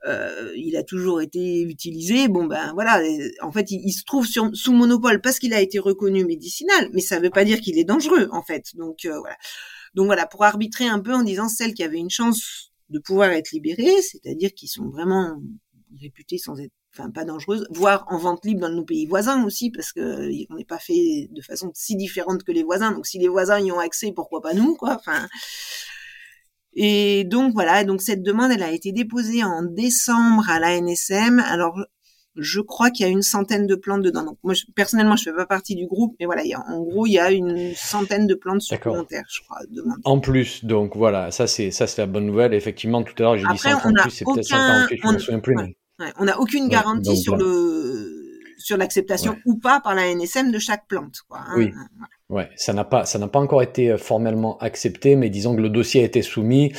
Euh, 0.07 0.51
il 0.55 0.77
a 0.77 0.83
toujours 0.83 1.21
été 1.21 1.61
utilisé. 1.61 2.27
Bon 2.27 2.45
ben 2.45 2.73
voilà, 2.73 3.01
en 3.41 3.51
fait 3.51 3.71
il, 3.71 3.91
se 3.91 4.03
trouve 4.03 4.25
sous 4.27 4.73
monopole 4.73 5.21
parce 5.21 5.39
qu'il 5.39 5.53
a 5.53 5.61
été 5.61 5.79
reconnu 5.79 6.25
médicinal, 6.25 6.89
mais 6.93 7.01
ça 7.01 7.17
ne 7.17 7.23
veut 7.23 7.29
pas 7.29 7.45
dire 7.45 7.59
qu'il 7.61 7.77
est 7.77 7.85
dangereux 7.85 8.27
en 8.31 8.43
fait. 8.43 8.75
Donc 8.75 9.05
euh, 9.05 9.19
voilà. 9.19 9.37
Donc 9.95 10.05
voilà, 10.05 10.25
pour 10.27 10.43
arbitrer 10.43 10.87
un 10.87 10.99
peu 10.99 11.13
en 11.13 11.23
disant 11.23 11.49
celles 11.49 11.73
qui 11.73 11.83
avaient 11.83 11.97
une 11.97 12.09
chance 12.09 12.71
de 12.89 12.99
pouvoir 12.99 13.31
être 13.31 13.51
libérées, 13.51 14.01
c'est-à-dire 14.01 14.53
qui 14.53 14.67
sont 14.67 14.89
vraiment 14.89 15.41
réputées 15.99 16.37
sans 16.37 16.59
être 16.59 16.73
enfin 16.93 17.09
pas 17.11 17.23
dangereuse, 17.25 17.67
voire 17.71 18.05
en 18.09 18.17
vente 18.17 18.45
libre 18.45 18.61
dans 18.61 18.69
nos 18.69 18.83
pays 18.83 19.05
voisins 19.05 19.43
aussi, 19.45 19.69
parce 19.69 19.93
que 19.93 20.29
on 20.51 20.55
n'est 20.55 20.65
pas 20.65 20.79
fait 20.79 21.29
de 21.31 21.41
façon 21.41 21.71
si 21.73 21.95
différente 21.95 22.43
que 22.43 22.51
les 22.51 22.63
voisins. 22.63 22.91
Donc 22.91 23.05
si 23.05 23.19
les 23.19 23.27
voisins 23.27 23.59
y 23.59 23.71
ont 23.71 23.79
accès, 23.79 24.11
pourquoi 24.11 24.41
pas 24.41 24.53
nous, 24.53 24.75
quoi. 24.75 24.95
Enfin. 24.95 25.27
Et 26.73 27.23
donc 27.25 27.53
voilà, 27.53 27.83
donc 27.83 28.01
cette 28.01 28.23
demande, 28.23 28.51
elle 28.51 28.63
a 28.63 28.71
été 28.71 28.91
déposée 28.91 29.43
en 29.43 29.63
décembre 29.63 30.49
à 30.49 30.59
l'ANSM. 30.59 31.39
Alors 31.39 31.79
je 32.35 32.61
crois 32.61 32.89
qu'il 32.89 33.05
y 33.05 33.09
a 33.09 33.11
une 33.11 33.23
centaine 33.23 33.67
de 33.67 33.75
plantes 33.75 34.01
dedans. 34.01 34.23
Donc 34.23 34.37
moi 34.43 34.53
personnellement, 34.75 35.15
je 35.15 35.23
fais 35.23 35.33
pas 35.33 35.45
partie 35.45 35.75
du 35.75 35.87
groupe, 35.87 36.15
mais 36.19 36.25
voilà, 36.25 36.43
il 36.43 36.49
y 36.49 36.53
a, 36.53 36.61
en 36.61 36.81
gros, 36.81 37.05
il 37.05 37.13
y 37.13 37.19
a 37.19 37.31
une 37.31 37.73
centaine 37.75 38.27
de 38.27 38.35
plantes 38.35 38.61
supplémentaires, 38.61 39.25
je 39.29 39.41
crois. 39.41 39.59
Demandées. 39.69 40.01
En 40.05 40.19
plus, 40.19 40.63
donc 40.63 40.95
voilà, 40.95 41.31
ça 41.31 41.47
c'est 41.47 41.71
ça 41.71 41.87
c'est 41.87 42.01
la 42.01 42.07
bonne 42.07 42.25
nouvelle. 42.25 42.53
Effectivement, 42.53 43.03
tout 43.03 43.13
à 43.19 43.23
l'heure 43.23 43.37
j'ai 43.37 43.47
dit 43.47 43.57
138, 43.57 44.11
c'est 44.11 44.25
peut-être 44.25 44.45
148, 44.45 45.01
je 45.03 45.07
me 45.07 45.17
souviens 45.19 45.39
plus. 45.39 45.55
On 46.17 46.25
n'a 46.25 46.39
aucune 46.39 46.67
garantie 46.67 47.17
sur 47.17 47.35
le 47.35 48.15
sur 48.57 48.77
l'acceptation 48.77 49.37
ou 49.45 49.55
pas 49.55 49.79
par 49.79 49.95
la 49.95 50.13
NSM 50.13 50.51
de 50.51 50.59
chaque 50.59 50.87
plante. 50.87 51.21
Quoi, 51.27 51.39
hein. 51.39 51.53
Oui. 51.55 51.73
Ouais, 52.29 52.47
ça 52.55 52.73
n'a 52.73 52.83
pas 52.83 53.05
ça 53.05 53.17
n'a 53.17 53.27
pas 53.27 53.39
encore 53.39 53.63
été 53.63 53.89
euh, 53.89 53.97
formellement 53.97 54.59
accepté, 54.59 55.15
mais 55.15 55.31
disons 55.31 55.55
que 55.55 55.61
le 55.61 55.69
dossier 55.69 56.01
a 56.01 56.03
été 56.05 56.21
soumis 56.21 56.71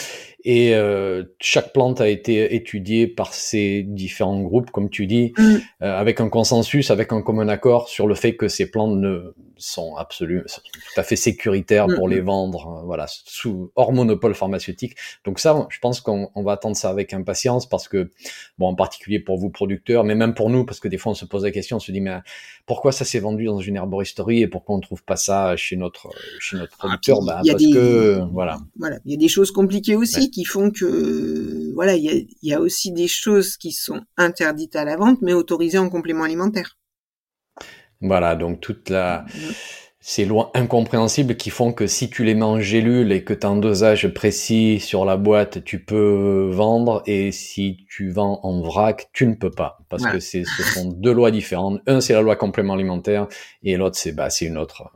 et 0.44 0.74
euh, 0.74 1.24
chaque 1.38 1.72
plante 1.72 2.00
a 2.00 2.08
été 2.08 2.54
étudiée 2.54 3.06
par 3.06 3.34
ces 3.34 3.82
différents 3.82 4.40
groupes, 4.40 4.70
comme 4.70 4.88
tu 4.88 5.06
dis, 5.06 5.32
mm. 5.36 5.42
euh, 5.82 5.98
avec 5.98 6.20
un 6.20 6.28
consensus, 6.28 6.90
avec 6.90 7.12
un 7.12 7.22
commun 7.22 7.48
accord 7.48 7.88
sur 7.88 8.06
le 8.06 8.14
fait 8.14 8.36
que 8.36 8.48
ces 8.48 8.70
plantes 8.70 8.96
ne 8.96 9.34
sont 9.56 9.96
absolument 9.96 10.44
tout 10.46 11.00
à 11.00 11.02
fait 11.02 11.16
sécuritaires 11.16 11.86
pour 11.86 12.08
mm, 12.08 12.10
les 12.10 12.22
mm. 12.22 12.24
vendre, 12.24 12.78
euh, 12.80 12.86
voilà, 12.86 13.06
sous 13.08 13.70
hors 13.76 13.92
monopole 13.92 14.34
pharmaceutique. 14.34 14.96
Donc 15.24 15.38
ça, 15.38 15.66
je 15.68 15.78
pense 15.78 16.00
qu'on 16.00 16.30
va 16.36 16.52
attendre 16.52 16.76
ça 16.76 16.88
avec 16.88 17.12
impatience 17.12 17.68
parce 17.68 17.86
que, 17.88 18.10
bon, 18.58 18.68
en 18.68 18.74
particulier 18.74 19.18
pour 19.18 19.36
vous 19.36 19.50
producteurs, 19.50 20.04
mais 20.04 20.14
même 20.14 20.34
pour 20.34 20.48
nous, 20.48 20.64
parce 20.64 20.80
que 20.80 20.88
des 20.88 20.96
fois 20.96 21.12
on 21.12 21.16
se 21.16 21.26
pose 21.26 21.44
la 21.44 21.50
question, 21.50 21.76
on 21.76 21.80
se 21.80 21.92
dit 21.92 22.00
mais 22.00 22.18
pourquoi 22.64 22.92
ça 22.92 23.04
s'est 23.04 23.20
vendu 23.20 23.44
dans 23.44 23.60
une 23.60 23.76
herboristerie 23.76 24.40
et 24.40 24.46
pourquoi 24.46 24.76
on 24.76 24.80
trouve 24.80 25.02
pas 25.04 25.16
ça 25.16 25.39
pas 25.40 25.56
chez 25.56 25.76
notre 25.76 26.10
chez 26.38 26.56
notre 26.56 26.72
ah, 26.74 26.78
producteur, 26.78 27.22
bah, 27.22 27.40
parce 27.46 27.62
que 27.62 28.20
voilà. 28.32 28.58
Voilà, 28.76 28.98
il 29.04 29.12
y 29.12 29.14
a 29.14 29.18
des 29.18 29.28
choses 29.28 29.50
compliquées 29.50 29.96
aussi 29.96 30.30
qui 30.30 30.44
font 30.44 30.70
que 30.70 31.72
voilà, 31.74 31.94
il 31.94 32.04
y 32.04 32.10
a, 32.10 32.22
y 32.42 32.54
a 32.54 32.60
aussi 32.60 32.92
des 32.92 33.08
choses 33.08 33.56
qui 33.56 33.72
sont 33.72 34.00
interdites 34.16 34.76
à 34.76 34.84
la 34.84 34.96
vente, 34.96 35.18
mais 35.22 35.32
autorisées 35.32 35.78
en 35.78 35.88
complément 35.88 36.24
alimentaire. 36.24 36.78
Voilà, 38.00 38.34
donc 38.34 38.60
toute 38.60 38.88
la 38.88 39.26
ces 40.02 40.24
lois 40.24 40.50
incompréhensibles 40.54 41.36
qui 41.36 41.50
font 41.50 41.74
que 41.74 41.86
si 41.86 42.08
tu 42.08 42.24
les 42.24 42.34
mets 42.34 42.42
en 42.42 42.58
gélule 42.58 43.12
et 43.12 43.22
que 43.22 43.34
tu 43.34 43.46
as 43.46 43.50
un 43.50 43.56
dosage 43.56 44.08
précis 44.08 44.80
sur 44.80 45.04
la 45.04 45.18
boîte, 45.18 45.62
tu 45.62 45.84
peux 45.84 46.48
vendre 46.50 47.02
et 47.04 47.32
si 47.32 47.84
tu 47.88 48.10
vends 48.10 48.40
en 48.42 48.62
vrac, 48.62 49.10
tu 49.12 49.26
ne 49.26 49.34
peux 49.34 49.50
pas 49.50 49.78
parce 49.90 50.06
que 50.06 50.18
c'est 50.18 50.44
ce 50.44 50.62
sont 50.62 50.90
deux 50.90 51.12
lois 51.12 51.30
différentes. 51.30 51.80
Un 51.86 52.00
c'est 52.00 52.14
la 52.14 52.22
loi 52.22 52.36
complément 52.36 52.74
alimentaire 52.74 53.28
et 53.62 53.76
l'autre 53.76 53.96
c'est 53.96 54.12
bah 54.12 54.30
c'est 54.30 54.46
une 54.46 54.56
autre 54.56 54.90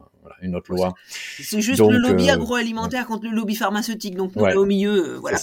une 0.44 0.54
autre 0.56 0.72
loi. 0.72 0.94
C'est 1.40 1.60
juste 1.60 1.80
le 1.80 1.98
lobby 1.98 2.30
euh, 2.30 2.34
agroalimentaire 2.34 3.06
contre 3.06 3.24
le 3.24 3.30
lobby 3.30 3.54
pharmaceutique, 3.54 4.14
donc 4.14 4.36
nous, 4.36 4.44
au 4.44 4.66
milieu, 4.66 5.14
euh, 5.14 5.18
voilà. 5.18 5.38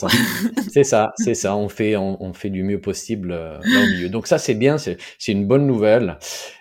C'est 0.69 0.83
ça, 0.83 1.13
c'est 1.17 1.33
ça, 1.33 1.55
on 1.55 1.69
fait, 1.69 1.95
on, 1.97 2.33
fait 2.33 2.49
du 2.49 2.63
mieux 2.63 2.79
possible 2.79 3.31
euh, 3.31 3.57
là 3.63 3.83
au 3.83 3.87
milieu. 3.87 4.09
Donc 4.09 4.27
ça, 4.27 4.37
c'est 4.37 4.53
bien, 4.53 4.77
c'est 4.77 4.97
une 5.27 5.45
bonne 5.45 5.67
nouvelle. 5.67 6.17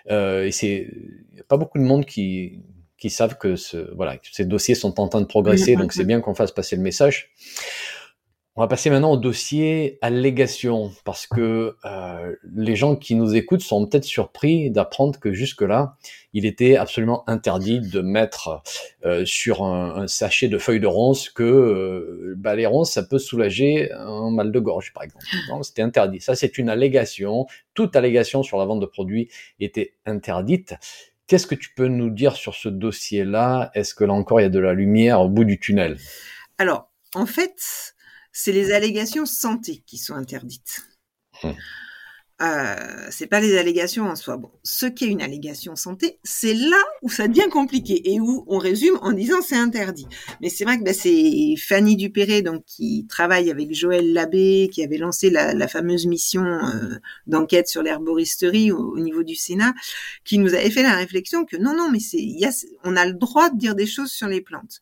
Et 0.09 0.51
c'est 0.51 0.89
pas 1.47 1.57
beaucoup 1.57 1.77
de 1.77 1.83
monde 1.83 2.05
qui, 2.05 2.59
qui 2.97 3.09
savent 3.09 3.37
que 3.37 3.55
ce, 3.55 3.93
voilà, 3.95 4.17
ces 4.31 4.45
dossiers 4.45 4.75
sont 4.75 4.99
en 4.99 5.07
train 5.07 5.21
de 5.21 5.25
progresser, 5.25 5.75
donc 5.75 5.93
c'est 5.93 6.05
bien 6.05 6.21
qu'on 6.21 6.35
fasse 6.35 6.51
passer 6.51 6.75
le 6.75 6.81
message. 6.81 7.31
On 8.61 8.65
va 8.65 8.67
passer 8.67 8.91
maintenant 8.91 9.13
au 9.13 9.17
dossier 9.17 9.97
allégation, 10.03 10.91
parce 11.03 11.25
que 11.25 11.75
euh, 11.83 12.35
les 12.55 12.75
gens 12.75 12.95
qui 12.95 13.15
nous 13.15 13.35
écoutent 13.35 13.63
sont 13.63 13.87
peut-être 13.87 14.03
surpris 14.03 14.69
d'apprendre 14.69 15.19
que 15.19 15.33
jusque-là, 15.33 15.95
il 16.33 16.45
était 16.45 16.75
absolument 16.75 17.27
interdit 17.27 17.79
de 17.79 18.01
mettre 18.01 18.61
euh, 19.03 19.25
sur 19.25 19.63
un, 19.63 20.05
sachet 20.07 20.47
de 20.47 20.59
feuilles 20.59 20.79
de 20.79 20.85
ronces 20.85 21.31
que 21.31 21.41
euh, 21.41 22.35
bah, 22.37 22.53
les 22.53 22.67
ronces, 22.67 22.91
ça 22.91 23.01
peut 23.01 23.17
soulager 23.17 23.91
un 23.93 24.29
mal 24.29 24.51
de 24.51 24.59
gorge, 24.59 24.93
par 24.93 25.01
exemple. 25.01 25.25
C'était 25.63 25.81
interdit. 25.81 26.21
Ça, 26.21 26.35
c'est 26.35 26.59
une 26.59 26.69
allégation. 26.69 27.47
Toute 27.73 27.95
allégation 27.95 28.43
sur 28.43 28.59
la 28.59 28.65
vente 28.65 28.79
de 28.79 28.85
produits 28.85 29.29
était 29.59 29.95
interdite. 30.05 30.75
Qu'est-ce 31.25 31.47
que 31.47 31.55
tu 31.55 31.73
peux 31.73 31.87
nous 31.87 32.11
dire 32.11 32.35
sur 32.35 32.53
ce 32.53 32.69
dossier-là? 32.69 33.71
Est-ce 33.73 33.95
que 33.95 34.03
là 34.03 34.13
encore 34.13 34.39
il 34.39 34.43
y 34.43 34.45
a 34.45 34.49
de 34.49 34.59
la 34.59 34.73
lumière 34.73 35.19
au 35.19 35.29
bout 35.29 35.45
du 35.45 35.59
tunnel? 35.59 35.97
Alors, 36.59 36.91
en 37.15 37.25
fait, 37.25 37.95
c'est 38.31 38.51
les 38.51 38.71
allégations 38.71 39.25
santé 39.25 39.83
qui 39.85 39.97
sont 39.97 40.15
interdites. 40.15 40.81
Hum. 41.43 41.55
Euh, 42.41 43.07
c'est 43.11 43.27
pas 43.27 43.39
les 43.39 43.57
allégations 43.57 44.05
en 44.05 44.15
soi. 44.15 44.37
Bon, 44.37 44.49
ce 44.63 44.87
qui 44.87 45.05
est 45.05 45.09
une 45.09 45.21
allégation 45.21 45.75
santé, 45.75 46.17
c'est 46.23 46.55
là 46.55 46.81
où 47.03 47.09
ça 47.09 47.27
devient 47.27 47.49
compliqué 47.51 48.11
et 48.11 48.19
où 48.19 48.45
on 48.47 48.57
résume 48.57 48.97
en 49.01 49.11
disant 49.11 49.41
c'est 49.41 49.57
interdit. 49.57 50.07
Mais 50.41 50.49
c'est 50.49 50.63
vrai 50.63 50.79
que 50.79 50.83
bah, 50.83 50.93
c'est 50.93 51.55
Fanny 51.57 51.95
Dupéré 51.95 52.41
donc 52.41 52.63
qui 52.65 53.05
travaille 53.07 53.51
avec 53.51 53.75
Joël 53.75 54.11
Labbé, 54.11 54.69
qui 54.71 54.83
avait 54.83 54.97
lancé 54.97 55.29
la, 55.29 55.67
fameuse 55.67 56.07
mission 56.07 56.43
euh, 56.43 56.95
d'enquête 57.27 57.67
sur 57.67 57.83
l'herboristerie 57.83 58.71
au, 58.71 58.97
niveau 58.97 59.21
du 59.21 59.35
Sénat, 59.35 59.73
qui 60.25 60.39
nous 60.39 60.55
avait 60.55 60.71
fait 60.71 60.83
la 60.83 60.95
réflexion 60.95 61.45
que 61.45 61.57
non 61.57 61.75
non 61.75 61.91
mais 61.91 61.99
c'est 61.99 62.25
on 62.83 62.95
a 62.95 63.05
le 63.05 63.13
droit 63.13 63.51
de 63.51 63.57
dire 63.57 63.75
des 63.75 63.85
choses 63.85 64.11
sur 64.11 64.27
les 64.27 64.41
plantes. 64.41 64.81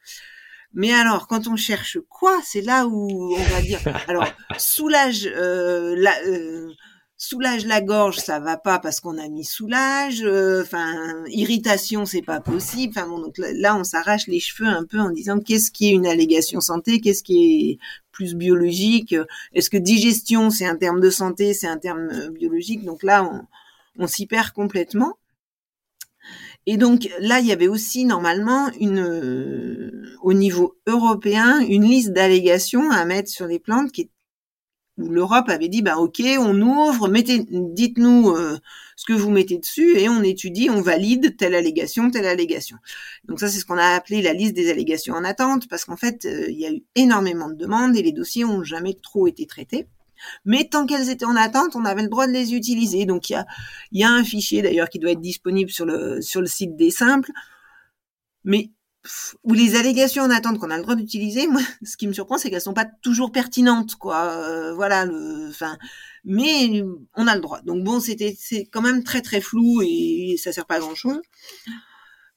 Mais 0.73 0.91
alors, 0.91 1.27
quand 1.27 1.47
on 1.47 1.55
cherche 1.55 1.97
quoi, 2.09 2.39
c'est 2.43 2.61
là 2.61 2.87
où 2.87 3.33
on 3.35 3.43
va 3.43 3.61
dire. 3.61 3.79
Alors, 4.07 4.25
soulage 4.57 5.27
euh, 5.35 5.95
la, 5.97 6.15
euh, 6.27 6.71
soulage 7.17 7.65
la 7.65 7.81
gorge, 7.81 8.17
ça 8.17 8.39
va 8.39 8.55
pas 8.55 8.79
parce 8.79 8.99
qu'on 8.99 9.17
a 9.17 9.27
mis 9.27 9.43
soulage. 9.43 10.21
Euh, 10.23 10.61
enfin, 10.61 11.23
irritation, 11.27 12.05
c'est 12.05 12.21
pas 12.21 12.39
possible. 12.39 12.93
Enfin 12.95 13.07
bon, 13.07 13.19
donc 13.19 13.35
là, 13.37 13.75
on 13.75 13.83
s'arrache 13.83 14.27
les 14.27 14.39
cheveux 14.39 14.69
un 14.69 14.85
peu 14.85 14.99
en 14.99 15.09
disant 15.09 15.39
qu'est-ce 15.39 15.71
qui 15.71 15.89
est 15.89 15.93
une 15.93 16.05
allégation 16.07 16.61
santé, 16.61 17.01
qu'est-ce 17.01 17.23
qui 17.23 17.71
est 17.71 17.79
plus 18.11 18.35
biologique? 18.35 19.15
Est-ce 19.53 19.69
que 19.69 19.77
digestion, 19.77 20.51
c'est 20.51 20.65
un 20.65 20.75
terme 20.75 20.99
de 20.99 21.09
santé, 21.09 21.53
c'est 21.53 21.67
un 21.67 21.77
terme 21.77 22.29
biologique? 22.29 22.85
Donc 22.85 23.01
là, 23.01 23.23
on, 23.23 24.03
on 24.03 24.07
s'y 24.07 24.27
perd 24.27 24.51
complètement. 24.51 25.17
Et 26.71 26.77
donc 26.77 27.09
là, 27.19 27.39
il 27.39 27.47
y 27.47 27.51
avait 27.51 27.67
aussi 27.67 28.05
normalement 28.05 28.69
euh, 28.79 29.89
au 30.21 30.33
niveau 30.33 30.77
européen, 30.85 31.61
une 31.61 31.83
liste 31.83 32.13
d'allégations 32.13 32.91
à 32.91 33.05
mettre 33.05 33.27
sur 33.27 33.47
les 33.47 33.57
plantes 33.57 33.91
qui, 33.91 34.11
l'Europe 34.97 35.49
avait 35.49 35.67
dit, 35.67 35.81
bah 35.81 35.97
ok, 35.97 36.21
on 36.37 36.61
ouvre, 36.61 37.07
mettez, 37.07 37.43
dites-nous 37.49 38.35
euh, 38.35 38.59
ce 38.95 39.05
que 39.07 39.17
vous 39.17 39.31
mettez 39.31 39.57
dessus 39.57 39.97
et 39.97 40.09
on 40.09 40.21
étudie, 40.21 40.69
on 40.69 40.81
valide 40.81 41.37
telle 41.37 41.55
allégation, 41.55 42.11
telle 42.11 42.27
allégation. 42.27 42.77
Donc 43.27 43.39
ça, 43.39 43.47
c'est 43.47 43.57
ce 43.57 43.65
qu'on 43.65 43.79
a 43.79 43.95
appelé 43.95 44.21
la 44.21 44.33
liste 44.33 44.53
des 44.53 44.69
allégations 44.69 45.15
en 45.15 45.23
attente, 45.23 45.67
parce 45.69 45.85
qu'en 45.85 45.97
fait, 45.97 46.25
euh, 46.25 46.51
il 46.51 46.59
y 46.59 46.67
a 46.67 46.71
eu 46.71 46.83
énormément 46.93 47.49
de 47.49 47.55
demandes 47.55 47.97
et 47.97 48.03
les 48.03 48.11
dossiers 48.11 48.45
ont 48.45 48.61
jamais 48.61 48.93
trop 48.93 49.25
été 49.25 49.47
traités. 49.47 49.87
Mais 50.45 50.67
tant 50.69 50.85
qu'elles 50.85 51.09
étaient 51.09 51.25
en 51.25 51.35
attente, 51.35 51.75
on 51.75 51.85
avait 51.85 52.03
le 52.03 52.09
droit 52.09 52.27
de 52.27 52.31
les 52.31 52.53
utiliser. 52.53 53.05
Donc 53.05 53.29
il 53.29 53.33
y 53.33 53.35
a, 53.35 53.45
y 53.91 54.03
a 54.03 54.09
un 54.09 54.23
fichier 54.23 54.61
d'ailleurs 54.61 54.89
qui 54.89 54.99
doit 54.99 55.11
être 55.11 55.21
disponible 55.21 55.69
sur 55.69 55.85
le, 55.85 56.21
sur 56.21 56.41
le 56.41 56.47
site 56.47 56.75
des 56.75 56.91
simples. 56.91 57.31
Mais 58.43 58.71
ou 59.43 59.53
les 59.53 59.75
allégations 59.75 60.23
en 60.23 60.29
attente 60.29 60.59
qu'on 60.59 60.69
a 60.69 60.77
le 60.77 60.83
droit 60.83 60.95
d'utiliser, 60.95 61.47
moi, 61.47 61.61
ce 61.83 61.97
qui 61.97 62.07
me 62.07 62.13
surprend, 62.13 62.37
c'est 62.37 62.49
qu'elles 62.49 62.61
sont 62.61 62.73
pas 62.73 62.87
toujours 63.01 63.31
pertinentes, 63.31 63.95
quoi. 63.95 64.25
Euh, 64.25 64.73
voilà, 64.73 65.05
enfin, 65.49 65.77
mais 66.25 66.83
on 67.15 67.27
a 67.27 67.35
le 67.35 67.41
droit. 67.41 67.61
Donc 67.61 67.83
bon, 67.83 67.99
c'était, 67.99 68.35
c'est 68.37 68.65
quand 68.65 68.81
même 68.81 69.03
très 69.03 69.21
très 69.21 69.41
flou 69.41 69.81
et 69.81 70.35
ça 70.37 70.51
sert 70.51 70.65
pas 70.65 70.75
à 70.75 70.79
grand 70.79 70.95
chose. 70.95 71.21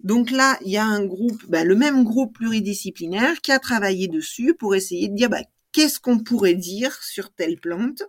Donc 0.00 0.30
là, 0.30 0.58
il 0.64 0.72
y 0.72 0.76
a 0.76 0.84
un 0.84 1.04
groupe, 1.04 1.44
bah, 1.48 1.64
le 1.64 1.76
même 1.76 2.04
groupe 2.04 2.34
pluridisciplinaire 2.34 3.40
qui 3.40 3.52
a 3.52 3.58
travaillé 3.58 4.08
dessus 4.08 4.54
pour 4.54 4.74
essayer 4.74 5.08
de 5.08 5.14
dire 5.14 5.30
bah, 5.30 5.42
qu'est-ce 5.72 6.00
qu'on 6.00 6.18
pourrait 6.18 6.54
dire 6.54 6.94
sur 7.02 7.32
telle 7.32 7.58
plante 7.58 8.02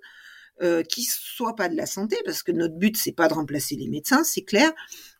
euh, 0.61 0.83
qui 0.83 1.03
soit 1.03 1.55
pas 1.55 1.67
de 1.67 1.75
la 1.75 1.87
santé, 1.87 2.15
parce 2.25 2.43
que 2.43 2.51
notre 2.51 2.75
but 2.75 2.95
c'est 2.95 3.11
pas 3.11 3.27
de 3.27 3.33
remplacer 3.33 3.75
les 3.75 3.87
médecins, 3.87 4.23
c'est 4.23 4.43
clair, 4.43 4.71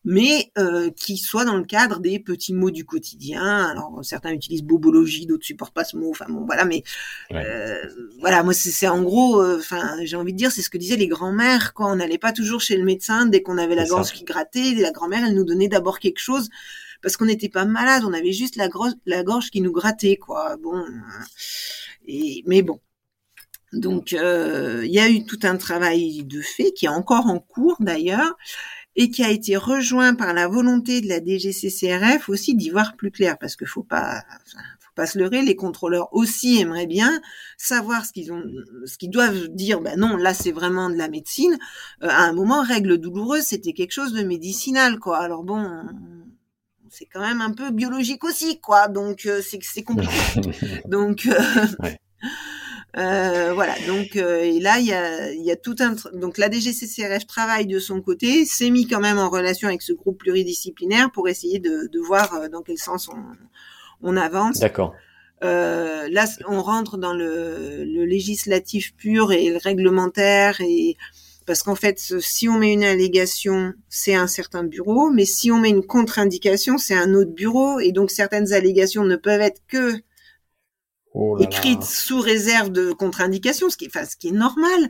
mais 0.05 0.51
euh, 0.59 0.91
qui 0.91 1.17
soit 1.17 1.43
dans 1.43 1.57
le 1.57 1.63
cadre 1.63 1.99
des 1.99 2.19
petits 2.19 2.53
mots 2.53 2.69
du 2.69 2.85
quotidien. 2.85 3.43
Alors 3.43 3.99
certains 4.03 4.31
utilisent 4.31 4.63
bobologie, 4.63 5.25
d'autres 5.25 5.45
supportent 5.45 5.73
pas 5.73 5.85
ce 5.85 5.97
mot. 5.97 6.11
Enfin 6.11 6.25
bon, 6.29 6.45
voilà, 6.45 6.65
mais 6.65 6.83
euh, 7.31 7.77
voilà, 8.19 8.43
moi 8.43 8.53
c'est 8.53 8.87
en 8.87 9.01
gros, 9.01 9.41
euh, 9.41 9.57
enfin 9.57 9.97
j'ai 10.03 10.15
envie 10.15 10.33
de 10.33 10.37
dire, 10.37 10.51
c'est 10.51 10.61
ce 10.61 10.69
que 10.69 10.77
disaient 10.77 10.97
les 10.97 11.07
grands-mères. 11.07 11.73
Quoi, 11.73 11.91
on 11.91 11.95
n'allait 11.95 12.19
pas 12.19 12.31
toujours 12.31 12.61
chez 12.61 12.77
le 12.77 12.83
médecin 12.83 13.25
dès 13.25 13.41
qu'on 13.41 13.57
avait 13.57 13.75
la 13.75 13.85
gorge 13.85 14.13
qui 14.13 14.25
grattait. 14.25 14.75
La 14.75 14.91
grand-mère, 14.91 15.25
elle 15.25 15.35
nous 15.35 15.45
donnait 15.45 15.67
d'abord 15.67 15.99
quelque 15.99 16.19
chose 16.19 16.49
parce 17.01 17.17
qu'on 17.17 17.25
n'était 17.25 17.49
pas 17.49 17.65
malade, 17.65 18.03
on 18.05 18.13
avait 18.13 18.31
juste 18.31 18.55
la, 18.55 18.69
la 19.05 19.23
gorge 19.23 19.49
qui 19.51 19.59
nous 19.59 19.73
grattait, 19.73 20.15
quoi. 20.15 20.55
Bon, 20.55 20.85
et 22.07 22.43
mais 22.47 22.61
bon, 22.61 22.79
donc, 23.73 24.13
euh, 24.13 24.83
il 24.85 24.91
y 24.91 24.99
a 24.99 25.09
eu 25.09 25.25
tout 25.25 25.39
un 25.43 25.57
travail 25.57 26.23
de 26.23 26.41
fait 26.41 26.71
qui 26.71 26.85
est 26.85 26.89
encore 26.89 27.25
en 27.27 27.39
cours 27.39 27.77
d'ailleurs 27.79 28.37
et 28.95 29.09
qui 29.09 29.23
a 29.23 29.31
été 29.31 29.57
rejoint 29.57 30.13
par 30.13 30.33
la 30.33 30.47
volonté 30.47 31.01
de 31.01 31.09
la 31.09 31.19
DGCCRF 31.19 32.29
aussi 32.29 32.55
d'y 32.55 32.69
voir 32.69 32.95
plus 32.95 33.09
clair 33.09 33.37
parce 33.39 33.55
que 33.55 33.65
faut 33.65 33.81
pas, 33.81 34.21
faut 34.79 34.91
pas 34.95 35.07
se 35.07 35.17
leurrer, 35.17 35.41
les 35.41 35.55
contrôleurs 35.55 36.13
aussi 36.13 36.59
aimeraient 36.59 36.85
bien 36.85 37.19
savoir 37.57 38.05
ce 38.05 38.13
qu'ils 38.13 38.31
ont, 38.31 38.43
ce 38.85 38.99
qu'ils 38.99 39.09
doivent 39.09 39.47
dire. 39.47 39.81
Ben 39.81 39.99
non, 39.99 40.17
là 40.17 40.35
c'est 40.35 40.51
vraiment 40.51 40.91
de 40.91 40.95
la 40.95 41.07
médecine. 41.07 41.57
Euh, 42.03 42.09
à 42.09 42.25
un 42.25 42.33
moment, 42.33 42.61
règle 42.61 42.99
douloureuse, 42.99 43.41
c'était 43.43 43.73
quelque 43.73 43.93
chose 43.93 44.13
de 44.13 44.21
médicinal, 44.21 44.99
quoi. 44.99 45.17
Alors 45.17 45.43
bon, 45.43 45.67
c'est 46.93 47.05
quand 47.05 47.21
même 47.21 47.41
un 47.41 47.51
peu 47.51 47.71
biologique 47.71 48.23
aussi, 48.23 48.59
quoi. 48.59 48.87
Donc 48.87 49.25
euh, 49.25 49.41
c'est 49.43 49.83
compliqué. 49.83 50.13
Donc 50.85 51.27
euh, 52.97 53.51
voilà, 53.53 53.73
donc 53.87 54.15
euh, 54.15 54.43
et 54.43 54.59
là 54.59 54.77
il 54.77 54.85
y 54.85 54.93
a, 54.93 55.33
y 55.33 55.51
a 55.51 55.55
tout 55.55 55.75
un 55.79 55.95
donc 56.13 56.37
la 56.37 56.49
DGCCRF 56.49 57.25
travaille 57.25 57.65
de 57.65 57.79
son 57.79 58.01
côté, 58.01 58.45
s'est 58.45 58.69
mis 58.69 58.85
quand 58.85 58.99
même 58.99 59.17
en 59.17 59.29
relation 59.29 59.67
avec 59.67 59.81
ce 59.81 59.93
groupe 59.93 60.19
pluridisciplinaire 60.19 61.11
pour 61.11 61.27
essayer 61.27 61.57
de, 61.57 61.89
de 61.91 61.99
voir 61.99 62.35
euh, 62.35 62.49
dans 62.49 62.61
quel 62.61 62.77
sens 62.77 63.09
on, 63.09 63.17
on 64.03 64.15
avance. 64.15 64.59
D'accord. 64.59 64.93
Euh, 65.43 66.07
là, 66.09 66.25
on 66.47 66.61
rentre 66.61 66.97
dans 66.97 67.13
le, 67.13 67.83
le, 67.83 68.05
législatif 68.05 68.95
pur 68.95 69.33
et 69.33 69.49
le 69.49 69.57
réglementaire 69.57 70.61
et 70.61 70.95
parce 71.45 71.63
qu'en 71.63 71.75
fait, 71.75 71.99
si 72.19 72.47
on 72.47 72.57
met 72.57 72.73
une 72.73 72.83
allégation, 72.83 73.73
c'est 73.89 74.15
un 74.15 74.27
certain 74.27 74.63
bureau, 74.63 75.09
mais 75.09 75.25
si 75.25 75.51
on 75.51 75.59
met 75.59 75.69
une 75.69 75.85
contre-indication, 75.85 76.77
c'est 76.77 76.95
un 76.95 77.13
autre 77.13 77.31
bureau, 77.31 77.79
et 77.79 77.91
donc 77.91 78.11
certaines 78.11 78.53
allégations 78.53 79.03
ne 79.03 79.15
peuvent 79.15 79.41
être 79.41 79.61
que 79.67 79.93
oh 81.13 81.37
écrite 81.39 81.83
sous 81.83 82.19
réserve 82.19 82.71
de 82.71 82.91
contre-indication, 82.91 83.69
ce 83.69 83.77
qui 83.77 83.85
est, 83.85 83.95
enfin, 83.95 84.05
ce 84.05 84.15
qui 84.15 84.29
est 84.29 84.31
normal. 84.31 84.89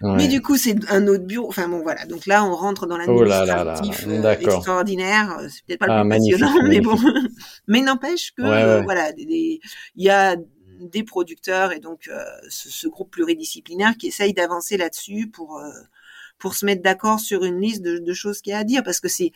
Mais 0.00 0.28
du 0.28 0.40
coup, 0.40 0.56
c'est 0.56 0.76
un 0.90 1.06
autre 1.08 1.24
bureau. 1.24 1.48
Enfin 1.48 1.68
bon, 1.68 1.82
voilà. 1.82 2.04
Donc 2.06 2.26
là, 2.26 2.44
on 2.44 2.54
rentre 2.54 2.86
dans 2.86 2.96
l'administratif 2.96 4.04
oh 4.06 4.10
euh, 4.10 4.32
extraordinaire. 4.32 5.38
C'est 5.48 5.64
peut-être 5.66 5.80
pas 5.80 5.86
le 5.86 5.92
ah, 5.92 6.02
plus 6.02 6.10
passionnant, 6.10 6.62
mais 6.68 6.80
bon. 6.80 6.96
mais 7.66 7.80
n'empêche 7.80 8.32
que 8.36 8.42
euh, 8.42 8.82
voilà, 8.82 9.10
il 9.16 9.58
y 9.96 10.08
a 10.08 10.36
des 10.78 11.02
producteurs 11.02 11.72
et 11.72 11.80
donc 11.80 12.08
euh, 12.08 12.24
ce, 12.48 12.88
groupe 12.88 13.10
pluridisciplinaire 13.10 13.96
qui 13.96 14.08
essaye 14.08 14.32
d'avancer 14.32 14.76
là-dessus 14.76 15.28
pour 15.28 15.62
pour 16.38 16.54
se 16.54 16.64
mettre 16.64 16.82
d'accord 16.82 17.20
sur 17.20 17.44
une 17.44 17.60
liste 17.60 17.82
de, 17.82 18.12
choses 18.12 18.40
qu'il 18.40 18.52
y 18.52 18.54
a 18.54 18.58
à 18.58 18.64
dire 18.64 18.82
parce 18.82 19.00
que 19.00 19.08
c'est 19.08 19.32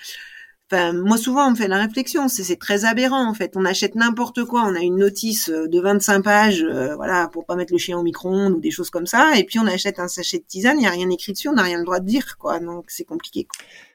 Enfin, 0.71 0.95
moi 0.95 1.19
souvent 1.19 1.49
on 1.49 1.51
me 1.51 1.55
fait 1.55 1.69
la 1.69 1.77
réflexion, 1.77 2.29
c'est 2.29 2.57
très 2.57 2.87
aberrant 2.87 3.29
en 3.29 3.35
fait. 3.35 3.59
On 3.59 3.67
achète 3.67 3.95
n'importe 3.95 4.47
quoi, 4.47 4.63
on 4.65 4.75
a 4.75 4.81
une 4.81 4.97
notice 4.97 5.51
euh, 5.51 5.69
de 5.69 5.79
25 5.79 6.23
pages, 6.23 6.63
euh, 6.63 6.97
voilà, 6.97 7.29
pour 7.29 7.45
pas 7.45 7.57
mettre 7.57 7.75
le 7.75 7.79
chien 7.79 7.99
au 7.99 8.03
micro-ondes 8.03 8.55
ou 8.55 8.61
des 8.61 8.71
choses 8.71 8.89
comme 8.89 9.05
ça, 9.05 9.37
et 9.37 9.45
puis 9.45 9.59
on 9.59 9.67
achète 9.67 9.99
un 9.99 10.09
sachet 10.09 10.39
de 10.39 10.45
tisane, 10.45 10.79
il 10.81 10.85
y 10.85 10.87
a 10.87 10.91
rien 10.91 11.11
écrit 11.11 11.33
dessus, 11.33 11.51
on 11.51 11.53
n'a 11.53 11.63
rien 11.63 11.77
le 11.77 11.85
droit 11.85 12.01
de 12.01 12.07
dire 12.07 12.39
quoi, 12.39 12.59
donc 12.59 12.87
c'est 12.89 13.05
compliqué. 13.05 13.47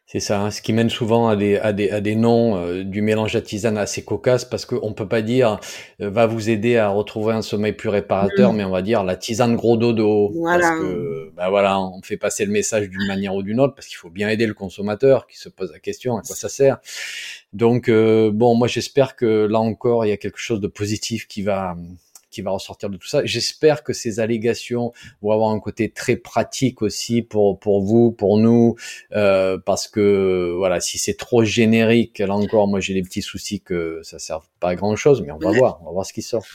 C'est 0.10 0.22
ça, 0.22 0.40
hein, 0.40 0.52
ce 0.52 0.62
qui 0.62 0.72
mène 0.72 0.90
souvent 0.90 1.28
à 1.28 1.36
des, 1.36 1.58
à 1.58 1.74
des, 1.74 1.90
à 1.90 2.00
des 2.00 2.16
noms 2.16 2.56
euh, 2.56 2.86
du 2.86 3.02
mélange 3.02 3.36
à 3.36 3.42
tisane 3.42 3.78
assez 3.78 4.06
cocasse 4.06 4.46
parce 4.46 4.66
qu'on 4.66 4.94
peut 4.94 5.08
pas 5.10 5.22
dire 5.22 5.60
euh, 6.00 6.10
va 6.10 6.28
vous 6.28 6.50
aider 6.50 6.78
à 6.78 6.88
retrouver 6.88 7.34
un 7.34 7.42
sommeil 7.42 7.74
plus 7.74 7.90
réparateur, 7.90 8.54
mm. 8.54 8.56
mais 8.56 8.64
on 8.64 8.70
va 8.70 8.82
dire 8.82 9.04
la 9.04 9.18
tisane 9.18 9.58
gros 9.58 9.76
dodo. 9.76 10.32
Voilà. 10.34 10.70
Parce 10.70 10.80
que, 10.80 11.34
bah 11.36 11.50
voilà, 11.50 11.78
on 11.82 12.02
fait 12.02 12.16
passer 12.16 12.46
le 12.46 12.54
message 12.54 12.90
d'une 12.90 13.06
manière 13.06 13.36
ou 13.36 13.44
d'une 13.44 13.60
autre 13.60 13.76
parce 13.76 13.88
qu'il 13.88 13.98
faut 13.98 14.10
bien 14.10 14.30
aider 14.30 14.46
le 14.46 14.54
consommateur 14.54 15.28
qui 15.28 15.38
se 15.38 15.50
pose 15.50 15.74
la 15.74 15.80
question 15.80 16.16
à 16.16 16.22
quoi 16.22 16.38
ça 16.38 16.48
sert. 16.48 16.78
Donc, 17.52 17.90
euh, 17.90 18.32
bon, 18.34 18.56
moi 18.56 18.70
j'espère 18.70 19.18
que 19.18 19.46
là 19.46 19.60
encore, 19.60 20.06
il 20.06 20.10
y 20.10 20.14
a 20.14 20.18
quelque 20.18 20.40
chose 20.40 20.62
de 20.62 20.68
positif 20.68 21.28
qui 21.28 21.42
va, 21.42 21.76
qui 22.38 22.44
va 22.44 22.52
ressortir 22.52 22.92
de 22.92 22.98
tout 22.98 23.08
ça. 23.08 23.26
J'espère 23.26 23.84
que 23.84 23.94
ces 23.94 24.20
allégations 24.20 24.94
vont 25.24 25.32
avoir 25.32 25.50
un 25.50 25.60
côté 25.60 25.90
très 25.90 26.18
pratique 26.18 26.84
aussi 26.84 27.24
pour 27.24 27.60
pour 27.60 27.82
vous, 27.82 28.12
pour 28.12 28.38
nous, 28.38 28.76
euh, 29.14 29.58
parce 29.58 29.88
que 29.88 30.54
voilà, 30.56 30.80
si 30.80 31.00
c'est 31.00 31.16
trop 31.16 31.44
générique, 31.44 32.20
là 32.20 32.36
encore, 32.36 32.68
moi 32.68 32.80
j'ai 32.80 32.94
des 32.94 33.02
petits 33.02 33.24
soucis 33.24 33.60
que 33.60 34.02
ça 34.04 34.20
sert 34.20 34.42
pas 34.60 34.70
à 34.70 34.76
grand 34.76 34.96
chose, 34.96 35.24
mais 35.24 35.32
on 35.32 35.40
va 35.40 35.52
voir, 35.52 35.80
on 35.82 35.86
va 35.86 35.92
voir 35.94 36.06
ce 36.06 36.14
qui 36.14 36.22
sort. 36.22 36.46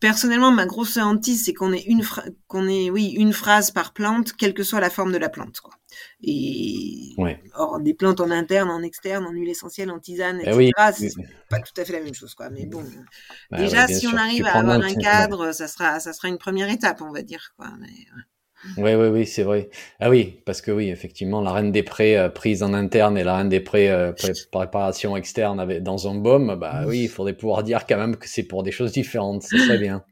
Personnellement, 0.00 0.50
ma 0.50 0.66
grosse 0.66 0.96
hantise, 0.96 1.44
c'est 1.44 1.54
qu'on 1.54 1.72
ait 1.72 1.82
une 1.82 2.02
qu'on 2.46 2.68
ait 2.68 2.90
oui 2.90 3.14
une 3.18 3.32
phrase 3.32 3.70
par 3.70 3.92
plante, 3.92 4.32
quelle 4.32 4.54
que 4.54 4.62
soit 4.62 4.80
la 4.80 4.90
forme 4.90 5.12
de 5.12 5.18
la 5.18 5.28
plante. 5.28 5.60
Quoi. 5.60 5.74
Et 6.22 7.14
or, 7.54 7.80
des 7.80 7.94
plantes 7.94 8.20
en 8.20 8.30
interne, 8.30 8.70
en 8.70 8.82
externe, 8.82 9.26
en 9.26 9.32
huile 9.32 9.48
essentielle, 9.48 9.90
en 9.90 9.98
tisane, 9.98 10.40
eh 10.44 10.50
etc. 10.50 10.72
C'est 10.92 11.12
pas 11.48 11.60
tout 11.60 11.80
à 11.80 11.84
fait 11.84 11.92
la 11.92 12.00
même 12.00 12.14
chose, 12.14 12.34
quoi. 12.34 12.50
Mais 12.50 12.66
bon, 12.66 12.84
bah 13.50 13.58
déjà, 13.58 13.86
si 13.88 14.06
on 14.06 14.16
arrive 14.16 14.46
à 14.46 14.58
avoir 14.58 14.80
un 14.80 14.94
cadre, 14.94 15.52
ça 15.52 15.68
sera, 15.68 16.00
ça 16.00 16.12
sera 16.12 16.28
une 16.28 16.38
première 16.38 16.70
étape, 16.70 17.02
on 17.02 17.12
va 17.12 17.22
dire, 17.22 17.52
quoi. 17.56 17.68
Oui, 18.76 18.94
oui, 18.94 19.08
oui, 19.08 19.26
c'est 19.26 19.42
vrai. 19.42 19.70
Ah 20.00 20.10
oui, 20.10 20.40
parce 20.44 20.60
que 20.60 20.70
oui, 20.70 20.88
effectivement, 20.88 21.40
la 21.40 21.52
reine 21.52 21.72
des 21.72 21.82
prêts 21.82 22.16
euh, 22.16 22.28
prise 22.28 22.62
en 22.62 22.74
interne 22.74 23.16
et 23.16 23.24
la 23.24 23.36
reine 23.36 23.48
des 23.48 23.60
prêts 23.60 23.88
euh, 23.88 24.12
préparation 24.50 25.16
externe 25.16 25.78
dans 25.80 26.08
un 26.08 26.14
baume, 26.16 26.56
bah 26.56 26.82
oui, 26.86 27.04
il 27.04 27.08
faudrait 27.08 27.34
pouvoir 27.34 27.62
dire 27.62 27.86
quand 27.86 27.96
même 27.96 28.16
que 28.16 28.28
c'est 28.28 28.42
pour 28.42 28.62
des 28.62 28.72
choses 28.72 28.92
différentes. 28.92 29.42
C'est 29.42 29.58
très 29.58 29.78
bien. 29.78 30.02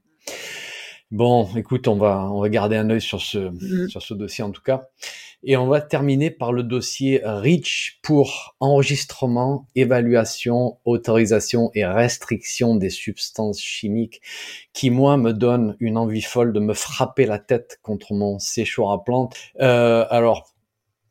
Bon, 1.11 1.49
écoute, 1.57 1.87
on 1.89 1.97
va 1.97 2.29
on 2.33 2.41
va 2.41 2.49
garder 2.49 2.77
un 2.77 2.91
œil 2.91 3.01
sur 3.01 3.21
ce 3.21 3.39
mm. 3.39 3.89
sur 3.89 4.03
ce 4.03 4.15
dossier 4.15 4.43
en 4.43 4.51
tout 4.51 4.63
cas. 4.63 4.89
Et 5.49 5.57
on 5.57 5.69
va 5.69 5.81
terminer 5.81 6.31
par 6.31 6.53
le 6.53 6.65
dossier 6.65 7.21
REACH 7.25 8.01
pour 8.03 8.57
enregistrement, 8.59 9.69
évaluation, 9.77 10.79
autorisation 10.85 11.71
et 11.75 11.85
restriction 11.85 12.75
des 12.75 12.91
substances 12.91 13.61
chimiques 13.61 14.23
qui, 14.73 14.91
moi, 14.91 15.17
me 15.17 15.33
donne 15.33 15.77
une 15.79 15.99
envie 15.99 16.23
folle 16.23 16.53
de 16.53 16.59
me 16.59 16.75
frapper 16.75 17.27
la 17.27 17.39
tête 17.39 17.79
contre 17.83 18.13
mon 18.13 18.41
séchoir 18.41 18.93
à 18.93 19.05
plantes. 19.05 19.37
Euh, 19.61 20.05
alors, 20.11 20.53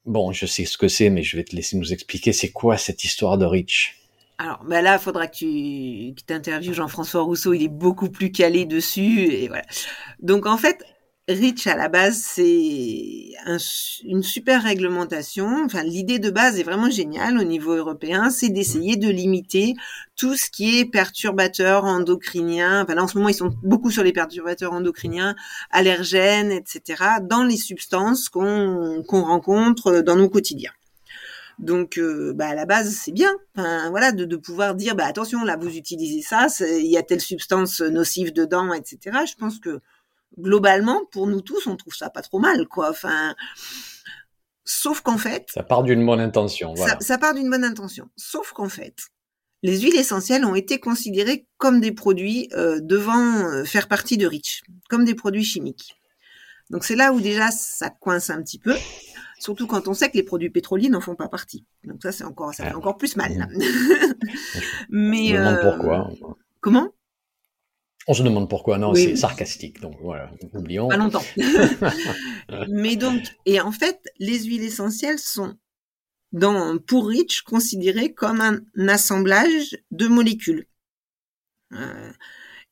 bon, 0.06 0.34
je 0.34 0.46
sais 0.46 0.66
ce 0.66 0.78
que 0.78 0.90
c'est, 0.90 1.10
mais 1.10 1.24
je 1.24 1.38
vais 1.38 1.44
te 1.44 1.56
laisser 1.56 1.78
nous 1.78 1.94
expliquer 1.94 2.34
c'est 2.34 2.52
quoi 2.52 2.78
cette 2.78 3.06
histoire 3.06 3.38
de 3.38 3.46
REACH. 3.46 3.96
Alors 4.38 4.64
ben 4.66 4.82
là, 4.82 5.00
faudra 5.00 5.28
que 5.28 5.36
tu 5.36 6.14
t'interviewes 6.26 6.74
Jean-François 6.74 7.22
Rousseau, 7.22 7.54
il 7.54 7.64
est 7.64 7.68
beaucoup 7.70 8.10
plus 8.10 8.32
calé 8.32 8.66
dessus 8.66 9.28
et 9.32 9.48
voilà. 9.48 9.64
Donc 10.20 10.46
en 10.46 10.58
fait, 10.58 10.84
Rich 11.28 11.66
à 11.66 11.76
la 11.76 11.90
base, 11.90 12.18
c'est 12.22 13.32
une 14.04 14.22
super 14.22 14.62
réglementation. 14.62 15.64
Enfin, 15.66 15.82
l'idée 15.82 16.20
de 16.20 16.30
base 16.30 16.60
est 16.60 16.64
vraiment 16.64 16.92
géniale 16.92 17.40
au 17.40 17.44
niveau 17.44 17.74
européen, 17.74 18.30
c'est 18.30 18.50
d'essayer 18.50 18.96
de 18.96 19.10
limiter 19.10 19.74
tout 20.16 20.36
ce 20.36 20.52
qui 20.52 20.78
est 20.78 20.86
perturbateur 20.86 21.86
endocrinien. 21.86 22.84
Enfin, 22.84 22.94
là, 22.94 23.04
en 23.04 23.08
ce 23.08 23.18
moment, 23.18 23.30
ils 23.30 23.34
sont 23.34 23.56
beaucoup 23.64 23.90
sur 23.90 24.04
les 24.04 24.14
perturbateurs 24.14 24.74
endocriniens, 24.74 25.36
allergènes, 25.72 26.52
etc., 26.52 27.04
dans 27.24 27.44
les 27.44 27.58
substances 27.58 28.30
qu'on 28.30 29.04
rencontre 29.10 30.02
dans 30.02 30.18
nos 30.18 30.30
quotidiens. 30.30 30.74
Donc, 31.58 31.98
euh, 31.98 32.34
bah, 32.34 32.48
à 32.50 32.56
la 32.56 32.66
base, 32.66 32.94
c'est 32.94 33.12
bien. 33.12 33.32
Enfin, 33.56 33.90
voilà, 33.90 34.12
de, 34.12 34.26
de, 34.26 34.36
pouvoir 34.36 34.76
dire, 34.76 34.96
bah, 34.96 35.06
attention, 35.06 35.44
là, 35.44 35.58
vous 35.58 35.76
utilisez 35.76 36.22
ça, 36.22 36.48
il 36.60 36.88
y 36.88 36.98
a 36.98 37.04
telle 37.04 37.22
substance 37.22 37.82
nocive 37.82 38.34
dedans, 38.34 38.74
etc. 38.74 39.20
Je 39.28 39.36
pense 39.36 39.60
que 39.60 39.80
globalement, 40.38 41.06
pour 41.12 41.28
nous 41.28 41.42
tous, 41.42 41.68
on 41.68 41.76
trouve 41.76 41.96
ça 41.96 42.10
pas 42.10 42.22
trop 42.22 42.40
mal, 42.40 42.68
quoi. 42.68 42.90
Enfin, 42.90 43.36
sauf 44.66 45.02
qu'en 45.02 45.18
fait, 45.18 45.50
ça 45.54 45.64
part 45.64 45.84
d'une 45.84 46.06
bonne 46.06 46.20
intention. 46.20 46.74
Voilà. 46.74 46.98
Ça, 47.00 47.18
part 47.18 47.34
d'une 47.34 47.50
bonne 47.50 47.64
intention. 47.64 48.10
Sauf 48.18 48.52
qu'en 48.52 48.70
fait, 48.70 48.96
les 49.64 49.80
huiles 49.80 49.96
essentielles 49.96 50.46
ont 50.46 50.56
été 50.56 50.80
considérées 50.80 51.48
comme 51.58 51.80
des 51.80 51.92
produits 51.92 52.50
euh, 52.54 52.80
devant 52.82 53.48
euh, 53.48 53.64
faire 53.64 53.88
partie 53.88 54.18
de 54.18 54.28
REACH, 54.28 54.64
comme 54.90 55.06
des 55.06 55.16
produits 55.16 55.44
chimiques. 55.44 55.96
Donc 56.72 56.84
c'est 56.84 56.96
là 56.96 57.14
où 57.14 57.22
déjà 57.22 57.52
ça 57.52 57.90
coince 57.90 58.30
un 58.32 58.42
petit 58.42 58.58
peu, 58.58 58.76
surtout 59.46 59.68
quand 59.68 59.88
on 59.88 59.94
sait 59.94 60.10
que 60.10 60.18
les 60.18 60.24
produits 60.24 60.50
pétroliers 60.50 60.90
n'en 60.90 61.02
font 61.02 61.16
pas 61.16 61.30
partie. 61.30 61.66
Donc 61.84 62.02
ça 62.02 62.12
c'est 62.12 62.24
encore 62.24 62.54
ça 62.54 62.66
fait 62.66 62.72
ah. 62.74 62.78
encore 62.78 62.98
plus 62.98 63.16
mal. 63.16 63.48
Mais 64.90 65.38
euh, 65.38 65.56
pourquoi 65.62 66.10
Comment? 66.60 66.92
On 68.08 68.14
se 68.14 68.22
demande 68.22 68.50
pourquoi, 68.50 68.78
non, 68.78 68.94
c'est 68.94 69.16
sarcastique, 69.16 69.82
donc 69.82 69.96
voilà, 70.00 70.32
oublions. 70.54 70.88
Pas 70.88 70.98
longtemps. 70.98 71.24
Mais 72.70 72.96
donc, 72.98 73.24
et 73.48 73.60
en 73.60 73.72
fait, 73.72 74.00
les 74.20 74.44
huiles 74.44 74.64
essentielles 74.64 75.18
sont, 75.18 75.56
dans, 76.32 76.78
pour 76.78 77.08
Rich, 77.08 77.42
considérées 77.42 78.14
comme 78.14 78.42
un 78.42 78.88
assemblage 78.88 79.76
de 79.90 80.06
molécules. 80.06 80.68
Euh, 81.74 82.12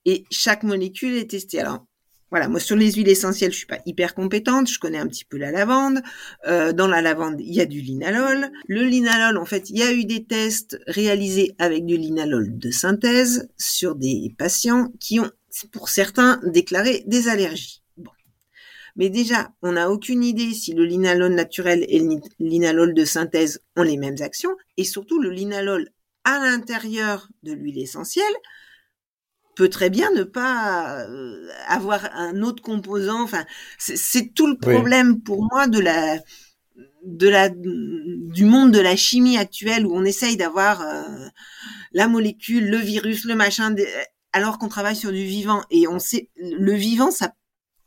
et 0.05 0.25
chaque 0.29 0.61
molécule 0.61 1.15
est 1.15 1.31
testée. 1.31 1.61
Alors, 1.61 1.87
voilà, 2.33 2.47
moi 2.47 2.59
sur 2.59 2.75
les 2.75 2.91
huiles 2.93 3.09
essentielles, 3.09 3.51
je 3.51 3.57
suis 3.57 3.67
pas 3.67 3.77
hyper 3.85 4.15
compétente, 4.15 4.67
je 4.67 4.79
connais 4.79 4.97
un 4.97 5.05
petit 5.05 5.23
peu 5.23 5.37
la 5.37 5.51
lavande. 5.51 6.01
Euh, 6.47 6.73
dans 6.73 6.87
la 6.87 6.99
lavande, 6.99 7.39
il 7.39 7.53
y 7.53 7.61
a 7.61 7.67
du 7.67 7.79
linalol. 7.79 8.49
Le 8.67 8.81
linalol, 8.81 9.37
en 9.37 9.45
fait, 9.45 9.69
il 9.69 9.77
y 9.77 9.83
a 9.83 9.93
eu 9.93 10.03
des 10.03 10.25
tests 10.25 10.79
réalisés 10.87 11.53
avec 11.59 11.85
du 11.85 11.95
linalol 11.95 12.57
de 12.57 12.71
synthèse 12.71 13.51
sur 13.59 13.93
des 13.93 14.33
patients 14.35 14.91
qui 14.99 15.19
ont, 15.19 15.29
pour 15.71 15.89
certains, 15.89 16.41
déclaré 16.43 17.03
des 17.05 17.27
allergies. 17.27 17.83
Bon. 17.97 18.09
Mais 18.95 19.11
déjà, 19.11 19.51
on 19.61 19.73
n'a 19.73 19.91
aucune 19.91 20.23
idée 20.23 20.53
si 20.53 20.73
le 20.73 20.85
linalol 20.85 21.35
naturel 21.35 21.85
et 21.87 21.99
le 21.99 22.19
linalol 22.39 22.95
de 22.95 23.05
synthèse 23.05 23.61
ont 23.75 23.83
les 23.83 23.97
mêmes 23.97 24.21
actions, 24.21 24.55
et 24.77 24.85
surtout 24.85 25.21
le 25.21 25.29
linalol 25.29 25.87
à 26.23 26.39
l'intérieur 26.39 27.29
de 27.43 27.53
l'huile 27.53 27.77
essentielle, 27.77 28.25
peut 29.55 29.69
très 29.69 29.89
bien 29.89 30.11
ne 30.11 30.23
pas 30.23 31.05
euh, 31.07 31.47
avoir 31.67 32.09
un 32.13 32.41
autre 32.41 32.63
composant. 32.63 33.21
Enfin, 33.21 33.45
c'est 33.77 34.33
tout 34.33 34.47
le 34.47 34.57
problème 34.57 35.21
pour 35.21 35.47
moi 35.51 35.67
de 35.67 35.79
la 35.79 36.19
de 37.05 37.27
la 37.27 37.49
du 37.49 38.45
monde 38.45 38.71
de 38.71 38.79
la 38.79 38.95
chimie 38.95 39.37
actuelle 39.37 39.85
où 39.85 39.95
on 39.95 40.05
essaye 40.05 40.37
d'avoir 40.37 40.81
euh, 40.81 41.27
la 41.91 42.07
molécule, 42.07 42.69
le 42.69 42.77
virus, 42.77 43.25
le 43.25 43.35
machin, 43.35 43.75
alors 44.31 44.57
qu'on 44.57 44.69
travaille 44.69 44.95
sur 44.95 45.11
du 45.11 45.23
vivant 45.25 45.61
et 45.69 45.87
on 45.87 45.99
sait 45.99 46.29
le 46.37 46.73
vivant 46.73 47.11
ça 47.11 47.33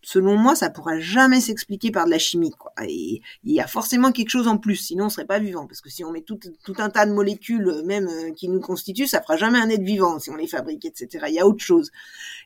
selon 0.07 0.37
moi, 0.37 0.55
ça 0.55 0.71
pourra 0.71 1.01
jamais 1.01 1.41
s'expliquer 1.41 1.91
par 1.91 2.07
de 2.07 2.13
la 2.13 2.19
chimie. 2.21 2.53
Quoi. 2.53 2.73
Et 2.85 3.23
il 3.43 3.53
y 3.53 3.61
a 3.61 3.67
forcément 3.67 4.13
quelque 4.13 4.29
chose 4.29 4.47
en 4.47 4.57
plus, 4.57 4.77
sinon 4.77 5.07
on 5.07 5.09
serait 5.09 5.27
pas 5.27 5.41
vivant. 5.41 5.67
Parce 5.67 5.81
que 5.81 5.91
si 5.91 6.05
on 6.05 6.13
met 6.13 6.21
tout, 6.21 6.39
tout 6.65 6.75
un 6.79 6.91
tas 6.91 7.07
de 7.07 7.13
molécules, 7.13 7.67
euh, 7.67 7.83
même 7.83 8.07
euh, 8.07 8.31
qui 8.31 8.49
nous 8.49 8.61
constituent, 8.61 9.09
ça 9.09 9.21
fera 9.21 9.37
jamais 9.37 9.59
un 9.59 9.69
être 9.69 9.83
vivant 9.83 10.21
si 10.21 10.31
on 10.31 10.37
les 10.37 10.47
fabrique, 10.47 10.85
etc. 10.85 11.27
Il 11.27 11.35
y 11.35 11.41
a 11.41 11.47
autre 11.47 11.65
chose. 11.65 11.91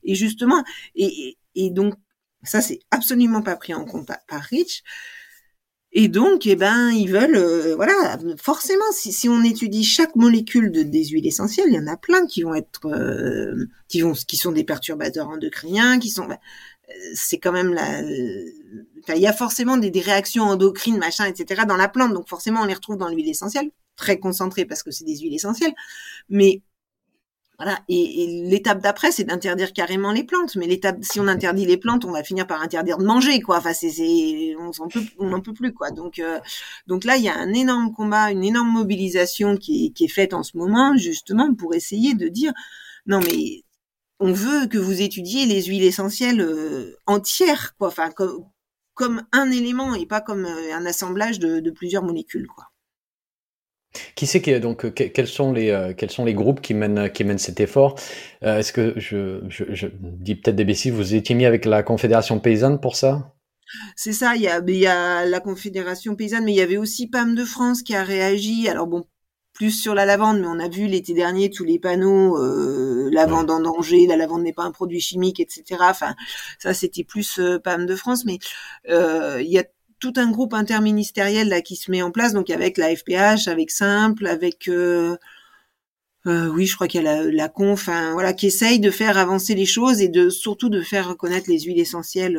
Et 0.04 0.14
justement, 0.14 0.64
et, 0.94 1.36
et 1.54 1.68
donc 1.68 1.92
ça 2.44 2.62
c'est 2.62 2.78
absolument 2.90 3.42
pas 3.42 3.56
pris 3.56 3.74
en 3.74 3.84
compte 3.84 4.06
par, 4.06 4.40
Rich. 4.40 4.82
Et 5.92 6.08
donc, 6.08 6.46
eh 6.46 6.54
ben, 6.54 6.90
ils 6.92 7.10
veulent, 7.10 7.36
euh, 7.36 7.74
voilà, 7.74 8.16
forcément, 8.40 8.84
si, 8.92 9.12
si, 9.12 9.28
on 9.28 9.42
étudie 9.42 9.82
chaque 9.82 10.14
molécule 10.14 10.70
de, 10.70 10.84
des 10.84 11.06
huiles 11.06 11.26
essentielles, 11.26 11.66
il 11.68 11.74
y 11.74 11.78
en 11.80 11.88
a 11.88 11.96
plein 11.96 12.26
qui 12.26 12.42
vont 12.42 12.54
être, 12.54 12.88
qui 13.88 14.00
vont, 14.00 14.12
qui 14.12 14.36
sont 14.36 14.52
des 14.52 14.62
perturbateurs 14.62 15.28
endocriniens, 15.28 15.98
qui 15.98 16.08
sont, 16.08 16.26
bah, 16.26 16.38
c'est 17.14 17.38
quand 17.38 17.52
même 17.52 17.72
la, 17.74 18.02
il 18.02 19.22
y 19.22 19.26
a 19.26 19.32
forcément 19.32 19.76
des, 19.76 19.90
réactions 20.00 20.44
endocrines, 20.44 20.98
machin, 20.98 21.26
etc. 21.26 21.62
dans 21.66 21.76
la 21.76 21.88
plante, 21.88 22.12
donc 22.12 22.28
forcément 22.28 22.62
on 22.62 22.66
les 22.66 22.74
retrouve 22.74 22.96
dans 22.96 23.08
l'huile 23.08 23.28
essentielle, 23.28 23.70
très 23.96 24.18
concentrée 24.18 24.64
parce 24.64 24.82
que 24.82 24.90
c'est 24.90 25.04
des 25.04 25.18
huiles 25.18 25.34
essentielles. 25.34 25.74
Mais 26.28 26.62
voilà, 27.58 27.78
et, 27.90 28.46
l'étape 28.48 28.80
d'après, 28.80 29.12
c'est 29.12 29.24
d'interdire 29.24 29.74
carrément 29.74 30.12
les 30.12 30.24
plantes. 30.24 30.56
Mais 30.56 30.66
l'étape, 30.66 30.96
si 31.02 31.20
on 31.20 31.28
interdit 31.28 31.66
les 31.66 31.76
plantes, 31.76 32.06
on 32.06 32.10
va 32.10 32.24
finir 32.24 32.46
par 32.46 32.62
interdire 32.62 32.96
de 32.96 33.04
manger, 33.04 33.42
quoi. 33.42 33.58
Enfin, 33.58 33.74
c'est, 33.74 34.54
on 34.58 34.70
n'en 34.70 35.40
peut, 35.40 35.42
peut 35.42 35.52
plus, 35.52 35.74
quoi. 35.74 35.90
Donc, 35.90 36.20
euh, 36.20 36.40
donc 36.86 37.04
là, 37.04 37.18
il 37.18 37.22
y 37.22 37.28
a 37.28 37.36
un 37.36 37.52
énorme 37.52 37.92
combat, 37.92 38.30
une 38.30 38.44
énorme 38.44 38.70
mobilisation 38.70 39.58
qui 39.58 39.86
est, 39.86 39.90
qui 39.90 40.06
est 40.06 40.08
faite 40.08 40.32
en 40.32 40.42
ce 40.42 40.56
moment, 40.56 40.96
justement, 40.96 41.54
pour 41.54 41.74
essayer 41.74 42.14
de 42.14 42.28
dire, 42.28 42.52
non 43.04 43.20
mais 43.20 43.62
on 44.20 44.32
veut 44.32 44.66
que 44.66 44.78
vous 44.78 45.02
étudiez 45.02 45.46
les 45.46 45.64
huiles 45.64 45.82
essentielles 45.82 46.40
euh, 46.40 46.96
entières, 47.06 47.74
quoi, 47.78 47.88
enfin 47.88 48.10
comme, 48.10 48.44
comme 48.94 49.24
un 49.32 49.50
élément 49.50 49.94
et 49.94 50.06
pas 50.06 50.20
comme 50.20 50.44
euh, 50.44 50.74
un 50.74 50.86
assemblage 50.86 51.38
de, 51.38 51.70
plusieurs 51.70 52.02
molécules, 52.02 52.46
quoi. 52.46 52.66
Qui 54.14 54.28
c'est 54.28 54.40
qui 54.40 54.58
donc 54.60 54.94
quels 54.94 55.26
sont 55.26 55.52
les 55.52 55.94
quels 55.98 56.12
sont 56.12 56.24
les 56.24 56.32
groupes 56.32 56.60
qui 56.60 56.74
mènent 56.74 57.10
qui 57.10 57.24
mènent 57.24 57.38
cet 57.38 57.58
effort? 57.58 57.98
Est-ce 58.40 58.72
que 58.72 58.94
je, 58.96 59.40
je, 59.48 59.64
je 59.70 59.88
dis 59.92 60.36
peut-être 60.36 60.54
des 60.54 60.64
bêtises 60.64 60.92
Vous 60.92 61.12
étiez 61.16 61.34
mis 61.34 61.44
avec 61.44 61.64
la 61.64 61.82
Confédération 61.82 62.38
paysanne 62.38 62.80
pour 62.80 62.94
ça? 62.94 63.34
C'est 63.96 64.12
ça, 64.12 64.34
il 64.36 64.42
y 64.42 64.48
a, 64.48 64.60
il 64.66 64.76
y 64.76 64.86
a 64.86 65.24
la 65.26 65.40
Confédération 65.40 66.16
paysanne, 66.16 66.44
mais 66.44 66.52
il 66.52 66.56
y 66.56 66.60
avait 66.60 66.76
aussi 66.76 67.08
PAM 67.08 67.34
de 67.34 67.44
France 67.44 67.82
qui 67.82 67.94
a 67.94 68.02
réagi. 68.02 68.68
Alors 68.68 68.86
bon, 68.86 69.04
plus 69.60 69.72
sur 69.72 69.94
la 69.94 70.06
lavande, 70.06 70.40
mais 70.40 70.46
on 70.46 70.58
a 70.58 70.70
vu 70.70 70.86
l'été 70.86 71.12
dernier 71.12 71.50
tous 71.50 71.64
les 71.64 71.78
panneaux 71.78 72.38
euh, 72.38 73.10
lavande 73.12 73.50
en 73.50 73.60
danger, 73.60 74.06
la 74.06 74.16
lavande 74.16 74.42
n'est 74.42 74.54
pas 74.54 74.62
un 74.62 74.70
produit 74.70 75.00
chimique, 75.00 75.38
etc. 75.38 75.82
Enfin, 75.82 76.14
ça 76.58 76.72
c'était 76.72 77.04
plus 77.04 77.38
euh, 77.38 77.58
PAM 77.58 77.84
de 77.84 77.94
France, 77.94 78.24
mais 78.24 78.38
euh, 78.88 79.42
il 79.42 79.50
y 79.50 79.58
a 79.58 79.64
tout 79.98 80.14
un 80.16 80.30
groupe 80.30 80.54
interministériel 80.54 81.50
là 81.50 81.60
qui 81.60 81.76
se 81.76 81.90
met 81.90 82.00
en 82.00 82.10
place, 82.10 82.32
donc 82.32 82.48
avec 82.48 82.78
la 82.78 82.96
FPH, 82.96 83.48
avec 83.48 83.70
Simple, 83.70 84.26
avec 84.28 84.66
euh, 84.66 85.18
euh, 86.26 86.48
oui, 86.48 86.64
je 86.64 86.74
crois 86.74 86.88
qu'il 86.88 87.02
y 87.02 87.06
a 87.06 87.16
la, 87.16 87.30
la 87.30 87.48
conf, 87.50 87.90
voilà, 88.14 88.32
qui 88.32 88.46
essaye 88.46 88.80
de 88.80 88.90
faire 88.90 89.18
avancer 89.18 89.54
les 89.54 89.66
choses 89.66 90.00
et 90.00 90.08
de 90.08 90.30
surtout 90.30 90.70
de 90.70 90.80
faire 90.80 91.06
reconnaître 91.06 91.50
les 91.50 91.60
huiles 91.60 91.80
essentielles 91.80 92.38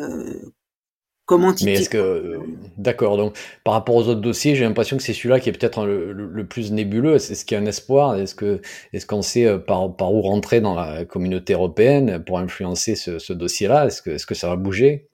mais 1.37 1.73
est-ce 1.73 1.89
que 1.89 1.97
euh, 1.97 2.37
d'accord 2.77 3.17
donc 3.17 3.37
par 3.63 3.73
rapport 3.73 3.95
aux 3.95 4.07
autres 4.07 4.21
dossiers 4.21 4.55
j'ai 4.55 4.63
l'impression 4.63 4.97
que 4.97 5.03
c'est 5.03 5.13
celui-là 5.13 5.39
qui 5.39 5.49
est 5.49 5.51
peut-être 5.51 5.85
le, 5.85 6.45
plus 6.45 6.71
nébuleux. 6.71 7.15
Est-ce 7.15 7.45
qu'il 7.45 7.55
y 7.55 7.59
a 7.59 7.63
un 7.63 7.65
espoir? 7.65 8.15
Est-ce 8.15 8.35
que 8.35 8.61
est-ce 8.93 9.05
qu'on 9.05 9.21
sait 9.21 9.45
euh, 9.45 9.57
par, 9.57 9.95
par 9.95 10.13
où 10.13 10.21
rentrer 10.21 10.61
dans 10.61 10.75
la 10.75 11.05
communauté 11.05 11.53
européenne 11.53 12.23
pour 12.25 12.39
influencer 12.39 12.95
ce, 12.95 13.33
dossier-là? 13.33 13.87
Est-ce 13.87 14.01
que 14.01 14.09
est-ce 14.11 14.25
que 14.25 14.35
ça 14.35 14.49
va 14.49 14.55
bouger? 14.55 15.07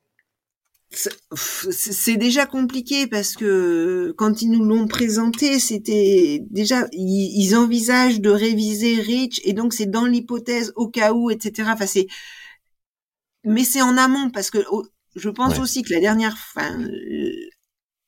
C'est 0.90 2.16
déjà 2.16 2.46
compliqué 2.46 3.08
parce 3.08 3.36
que 3.36 4.14
quand 4.18 4.42
ils 4.42 4.50
nous 4.50 4.64
l'ont 4.64 4.88
présenté, 4.88 5.60
c'était 5.60 6.42
déjà 6.50 6.88
ils, 6.94 7.56
envisagent 7.56 8.22
de 8.22 8.30
réviser 8.30 8.96
Rich 9.02 9.42
et 9.44 9.52
donc 9.52 9.74
c'est 9.74 9.92
dans 9.92 10.06
l'hypothèse 10.06 10.72
au 10.76 10.88
cas 10.88 11.12
où, 11.12 11.30
etc. 11.30 11.70
Enfin 11.74 11.88
c'est 11.88 12.08
mais 13.44 13.64
c'est 13.64 13.82
en 13.82 13.98
amont 13.98 14.30
parce 14.30 14.50
que 14.50 14.60
je 15.18 15.30
pense 15.30 15.60
aussi 15.60 15.82
que 15.82 15.94
la 15.94 16.00
dernière, 16.00 16.38
fin, 16.38 16.80
euh, 16.82 17.32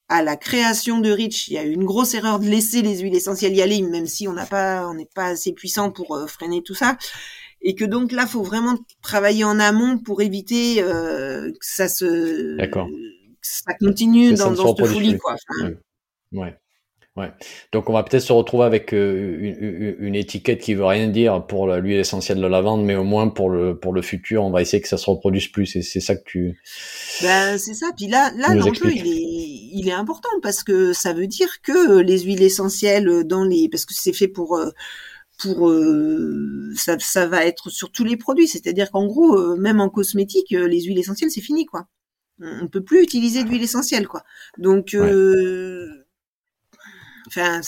à 0.07 0.23
la 0.23 0.37
création 0.37 0.99
de 0.99 1.11
Rich, 1.11 1.49
il 1.49 1.53
y 1.53 1.57
a 1.57 1.63
eu 1.63 1.71
une 1.71 1.85
grosse 1.85 2.13
erreur 2.13 2.39
de 2.39 2.45
laisser 2.45 2.81
les 2.81 2.99
huiles 2.99 3.15
essentielles 3.15 3.55
y 3.55 3.61
aller, 3.61 3.81
même 3.81 4.07
si 4.07 4.27
on 4.27 4.33
n'a 4.33 4.45
pas, 4.45 4.87
on 4.87 4.93
n'est 4.93 5.09
pas 5.13 5.27
assez 5.27 5.53
puissant 5.53 5.91
pour 5.91 6.15
euh, 6.15 6.25
freiner 6.27 6.63
tout 6.63 6.73
ça, 6.73 6.97
et 7.61 7.75
que 7.75 7.85
donc 7.85 8.11
là, 8.11 8.25
faut 8.25 8.43
vraiment 8.43 8.77
travailler 9.01 9.43
en 9.43 9.59
amont 9.59 9.97
pour 9.99 10.21
éviter 10.21 10.81
euh, 10.81 11.51
que 11.51 11.57
ça 11.65 11.87
se, 11.87 12.57
ça 13.41 13.73
continue 13.79 14.33
dans, 14.33 14.51
dans 14.51 14.75
cette 14.75 14.87
folie, 14.87 15.17
quoi. 15.17 15.35
ouais. 15.61 15.77
Ouais. 16.31 16.57
Donc 17.71 17.89
on 17.89 17.93
va 17.93 18.03
peut-être 18.03 18.23
se 18.23 18.33
retrouver 18.33 18.65
avec 18.65 18.93
euh, 18.93 19.37
une, 19.39 19.95
une, 19.99 20.15
étiquette 20.15 20.59
qui 20.59 20.73
veut 20.73 20.85
rien 20.85 21.07
dire 21.07 21.45
pour 21.45 21.67
l'huile 21.67 21.99
essentielle 21.99 22.39
de 22.39 22.47
lavande, 22.47 22.83
mais 22.83 22.95
au 22.95 23.03
moins 23.03 23.29
pour 23.29 23.49
le 23.49 23.77
pour 23.77 23.93
le 23.93 24.01
futur, 24.01 24.43
on 24.43 24.51
va 24.51 24.61
essayer 24.61 24.81
que 24.81 24.87
ça 24.87 24.97
se 24.97 25.09
reproduise 25.09 25.47
plus. 25.47 25.75
Et 25.75 25.81
c'est 25.81 25.99
ça 25.99 26.15
que 26.15 26.23
tu. 26.25 26.59
Ben 27.21 27.57
c'est 27.57 27.73
ça. 27.73 27.87
Puis 27.95 28.07
là, 28.07 28.31
là 28.37 28.53
l'enjeu 28.55 28.91
il 28.91 29.07
est 29.07 29.79
il 29.79 29.87
est 29.87 29.93
important 29.93 30.29
parce 30.41 30.63
que 30.63 30.93
ça 30.93 31.13
veut 31.13 31.27
dire 31.27 31.61
que 31.61 31.99
les 31.99 32.19
huiles 32.21 32.43
essentielles 32.43 33.23
dans 33.25 33.43
les 33.43 33.69
parce 33.69 33.85
que 33.85 33.93
c'est 33.93 34.13
fait 34.13 34.27
pour 34.27 34.57
euh, 34.57 34.69
pour 35.39 35.69
euh, 35.69 36.71
ça, 36.75 36.97
ça 36.99 37.27
va 37.27 37.45
être 37.45 37.69
sur 37.69 37.91
tous 37.91 38.03
les 38.03 38.17
produits. 38.17 38.47
C'est-à-dire 38.47 38.91
qu'en 38.91 39.05
gros, 39.05 39.55
même 39.57 39.79
en 39.79 39.89
cosmétique, 39.89 40.51
les 40.51 40.81
huiles 40.83 40.99
essentielles 40.99 41.31
c'est 41.31 41.41
fini 41.41 41.65
quoi. 41.65 41.87
On 42.41 42.67
peut 42.67 42.83
plus 42.83 43.03
utiliser 43.03 43.43
d'huile 43.43 43.63
essentielle 43.63 44.07
quoi. 44.07 44.23
Donc 44.57 44.95
Enfin, 47.29 47.61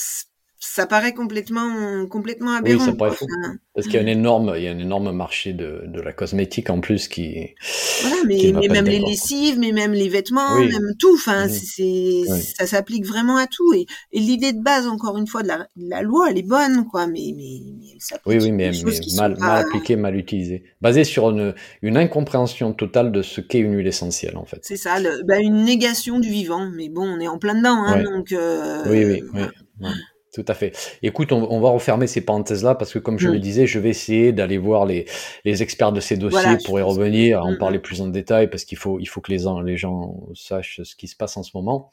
ça 0.64 0.86
paraît 0.86 1.12
complètement 1.12 2.06
complètement 2.06 2.52
aberrant. 2.52 2.78
Oui, 2.78 2.90
ça 2.90 2.96
paraît 2.96 3.16
fou. 3.16 3.26
Parce 3.74 3.86
qu'il 3.88 3.96
y 3.96 3.98
a 3.98 4.02
un 4.02 4.06
énorme, 4.06 4.52
il 4.56 4.62
y 4.62 4.68
a 4.68 4.70
un 4.70 4.78
énorme 4.78 5.10
marché 5.10 5.52
de, 5.52 5.82
de 5.86 6.00
la 6.00 6.12
cosmétique 6.12 6.70
en 6.70 6.80
plus 6.80 7.08
qui. 7.08 7.54
Voilà, 8.02 8.16
mais, 8.26 8.52
mais 8.54 8.68
même 8.68 8.84
les 8.84 9.00
lessives, 9.00 9.58
mais 9.58 9.72
même 9.72 9.92
les 9.92 10.08
vêtements, 10.08 10.60
même 10.60 10.94
tout. 10.98 11.14
Enfin, 11.14 11.48
c'est, 11.48 12.22
ça 12.56 12.66
s'applique 12.66 13.04
vraiment 13.04 13.38
à 13.38 13.46
tout. 13.46 13.74
Et, 13.74 13.86
et 14.12 14.20
l'idée 14.20 14.52
de 14.52 14.62
base, 14.62 14.86
encore 14.86 15.18
une 15.18 15.26
fois, 15.26 15.42
de 15.42 15.48
la, 15.48 15.66
la, 15.76 16.02
loi, 16.02 16.28
elle 16.30 16.38
est 16.38 16.46
bonne, 16.46 16.86
quoi. 16.86 17.08
Mais, 17.08 17.32
mais, 17.34 17.60
mais 17.80 17.86
elle 17.94 18.00
s'applique. 18.00 18.26
Oui, 18.26 18.38
oui, 18.40 18.52
mais, 18.52 18.70
mais 18.84 19.00
mal, 19.16 19.36
mal 19.38 19.66
appliquée, 19.66 19.96
mal 19.96 20.14
utilisée. 20.16 20.62
Basée 20.80 21.04
sur 21.04 21.30
une, 21.30 21.54
une 21.80 21.96
incompréhension 21.96 22.72
totale 22.72 23.10
de 23.10 23.22
ce 23.22 23.40
qu'est 23.40 23.58
une 23.58 23.74
huile 23.74 23.88
essentielle, 23.88 24.36
en 24.36 24.44
fait. 24.44 24.60
C'est 24.62 24.76
ça, 24.76 25.00
le, 25.00 25.22
bah, 25.24 25.40
une 25.40 25.64
négation 25.64 26.20
du 26.20 26.28
vivant. 26.28 26.70
Mais 26.72 26.88
bon, 26.88 27.04
on 27.04 27.18
est 27.18 27.28
en 27.28 27.38
plein 27.38 27.56
dedans, 27.56 27.82
hein, 27.84 28.02
donc. 28.04 28.32
Euh, 28.32 28.82
oui, 28.86 29.04
oui, 29.04 29.22
oui. 29.34 29.88
Tout 30.32 30.44
à 30.48 30.54
fait. 30.54 30.98
Écoute, 31.02 31.30
on, 31.32 31.60
va 31.60 31.68
refermer 31.68 32.06
ces 32.06 32.22
parenthèses-là 32.22 32.74
parce 32.74 32.90
que, 32.92 32.98
comme 32.98 33.18
je 33.18 33.28
le 33.28 33.38
disais, 33.38 33.66
je 33.66 33.78
vais 33.78 33.90
essayer 33.90 34.32
d'aller 34.32 34.56
voir 34.56 34.86
les, 34.86 35.04
les 35.44 35.62
experts 35.62 35.92
de 35.92 36.00
ces 36.00 36.16
dossiers 36.16 36.56
pour 36.64 36.78
y 36.78 36.82
revenir, 36.82 37.44
en 37.44 37.56
parler 37.58 37.78
plus 37.78 38.00
en 38.00 38.06
détail 38.06 38.48
parce 38.48 38.64
qu'il 38.64 38.78
faut, 38.78 38.98
il 38.98 39.06
faut 39.06 39.20
que 39.20 39.30
les, 39.30 39.44
les 39.64 39.76
gens 39.76 40.16
sachent 40.34 40.80
ce 40.82 40.96
qui 40.96 41.06
se 41.06 41.16
passe 41.16 41.36
en 41.36 41.42
ce 41.42 41.50
moment. 41.54 41.90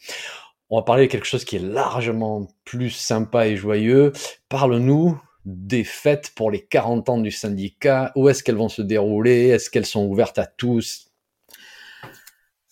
On 0.70 0.78
va 0.78 0.84
parler 0.84 1.08
de 1.08 1.12
quelque 1.12 1.26
chose 1.26 1.44
qui 1.44 1.58
est 1.58 1.60
largement 1.60 2.48
plus 2.64 2.92
sympa 2.92 3.48
et 3.48 3.58
joyeux. 3.58 4.14
Parle-nous 4.48 5.20
des 5.46 5.84
fêtes 5.84 6.32
pour 6.36 6.52
les 6.52 6.62
40 6.62 7.10
ans 7.10 7.18
du 7.18 7.32
syndicat. 7.32 8.12
Où 8.16 8.30
est-ce 8.30 8.44
qu'elles 8.44 8.56
vont 8.56 8.70
se 8.70 8.82
dérouler? 8.82 9.48
Est-ce 9.48 9.70
qu'elles 9.70 9.86
sont 9.86 10.06
ouvertes 10.06 10.38
à 10.38 10.46
tous? 10.46 11.09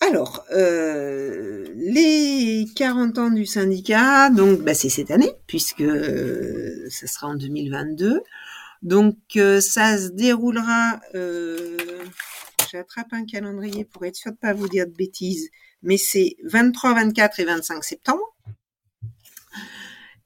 Alors, 0.00 0.44
euh, 0.52 1.66
les 1.74 2.66
40 2.76 3.18
ans 3.18 3.30
du 3.30 3.44
syndicat, 3.46 4.30
donc 4.30 4.60
bah, 4.60 4.72
c'est 4.72 4.88
cette 4.88 5.10
année, 5.10 5.32
puisque 5.46 5.80
euh, 5.80 6.86
ça 6.88 7.06
sera 7.06 7.28
en 7.28 7.34
2022. 7.34 8.22
Donc 8.82 9.16
euh, 9.36 9.60
ça 9.60 9.98
se 9.98 10.08
déroulera, 10.10 11.00
j'attrape 12.70 13.12
un 13.12 13.26
calendrier 13.26 13.84
pour 13.84 14.04
être 14.04 14.14
sûr 14.14 14.30
de 14.30 14.36
pas 14.36 14.54
vous 14.54 14.68
dire 14.68 14.86
de 14.86 14.92
bêtises, 14.92 15.50
mais 15.82 15.96
c'est 15.96 16.36
23, 16.44 16.94
24 16.94 17.40
et 17.40 17.44
25 17.44 17.82
septembre 17.82 18.22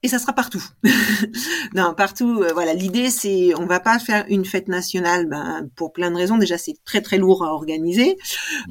et 0.03 0.09
ça 0.09 0.19
sera 0.19 0.33
partout. 0.33 0.63
non, 1.73 1.93
partout. 1.93 2.41
Euh, 2.41 2.51
voilà, 2.53 2.73
l'idée 2.73 3.09
c'est, 3.09 3.55
on 3.57 3.65
va 3.65 3.79
pas 3.79 3.97
faire 3.99 4.25
une 4.27 4.43
fête 4.43 4.67
nationale, 4.67 5.27
ben, 5.27 5.69
pour 5.77 5.93
plein 5.93 6.11
de 6.11 6.17
raisons. 6.17 6.37
Déjà, 6.37 6.57
c'est 6.57 6.75
très 6.83 7.01
très 7.01 7.17
lourd 7.17 7.45
à 7.45 7.53
organiser. 7.53 8.17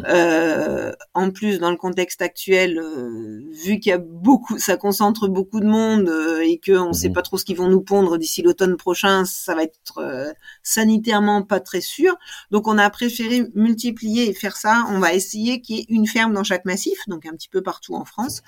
Euh, 0.06 0.92
en 1.14 1.30
plus, 1.30 1.58
dans 1.58 1.70
le 1.70 1.78
contexte 1.78 2.20
actuel, 2.20 2.78
euh, 2.78 3.40
vu 3.64 3.80
qu'il 3.80 3.90
y 3.90 3.94
a 3.94 3.98
beaucoup, 3.98 4.58
ça 4.58 4.76
concentre 4.76 5.26
beaucoup 5.26 5.60
de 5.60 5.66
monde 5.66 6.10
euh, 6.10 6.42
et 6.42 6.58
que 6.58 6.72
on 6.72 6.92
sait 6.92 7.08
mhm. 7.08 7.14
pas 7.14 7.22
trop 7.22 7.38
ce 7.38 7.46
qu'ils 7.46 7.56
vont 7.56 7.68
nous 7.68 7.80
pondre 7.80 8.18
d'ici 8.18 8.42
l'automne 8.42 8.76
prochain, 8.76 9.24
ça 9.24 9.54
va 9.54 9.62
être 9.62 10.34
sanitairement 10.62 11.42
pas 11.42 11.60
très 11.60 11.80
sûr. 11.80 12.14
Donc, 12.50 12.68
on 12.68 12.76
a 12.76 12.90
préféré 12.90 13.44
multiplier 13.54 14.28
et 14.28 14.34
faire 14.34 14.56
ça. 14.58 14.84
On 14.90 14.98
va 14.98 15.14
essayer 15.14 15.62
qu'il 15.62 15.76
y 15.76 15.80
ait 15.80 15.86
une 15.88 16.06
ferme 16.06 16.34
dans 16.34 16.44
chaque 16.44 16.66
massif, 16.66 16.98
donc 17.06 17.24
un 17.24 17.32
petit 17.32 17.48
peu 17.48 17.62
partout 17.62 17.94
en 17.94 18.04
France 18.04 18.42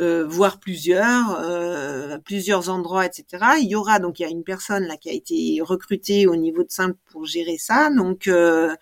euh, 0.00 0.26
voire 0.26 0.58
plusieurs, 0.58 1.38
euh, 1.40 2.18
plusieurs 2.18 2.70
endroits, 2.70 3.06
etc. 3.06 3.44
Il 3.60 3.68
y 3.68 3.74
aura 3.74 3.98
donc 3.98 4.20
il 4.20 4.22
y 4.22 4.26
a 4.26 4.28
une 4.28 4.44
personne 4.44 4.84
là 4.84 4.96
qui 4.96 5.10
a 5.10 5.12
été 5.12 5.58
recrutée 5.62 6.26
au 6.26 6.36
niveau 6.36 6.62
de 6.62 6.70
Simple 6.70 6.96
pour 7.10 7.26
gérer 7.26 7.58
ça, 7.58 7.90
donc 7.90 8.26
euh, 8.26 8.74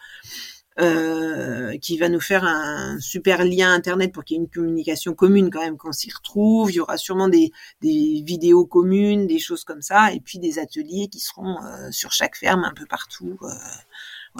euh, 0.81 1.77
qui 1.79 1.99
va 1.99 2.09
nous 2.09 2.21
faire 2.21 2.45
un 2.45 2.99
super 3.01 3.45
lien 3.45 3.73
internet 3.73 4.13
pour 4.13 4.25
qu'il 4.25 4.37
y 4.37 4.41
ait 4.41 4.43
une 4.43 4.49
communication 4.49 5.15
commune 5.15 5.51
quand 5.51 5.61
même 5.61 5.77
qu'on 5.77 5.93
s'y 5.93 6.11
retrouve. 6.11 6.71
Il 6.71 6.77
y 6.77 6.81
aura 6.81 6.97
sûrement 6.97 7.29
des, 7.29 7.51
des 7.83 8.23
vidéos 8.25 8.65
communes, 8.65 9.27
des 9.27 9.41
choses 9.41 9.65
comme 9.65 9.83
ça, 9.83 10.13
et 10.13 10.21
puis 10.21 10.39
des 10.39 10.59
ateliers 10.59 11.09
qui 11.09 11.21
seront 11.21 11.57
sur 11.91 12.13
chaque 12.13 12.37
ferme 12.37 12.65
un 12.65 12.73
peu 12.73 12.87
partout. 12.87 13.37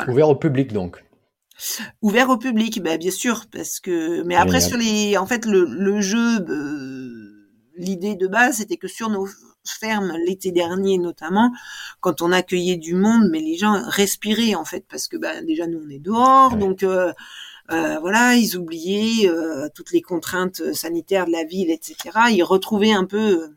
Ouvert 0.09 0.29
au 0.29 0.37
public 0.37 0.73
donc 0.73 1.03
ouvert 2.03 2.31
au 2.31 2.37
public, 2.37 2.83
bah, 2.83 2.97
bien 2.97 3.11
sûr, 3.11 3.47
parce 3.51 3.81
que. 3.81 4.23
Mais 4.23 4.37
après 4.37 4.61
sur 4.61 4.77
les, 4.77 5.17
en 5.17 5.27
fait, 5.27 5.45
le, 5.47 5.65
le 5.65 6.01
jeu, 6.01 6.41
euh, 6.41 7.49
l'idée 7.77 8.15
de 8.15 8.27
base, 8.27 8.57
c'était 8.57 8.77
que 8.77 8.89
sur 8.89 9.11
nos 9.11 9.27
fermes 9.65 10.15
l'été 10.27 10.53
dernier 10.53 10.99
notamment, 10.99 11.53
quand 12.01 12.23
on 12.23 12.33
accueillait 12.33 12.77
du 12.77 12.95
monde, 12.95 13.29
mais 13.31 13.41
les 13.41 13.57
gens 13.57 13.83
respiraient 13.87 14.55
en 14.55 14.65
fait, 14.65 14.85
parce 14.89 15.09
que 15.09 15.17
bah, 15.17 15.43
déjà 15.43 15.67
nous 15.67 15.83
on 15.85 15.91
est 15.91 15.99
dehors, 15.99 16.57
donc. 16.57 16.83
Euh, 16.83 17.13
euh, 17.73 18.01
voilà, 18.01 18.35
ils 18.35 18.57
oubliaient 18.57 19.29
euh, 19.29 19.69
toutes 19.73 19.93
les 19.93 20.03
contraintes 20.03 20.73
sanitaires 20.75 21.27
de 21.27 21.31
la 21.31 21.45
ville, 21.45 21.71
etc. 21.71 22.19
Ils 22.33 22.43
retrouvaient 22.43 22.91
un 22.91 23.05
peu 23.05 23.55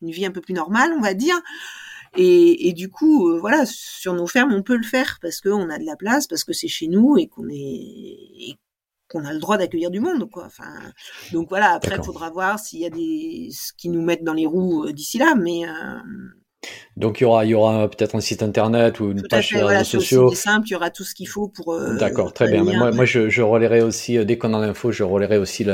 une 0.00 0.10
vie 0.10 0.24
un 0.24 0.30
peu 0.30 0.40
plus 0.40 0.54
normale, 0.54 0.92
on 0.96 1.00
va 1.00 1.12
dire. 1.12 1.38
Et, 2.16 2.68
et, 2.68 2.72
du 2.72 2.90
coup, 2.90 3.28
euh, 3.28 3.38
voilà, 3.38 3.64
sur 3.66 4.14
nos 4.14 4.26
fermes, 4.26 4.52
on 4.52 4.62
peut 4.62 4.76
le 4.76 4.82
faire 4.82 5.18
parce 5.22 5.40
qu'on 5.40 5.70
a 5.70 5.78
de 5.78 5.84
la 5.84 5.96
place, 5.96 6.26
parce 6.26 6.44
que 6.44 6.52
c'est 6.52 6.68
chez 6.68 6.88
nous 6.88 7.16
et 7.18 7.28
qu'on 7.28 7.48
est 7.48 8.56
qu'on 9.10 9.24
a 9.24 9.32
le 9.32 9.40
droit 9.40 9.58
d'accueillir 9.58 9.90
du 9.90 10.00
monde, 10.00 10.30
quoi. 10.30 10.44
Enfin, 10.46 10.72
donc 11.32 11.48
voilà. 11.48 11.72
Après, 11.72 11.96
il 11.96 12.04
faudra 12.04 12.30
voir 12.30 12.58
s'il 12.58 12.80
y 12.80 12.86
a 12.86 12.90
des 12.90 13.48
ce 13.52 13.72
qui 13.76 13.88
nous 13.88 14.02
mettent 14.02 14.24
dans 14.24 14.34
les 14.34 14.46
roues 14.46 14.84
euh, 14.84 14.92
d'ici 14.92 15.18
là, 15.18 15.34
mais 15.36 15.66
euh, 15.66 15.98
Donc 16.96 17.20
il 17.20 17.24
y 17.24 17.26
aura, 17.26 17.44
il 17.44 17.50
y 17.50 17.54
aura 17.54 17.88
peut-être 17.88 18.14
un 18.14 18.20
site 18.20 18.42
internet 18.42 19.00
ou 19.00 19.10
une 19.10 19.26
page 19.26 19.48
sur 19.48 19.56
les 19.56 19.62
voilà, 19.64 19.78
réseaux 19.78 19.98
sociaux. 19.98 20.30
C'est 20.30 20.36
simple, 20.36 20.68
il 20.68 20.72
y 20.72 20.76
aura 20.76 20.90
tout 20.90 21.04
ce 21.04 21.14
qu'il 21.14 21.28
faut 21.28 21.48
pour. 21.48 21.72
Euh, 21.74 21.96
D'accord, 21.96 22.32
très 22.32 22.48
bien. 22.50 22.62
Moi, 22.62 22.92
moi, 22.92 23.04
je, 23.04 23.28
je 23.28 23.42
relayerai 23.42 23.82
aussi 23.82 24.16
euh, 24.16 24.24
dès 24.24 24.38
qu'on 24.38 24.54
a 24.54 24.64
l'info, 24.64 24.92
je 24.92 25.02
relayerai 25.02 25.38
aussi 25.38 25.64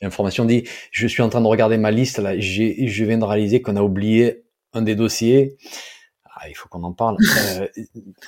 l'information. 0.00 0.46
Dit, 0.46 0.64
je 0.90 1.06
suis 1.06 1.22
en 1.22 1.28
train 1.28 1.42
de 1.42 1.46
regarder 1.46 1.76
ma 1.76 1.90
liste 1.90 2.18
là. 2.18 2.38
J'ai, 2.38 2.86
je 2.86 3.04
viens 3.04 3.18
de 3.18 3.24
réaliser 3.24 3.60
qu'on 3.60 3.76
a 3.76 3.82
oublié 3.82 4.45
un 4.76 4.82
des 4.82 4.94
dossiers. 4.94 5.56
Ah, 6.24 6.48
il 6.48 6.54
faut 6.54 6.68
qu'on 6.68 6.82
en 6.82 6.92
parle 6.92 7.16
euh, 7.58 7.66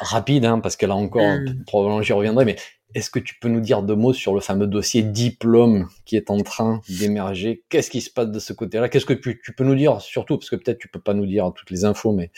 rapide, 0.01 0.45
hein, 0.45 0.61
parce 0.61 0.77
que 0.77 0.87
là 0.87 0.95
encore, 0.95 1.23
mmh. 1.23 1.65
probablement 1.67 2.03
j'y 2.03 2.13
reviendrai. 2.13 2.45
Mais 2.45 2.57
est-ce 2.95 3.11
que 3.11 3.19
tu 3.19 3.35
peux 3.39 3.49
nous 3.49 3.61
dire 3.61 3.83
deux 3.83 3.97
mots 3.97 4.15
sur 4.15 4.35
le 4.35 4.41
fameux 4.41 4.67
dossier 4.67 5.03
diplôme 5.03 5.89
qui 6.07 6.17
est 6.17 6.31
en 6.31 6.41
train 6.41 6.81
d'émerger? 6.89 7.65
Qu'est-ce 7.69 7.91
qui 7.91 8.01
se 8.01 8.11
passe 8.11 8.31
de 8.31 8.39
ce 8.39 8.55
côté-là? 8.55 8.89
Qu'est-ce 8.89 9.05
que 9.05 9.13
tu, 9.13 9.39
peux 9.55 9.65
nous 9.65 9.75
dire 9.75 10.01
surtout 10.01 10.39
parce 10.39 10.49
que 10.49 10.57
peut-être 10.57 10.79
tu 10.79 10.89
peux 10.89 11.01
pas 11.01 11.13
nous 11.13 11.27
dire 11.27 11.53
toutes 11.55 11.71
les 11.71 11.85
infos, 11.85 12.13
mais 12.13 12.31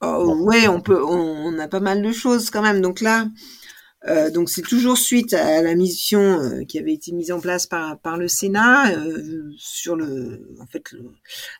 oh, 0.00 0.36
ouais, 0.40 0.68
on 0.68 0.80
peut, 0.80 1.04
on, 1.04 1.58
a 1.58 1.68
pas 1.68 1.80
mal 1.80 2.00
de 2.00 2.12
choses 2.12 2.48
quand 2.48 2.62
même. 2.62 2.80
Donc 2.80 3.02
là, 3.02 3.26
euh, 4.06 4.30
donc 4.30 4.48
c'est 4.48 4.62
toujours 4.62 4.96
suite 4.96 5.34
à 5.34 5.60
la 5.60 5.74
mission 5.74 6.40
euh, 6.40 6.64
qui 6.64 6.78
avait 6.78 6.92
été 6.94 7.10
mise 7.10 7.32
en 7.32 7.40
place 7.40 7.66
par 7.66 7.98
par 7.98 8.16
le 8.16 8.28
Sénat 8.28 8.92
euh, 8.92 9.50
sur 9.56 9.96
le 9.96 10.54
en 10.60 10.66
fait 10.66 10.84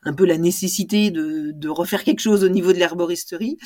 un 0.05 0.13
peu 0.13 0.25
la 0.25 0.39
nécessité 0.39 1.11
de, 1.11 1.51
de 1.53 1.69
refaire 1.69 2.05
quelque 2.05 2.21
chose 2.21 2.45
au 2.45 2.49
niveau 2.49 2.73
de 2.73 2.79
l'herboristerie. 2.79 3.59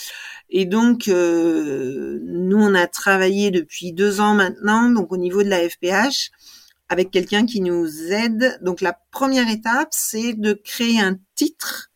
Et 0.48 0.64
donc 0.64 1.06
nous 1.06 2.56
on 2.56 2.74
a 2.74 2.86
travaillé 2.86 3.50
depuis 3.50 3.92
deux 3.92 4.20
ans 4.20 4.34
maintenant 4.34 4.88
donc 4.88 5.12
au 5.12 5.18
niveau 5.18 5.42
de 5.42 5.50
la 5.50 5.68
FPH 5.68 6.30
avec 6.88 7.10
quelqu'un 7.10 7.44
qui 7.44 7.60
nous 7.60 7.86
aide. 8.10 8.58
Donc 8.62 8.80
la 8.80 8.98
première 9.10 9.50
étape 9.50 9.88
c'est 9.90 10.32
de 10.32 10.54
créer 10.54 10.98
un 10.98 11.18
titre 11.34 11.91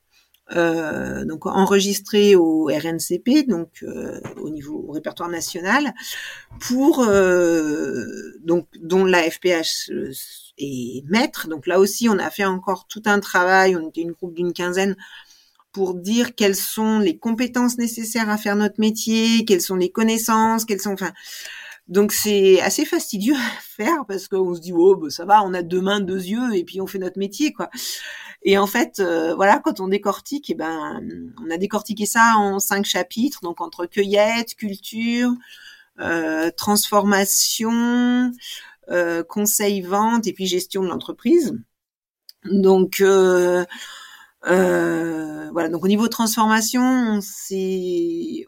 euh, 0.54 1.24
donc 1.24 1.46
enregistré 1.46 2.36
au 2.36 2.66
RNCP, 2.66 3.48
donc 3.48 3.82
euh, 3.82 4.20
au 4.40 4.50
niveau 4.50 4.84
au 4.86 4.92
répertoire 4.92 5.28
national, 5.28 5.92
pour 6.60 7.00
euh, 7.02 8.06
donc 8.44 8.68
dont 8.80 9.04
la 9.04 9.28
FPH 9.28 9.90
est 10.58 11.04
maître. 11.08 11.48
Donc 11.48 11.66
là 11.66 11.80
aussi, 11.80 12.08
on 12.08 12.18
a 12.18 12.30
fait 12.30 12.44
encore 12.44 12.86
tout 12.86 13.02
un 13.06 13.18
travail. 13.18 13.76
On 13.76 13.88
était 13.88 14.02
une 14.02 14.12
groupe 14.12 14.34
d'une 14.34 14.52
quinzaine 14.52 14.96
pour 15.72 15.94
dire 15.94 16.34
quelles 16.34 16.56
sont 16.56 17.00
les 17.00 17.18
compétences 17.18 17.76
nécessaires 17.76 18.30
à 18.30 18.38
faire 18.38 18.56
notre 18.56 18.80
métier, 18.80 19.44
quelles 19.44 19.60
sont 19.60 19.76
les 19.76 19.90
connaissances, 19.90 20.64
quelles 20.64 20.80
sont, 20.80 20.94
enfin, 20.94 21.12
donc 21.88 22.12
c'est 22.12 22.60
assez 22.60 22.84
fastidieux 22.84 23.34
à 23.34 23.60
faire 23.60 24.04
parce 24.08 24.26
qu'on 24.28 24.54
se 24.54 24.60
dit 24.60 24.72
oh 24.74 24.96
bah, 24.96 25.10
ça 25.10 25.24
va, 25.24 25.42
on 25.44 25.54
a 25.54 25.62
deux 25.62 25.80
mains, 25.80 26.00
deux 26.00 26.24
yeux 26.24 26.54
et 26.54 26.64
puis 26.64 26.80
on 26.80 26.86
fait 26.86 26.98
notre 26.98 27.18
métier 27.18 27.52
quoi. 27.52 27.70
Et 28.42 28.58
en 28.58 28.66
fait 28.66 28.98
euh, 29.00 29.34
voilà 29.34 29.60
quand 29.60 29.80
on 29.80 29.88
décortique, 29.88 30.50
eh 30.50 30.54
ben 30.54 31.00
on 31.44 31.50
a 31.50 31.56
décortiqué 31.58 32.06
ça 32.06 32.34
en 32.38 32.58
cinq 32.58 32.84
chapitres 32.86 33.40
donc 33.42 33.60
entre 33.60 33.86
cueillette, 33.86 34.54
culture, 34.56 35.32
euh, 36.00 36.50
transformation, 36.56 38.32
euh, 38.90 39.22
conseil 39.24 39.80
vente 39.82 40.26
et 40.26 40.32
puis 40.32 40.46
gestion 40.46 40.82
de 40.82 40.88
l'entreprise. 40.88 41.54
Donc 42.44 43.00
euh, 43.00 43.64
euh, 44.46 45.50
voilà 45.52 45.68
donc 45.68 45.84
au 45.84 45.88
niveau 45.88 46.08
transformation 46.08 47.20
c'est 47.22 48.44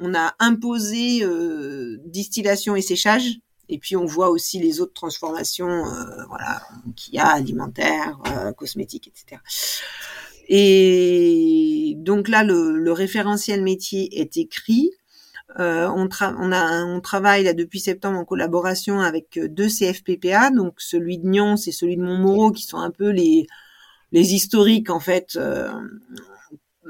on 0.00 0.14
a 0.14 0.34
imposé 0.38 1.22
euh, 1.22 1.98
distillation 2.04 2.76
et 2.76 2.82
séchage. 2.82 3.38
Et 3.68 3.78
puis 3.78 3.96
on 3.96 4.06
voit 4.06 4.30
aussi 4.30 4.58
les 4.58 4.80
autres 4.80 4.94
transformations, 4.94 5.68
euh, 5.68 6.24
voilà, 6.28 6.62
qu'il 6.96 7.14
y 7.14 7.18
a 7.18 7.26
alimentaire, 7.26 8.18
euh, 8.28 8.52
cosmétique, 8.52 9.08
etc. 9.08 9.42
Et 10.48 11.94
donc 11.98 12.28
là, 12.28 12.42
le, 12.44 12.90
référentiel 12.92 13.62
métier 13.62 14.18
est 14.18 14.38
écrit. 14.38 14.90
on, 15.58 16.08
on, 16.20 17.00
travaille 17.02 17.44
là 17.44 17.52
depuis 17.52 17.80
septembre 17.80 18.18
en 18.18 18.24
collaboration 18.24 19.00
avec 19.00 19.38
deux 19.38 19.68
CFPPA, 19.68 20.50
donc 20.50 20.80
celui 20.80 21.18
de 21.18 21.28
Nyon 21.28 21.56
et 21.56 21.72
celui 21.72 21.98
de 21.98 22.02
Montmoreau, 22.02 22.50
qui 22.50 22.62
sont 22.62 22.78
un 22.78 22.90
peu 22.90 23.10
les 23.10 23.46
historiques 24.12 24.88
en 24.88 25.00
fait 25.00 25.38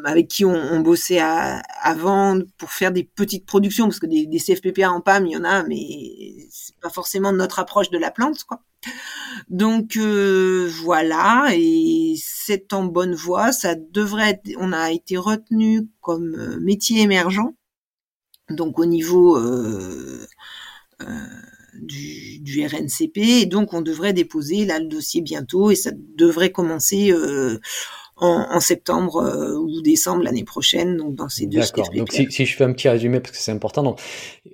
avec 0.04 0.28
qui 0.28 0.44
on, 0.44 0.54
on 0.54 0.80
bossait 0.80 1.18
à, 1.18 1.60
avant 1.82 2.38
pour 2.56 2.70
faire 2.70 2.92
des 2.92 3.04
petites 3.04 3.46
productions 3.46 3.86
parce 3.86 4.00
que 4.00 4.06
des, 4.06 4.26
des 4.26 4.38
CFPPA 4.38 4.90
en 4.90 5.00
PAM 5.00 5.26
il 5.26 5.32
y 5.32 5.36
en 5.36 5.44
a 5.44 5.62
mais 5.64 6.48
c'est 6.50 6.76
pas 6.80 6.90
forcément 6.90 7.32
notre 7.32 7.58
approche 7.58 7.90
de 7.90 7.98
la 7.98 8.10
plante 8.10 8.44
quoi. 8.44 8.62
Donc 9.48 9.96
euh, 9.96 10.70
voilà 10.82 11.48
et 11.52 12.14
c'est 12.22 12.72
en 12.72 12.84
bonne 12.84 13.14
voie. 13.14 13.52
Ça 13.52 13.74
devrait 13.74 14.30
être, 14.30 14.50
on 14.58 14.72
a 14.72 14.92
été 14.92 15.16
retenu 15.16 15.88
comme 16.00 16.34
euh, 16.36 16.58
métier 16.60 17.02
émergent 17.02 17.52
donc 18.50 18.78
au 18.78 18.86
niveau 18.86 19.36
euh, 19.36 20.26
euh, 21.02 21.06
du, 21.74 22.38
du, 22.40 22.66
RNCP 22.66 23.18
et 23.18 23.46
donc 23.46 23.74
on 23.74 23.82
devrait 23.82 24.12
déposer 24.12 24.64
là 24.64 24.78
le 24.78 24.86
dossier 24.86 25.20
bientôt 25.20 25.70
et 25.70 25.76
ça 25.76 25.90
devrait 25.94 26.50
commencer 26.50 27.12
euh, 28.20 28.26
en, 28.26 28.60
septembre 28.60 29.16
euh, 29.16 29.56
ou 29.56 29.80
décembre 29.80 30.22
l'année 30.22 30.44
prochaine, 30.44 30.96
donc 30.96 31.14
dans 31.14 31.28
ces 31.28 31.46
deux 31.46 31.60
D'accord. 31.60 31.88
Donc 31.94 32.12
si, 32.12 32.30
si, 32.30 32.46
je 32.46 32.56
fais 32.56 32.64
un 32.64 32.72
petit 32.72 32.88
résumé 32.88 33.20
parce 33.20 33.32
que 33.32 33.38
c'est 33.38 33.52
important, 33.52 33.82
donc 33.82 34.00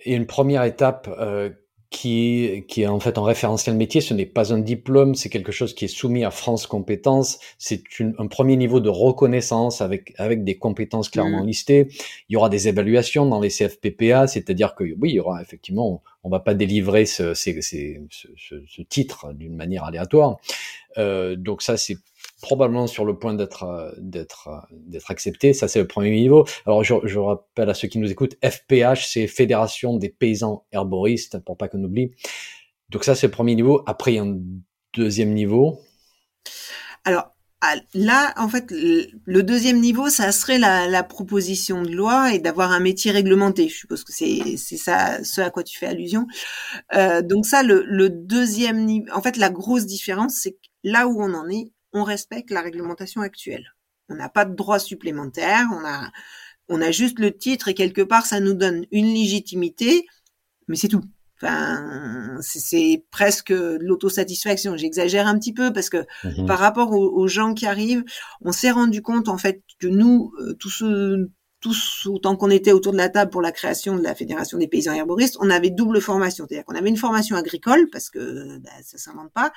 il 0.04 0.12
y 0.12 0.14
a 0.14 0.18
une 0.18 0.26
première 0.26 0.64
étape 0.64 1.08
euh, 1.18 1.50
qui, 1.88 2.64
qui 2.68 2.82
est 2.82 2.86
en 2.86 2.98
fait 3.00 3.16
un 3.18 3.24
référentiel 3.24 3.76
métier. 3.76 4.00
Ce 4.00 4.12
n'est 4.12 4.26
pas 4.26 4.52
un 4.52 4.58
diplôme, 4.58 5.14
c'est 5.14 5.28
quelque 5.28 5.52
chose 5.52 5.74
qui 5.74 5.84
est 5.84 5.88
soumis 5.88 6.24
à 6.24 6.30
France 6.30 6.66
Compétences. 6.66 7.38
C'est 7.56 7.82
un 8.18 8.26
premier 8.26 8.56
niveau 8.56 8.80
de 8.80 8.88
reconnaissance 8.88 9.80
avec 9.80 10.12
avec 10.18 10.44
des 10.44 10.58
compétences 10.58 11.08
clairement 11.08 11.44
mmh. 11.44 11.46
listées. 11.46 11.88
Il 12.28 12.34
y 12.34 12.36
aura 12.36 12.48
des 12.48 12.68
évaluations 12.68 13.26
dans 13.26 13.40
les 13.40 13.48
CFPPA, 13.48 14.26
c'est-à-dire 14.26 14.74
que 14.74 14.84
oui, 14.84 15.10
il 15.10 15.14
y 15.14 15.20
aura 15.20 15.40
effectivement, 15.40 16.02
on 16.24 16.30
va 16.30 16.40
pas 16.40 16.54
délivrer 16.54 17.06
ce, 17.06 17.32
ce, 17.32 17.50
ce, 17.60 18.62
ce 18.66 18.82
titre 18.82 19.32
d'une 19.32 19.54
manière 19.54 19.84
aléatoire. 19.84 20.38
Euh, 20.98 21.36
donc 21.36 21.62
ça, 21.62 21.76
c'est 21.76 21.96
probablement 22.44 22.86
sur 22.86 23.06
le 23.06 23.18
point 23.18 23.32
d'être 23.32 23.62
euh, 23.62 23.90
d'être 23.96 24.48
euh, 24.48 24.58
d'être 24.70 25.10
accepté. 25.10 25.54
Ça, 25.54 25.66
c'est 25.66 25.78
le 25.78 25.86
premier 25.86 26.10
niveau. 26.10 26.44
Alors, 26.66 26.84
je, 26.84 27.18
rappelle 27.18 27.70
à 27.70 27.74
ceux 27.74 27.88
qui 27.88 27.98
nous 27.98 28.10
écoutent, 28.10 28.36
FPH, 28.44 29.06
c'est 29.08 29.26
Fédération 29.26 29.96
des 29.96 30.10
paysans 30.10 30.66
herboristes, 30.70 31.38
pour 31.38 31.56
pas 31.56 31.68
qu'on 31.68 31.82
oublie. 31.82 32.10
Donc 32.90 33.04
ça, 33.04 33.14
c'est 33.14 33.28
le 33.28 33.32
premier 33.32 33.54
niveau. 33.54 33.82
Après, 33.86 34.12
il 34.12 34.16
y 34.16 34.18
a 34.18 34.24
un 34.24 34.38
deuxième 34.92 35.32
niveau. 35.32 35.80
Alors, 37.06 37.34
là, 37.94 38.34
en 38.36 38.48
fait, 38.50 38.66
le 38.70 39.42
deuxième 39.42 39.80
niveau, 39.80 40.10
ça 40.10 40.30
serait 40.30 40.58
la, 40.58 41.02
proposition 41.02 41.82
de 41.82 41.90
loi 41.90 42.34
et 42.34 42.38
d'avoir 42.38 42.72
un 42.72 42.80
métier 42.80 43.10
réglementé. 43.10 43.68
Je 43.68 43.76
suppose 43.76 44.04
que 44.04 44.12
c'est 44.12 44.56
c'est 44.58 44.76
ça, 44.76 45.24
ce 45.24 45.40
à 45.40 45.48
quoi 45.48 45.62
tu 45.62 45.78
fais 45.78 45.86
allusion. 45.86 46.26
Euh, 46.94 47.22
donc 47.22 47.46
ça, 47.46 47.62
le, 47.62 47.84
le 47.86 48.10
deuxième 48.10 48.84
niveau, 48.84 49.06
en 49.14 49.22
fait, 49.22 49.38
la 49.38 49.48
grosse 49.48 49.86
différence, 49.86 50.34
c'est 50.42 50.58
là 50.82 51.08
où 51.08 51.22
on 51.22 51.34
en 51.34 51.48
est, 51.48 51.72
on 51.94 52.04
respecte 52.04 52.50
la 52.50 52.60
réglementation 52.60 53.22
actuelle. 53.22 53.74
On 54.10 54.16
n'a 54.16 54.28
pas 54.28 54.44
de 54.44 54.54
droit 54.54 54.78
supplémentaire, 54.78 55.66
on 55.72 55.84
a, 55.84 56.10
on 56.68 56.82
a 56.82 56.90
juste 56.90 57.18
le 57.18 57.36
titre 57.36 57.68
et 57.68 57.74
quelque 57.74 58.02
part 58.02 58.26
ça 58.26 58.40
nous 58.40 58.54
donne 58.54 58.84
une 58.90 59.14
légitimité, 59.14 60.06
mais 60.68 60.76
c'est 60.76 60.88
tout. 60.88 61.04
Enfin, 61.36 62.38
c'est 62.40 63.04
presque 63.10 63.50
l'autosatisfaction. 63.50 64.76
J'exagère 64.76 65.26
un 65.26 65.38
petit 65.38 65.52
peu 65.52 65.72
parce 65.72 65.90
que 65.90 66.04
mhm. 66.22 66.46
par 66.46 66.58
rapport 66.58 66.92
aux, 66.92 67.26
gens 67.28 67.54
qui 67.54 67.66
arrivent, 67.66 68.04
on 68.40 68.52
s'est 68.52 68.70
rendu 68.70 69.02
compte 69.02 69.28
en 69.28 69.38
fait 69.38 69.62
que 69.80 69.86
nous, 69.86 70.32
euh, 70.40 70.54
tous 70.54 70.70
ceux, 70.70 71.30
tous 71.60 72.06
autant 72.06 72.36
qu'on 72.36 72.50
était 72.50 72.72
autour 72.72 72.92
de 72.92 72.98
la 72.98 73.08
table 73.08 73.30
pour 73.30 73.42
la 73.42 73.52
création 73.52 73.96
de 73.96 74.02
la 74.02 74.14
fédération 74.14 74.58
des 74.58 74.68
paysans 74.68 74.92
herboristes, 74.92 75.36
on 75.40 75.50
avait 75.50 75.70
double 75.70 76.00
formation, 76.00 76.46
c'est-à-dire 76.46 76.64
qu'on 76.64 76.76
avait 76.76 76.90
une 76.90 76.96
formation 76.96 77.36
agricole 77.36 77.88
parce 77.90 78.10
que 78.10 78.58
bah, 78.58 78.70
ça 78.82 78.98
s'invente 78.98 79.32
pas, 79.32 79.50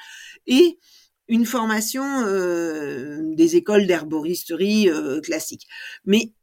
et 0.47 0.79
une 1.27 1.45
formation 1.45 2.03
euh, 2.25 3.19
des 3.35 3.55
écoles 3.55 3.87
d'herboristerie 3.87 4.89
euh, 4.89 5.21
classiques. 5.21 5.67
Mais 6.05 6.33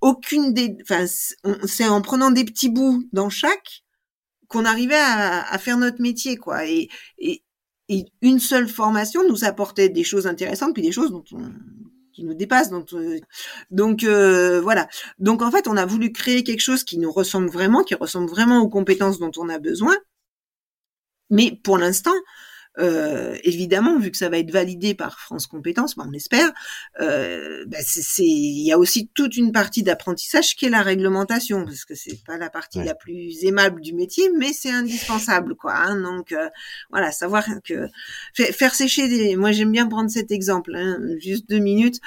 aucune 0.00 0.52
des, 0.52 0.76
enfin, 0.82 1.06
c'est 1.66 1.88
en 1.88 2.02
prenant 2.02 2.30
des 2.30 2.44
petits 2.44 2.70
bouts 2.70 3.02
dans 3.12 3.30
chaque 3.30 3.82
qu'on 4.48 4.64
arrivait 4.64 4.96
à, 4.96 5.42
à, 5.50 5.58
faire 5.58 5.78
notre 5.78 6.02
métier, 6.02 6.36
quoi. 6.36 6.66
Et, 6.66 6.88
et, 7.18 7.44
et, 7.88 8.06
une 8.20 8.40
seule 8.40 8.68
formation 8.68 9.26
nous 9.28 9.44
apportait 9.44 9.88
des 9.88 10.04
choses 10.04 10.26
intéressantes, 10.26 10.74
puis 10.74 10.82
des 10.82 10.92
choses 10.92 11.12
dont 11.12 11.24
on, 11.32 11.52
qui 12.12 12.24
nous 12.24 12.34
dépassent. 12.34 12.70
Donc, 12.70 12.92
euh, 12.92 13.18
donc 13.70 14.04
euh, 14.04 14.60
voilà. 14.60 14.88
Donc 15.18 15.42
en 15.42 15.50
fait, 15.50 15.66
on 15.68 15.76
a 15.76 15.86
voulu 15.86 16.12
créer 16.12 16.44
quelque 16.44 16.60
chose 16.60 16.84
qui 16.84 16.98
nous 16.98 17.10
ressemble 17.10 17.48
vraiment, 17.48 17.82
qui 17.82 17.94
ressemble 17.94 18.28
vraiment 18.30 18.60
aux 18.60 18.68
compétences 18.68 19.18
dont 19.18 19.32
on 19.36 19.48
a 19.48 19.58
besoin. 19.58 19.96
Mais 21.30 21.58
pour 21.62 21.78
l'instant, 21.78 22.14
euh, 22.78 23.36
évidemment, 23.42 23.98
vu 23.98 24.10
que 24.10 24.16
ça 24.16 24.28
va 24.28 24.38
être 24.38 24.50
validé 24.50 24.94
par 24.94 25.18
France 25.18 25.46
Compétences, 25.46 25.96
ben 25.96 26.06
on 26.08 26.12
espère, 26.12 26.50
euh, 27.00 27.64
ben 27.66 27.82
c'est, 27.84 28.24
il 28.24 28.64
y 28.64 28.72
a 28.72 28.78
aussi 28.78 29.10
toute 29.12 29.36
une 29.36 29.52
partie 29.52 29.82
d'apprentissage 29.82 30.54
qui 30.54 30.66
est 30.66 30.70
la 30.70 30.82
réglementation, 30.82 31.64
parce 31.64 31.84
que 31.84 31.94
c'est 31.94 32.24
pas 32.24 32.38
la 32.38 32.48
partie 32.48 32.82
la 32.82 32.94
plus 32.94 33.44
aimable 33.44 33.80
du 33.80 33.92
métier, 33.92 34.30
mais 34.38 34.52
c'est 34.52 34.70
indispensable, 34.70 35.56
quoi. 35.56 35.74
Hein, 35.74 36.00
donc 36.00 36.32
euh, 36.32 36.48
voilà, 36.90 37.10
savoir 37.10 37.44
que 37.64 37.88
faire 38.34 38.74
sécher 38.74 39.08
des, 39.08 39.36
moi 39.36 39.52
j'aime 39.52 39.72
bien 39.72 39.86
prendre 39.88 40.10
cet 40.10 40.30
exemple, 40.30 40.74
hein, 40.76 40.98
juste 41.18 41.48
deux 41.48 41.58
minutes. 41.58 42.00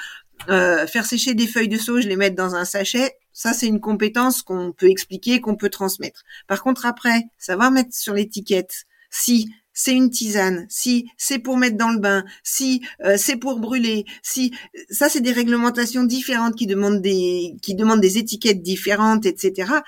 Euh, 0.50 0.86
faire 0.86 1.06
sécher 1.06 1.32
des 1.34 1.46
feuilles 1.46 1.68
de 1.68 1.78
sauge, 1.78 2.06
les 2.06 2.16
mettre 2.16 2.36
dans 2.36 2.54
un 2.54 2.64
sachet, 2.64 3.16
ça 3.32 3.54
c'est 3.54 3.66
une 3.66 3.80
compétence 3.80 4.42
qu'on 4.42 4.72
peut 4.72 4.90
expliquer, 4.90 5.40
qu'on 5.40 5.56
peut 5.56 5.70
transmettre. 5.70 6.22
Par 6.48 6.62
contre 6.62 6.84
après, 6.84 7.22
savoir 7.38 7.70
mettre 7.70 7.94
sur 7.94 8.12
l'étiquette 8.12 8.84
si 9.10 9.48
c'est 9.74 9.92
une 9.92 10.08
tisane, 10.08 10.66
si 10.70 11.10
c'est 11.18 11.40
pour 11.40 11.56
mettre 11.56 11.76
dans 11.76 11.90
le 11.90 11.98
bain, 11.98 12.24
si 12.42 12.80
euh, 13.04 13.16
c'est 13.18 13.36
pour 13.36 13.58
brûler, 13.58 14.04
si 14.22 14.54
ça 14.88 15.08
c'est 15.08 15.20
des 15.20 15.32
réglementations 15.32 16.04
différentes 16.04 16.54
qui 16.54 16.66
demandent 16.66 17.02
des 17.02 17.56
qui 17.60 17.74
demandent 17.74 18.00
des 18.00 18.18
étiquettes 18.18 18.62
différentes, 18.62 19.26
etc. 19.26 19.82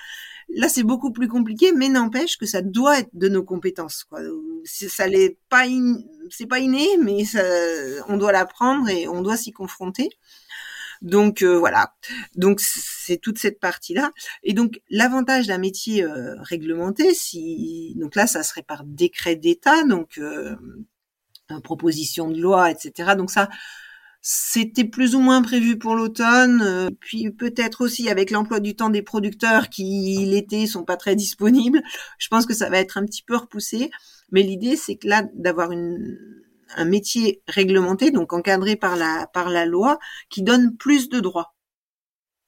Là, 0.48 0.68
c'est 0.68 0.84
beaucoup 0.84 1.10
plus 1.10 1.28
compliqué, 1.28 1.72
mais 1.72 1.88
n'empêche 1.88 2.36
que 2.36 2.46
ça 2.46 2.62
doit 2.62 3.00
être 3.00 3.10
de 3.14 3.28
nos 3.28 3.42
compétences. 3.42 4.04
Quoi. 4.04 4.20
Ça 4.64 5.08
l'est 5.08 5.36
pas, 5.48 5.64
c'est 6.30 6.46
pas 6.46 6.60
inné, 6.60 6.86
mais 7.02 7.24
ça, 7.24 7.42
on 8.08 8.16
doit 8.16 8.30
l'apprendre 8.32 8.88
et 8.88 9.08
on 9.08 9.22
doit 9.22 9.36
s'y 9.36 9.50
confronter. 9.52 10.08
Donc 11.02 11.42
euh, 11.42 11.58
voilà. 11.58 11.94
Donc 12.34 12.60
c'est 12.60 13.18
toute 13.18 13.38
cette 13.38 13.60
partie-là. 13.60 14.10
Et 14.42 14.52
donc 14.52 14.80
l'avantage 14.90 15.46
d'un 15.46 15.58
métier 15.58 16.02
euh, 16.02 16.34
réglementé, 16.40 17.14
si 17.14 17.94
donc 17.96 18.14
là 18.14 18.26
ça 18.26 18.42
serait 18.42 18.62
par 18.62 18.84
décret 18.84 19.36
d'État, 19.36 19.84
donc 19.84 20.18
euh, 20.18 20.56
proposition 21.62 22.30
de 22.30 22.40
loi, 22.40 22.70
etc. 22.70 23.14
Donc 23.16 23.30
ça, 23.30 23.48
c'était 24.20 24.84
plus 24.84 25.14
ou 25.14 25.20
moins 25.20 25.40
prévu 25.42 25.78
pour 25.78 25.94
l'automne, 25.94 26.90
puis 26.98 27.30
peut-être 27.30 27.84
aussi 27.84 28.08
avec 28.08 28.32
l'emploi 28.32 28.58
du 28.58 28.74
temps 28.74 28.90
des 28.90 29.02
producteurs 29.02 29.68
qui 29.68 30.16
l'été 30.26 30.66
sont 30.66 30.84
pas 30.84 30.96
très 30.96 31.14
disponibles. 31.14 31.80
Je 32.18 32.26
pense 32.28 32.44
que 32.46 32.54
ça 32.54 32.68
va 32.68 32.78
être 32.78 32.98
un 32.98 33.04
petit 33.04 33.22
peu 33.22 33.36
repoussé, 33.36 33.90
mais 34.32 34.42
l'idée 34.42 34.74
c'est 34.74 34.96
que 34.96 35.06
là 35.06 35.22
d'avoir 35.34 35.70
un 36.76 36.84
métier 36.84 37.42
réglementé, 37.48 38.10
donc 38.10 38.32
encadré 38.32 38.76
par 38.76 38.96
la 38.96 39.26
par 39.32 39.50
la 39.50 39.66
loi, 39.66 39.98
qui 40.30 40.42
donne 40.42 40.76
plus 40.76 41.08
de 41.08 41.20
droits. 41.20 41.54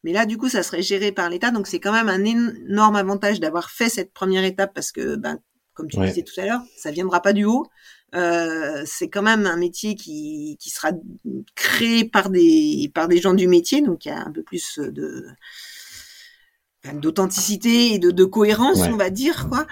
Mais 0.04 0.12
là, 0.12 0.26
du 0.26 0.38
coup, 0.38 0.48
ça 0.48 0.62
serait 0.62 0.82
géré 0.82 1.12
par 1.12 1.28
l'État, 1.28 1.50
donc 1.50 1.66
c'est 1.66 1.80
quand 1.80 1.92
même 1.92 2.08
un 2.08 2.24
énorme 2.24 2.96
avantage 2.96 3.40
d'avoir 3.40 3.70
fait 3.70 3.88
cette 3.88 4.12
première 4.12 4.44
étape 4.44 4.72
parce 4.72 4.92
que, 4.92 5.16
ben, 5.16 5.38
comme 5.74 5.88
tu 5.88 5.98
disais 6.00 6.22
tout 6.22 6.40
à 6.40 6.46
l'heure, 6.46 6.62
ça 6.76 6.90
viendra 6.90 7.20
pas 7.20 7.32
du 7.32 7.44
haut. 7.44 7.66
Euh, 8.14 8.84
c'est 8.86 9.10
quand 9.10 9.22
même 9.22 9.44
un 9.46 9.56
métier 9.56 9.94
qui, 9.94 10.56
qui 10.60 10.70
sera 10.70 10.92
créé 11.54 12.04
par 12.04 12.30
des 12.30 12.90
par 12.94 13.08
des 13.08 13.20
gens 13.20 13.34
du 13.34 13.48
métier, 13.48 13.82
donc 13.82 14.04
il 14.04 14.08
y 14.08 14.12
a 14.12 14.20
un 14.20 14.32
peu 14.32 14.42
plus 14.42 14.78
de 14.78 15.26
d'authenticité 16.94 17.94
et 17.94 17.98
de, 17.98 18.10
de 18.10 18.24
cohérence, 18.24 18.78
on 18.82 18.96
va 18.96 19.10
dire 19.10 19.48
quoi. 19.48 19.66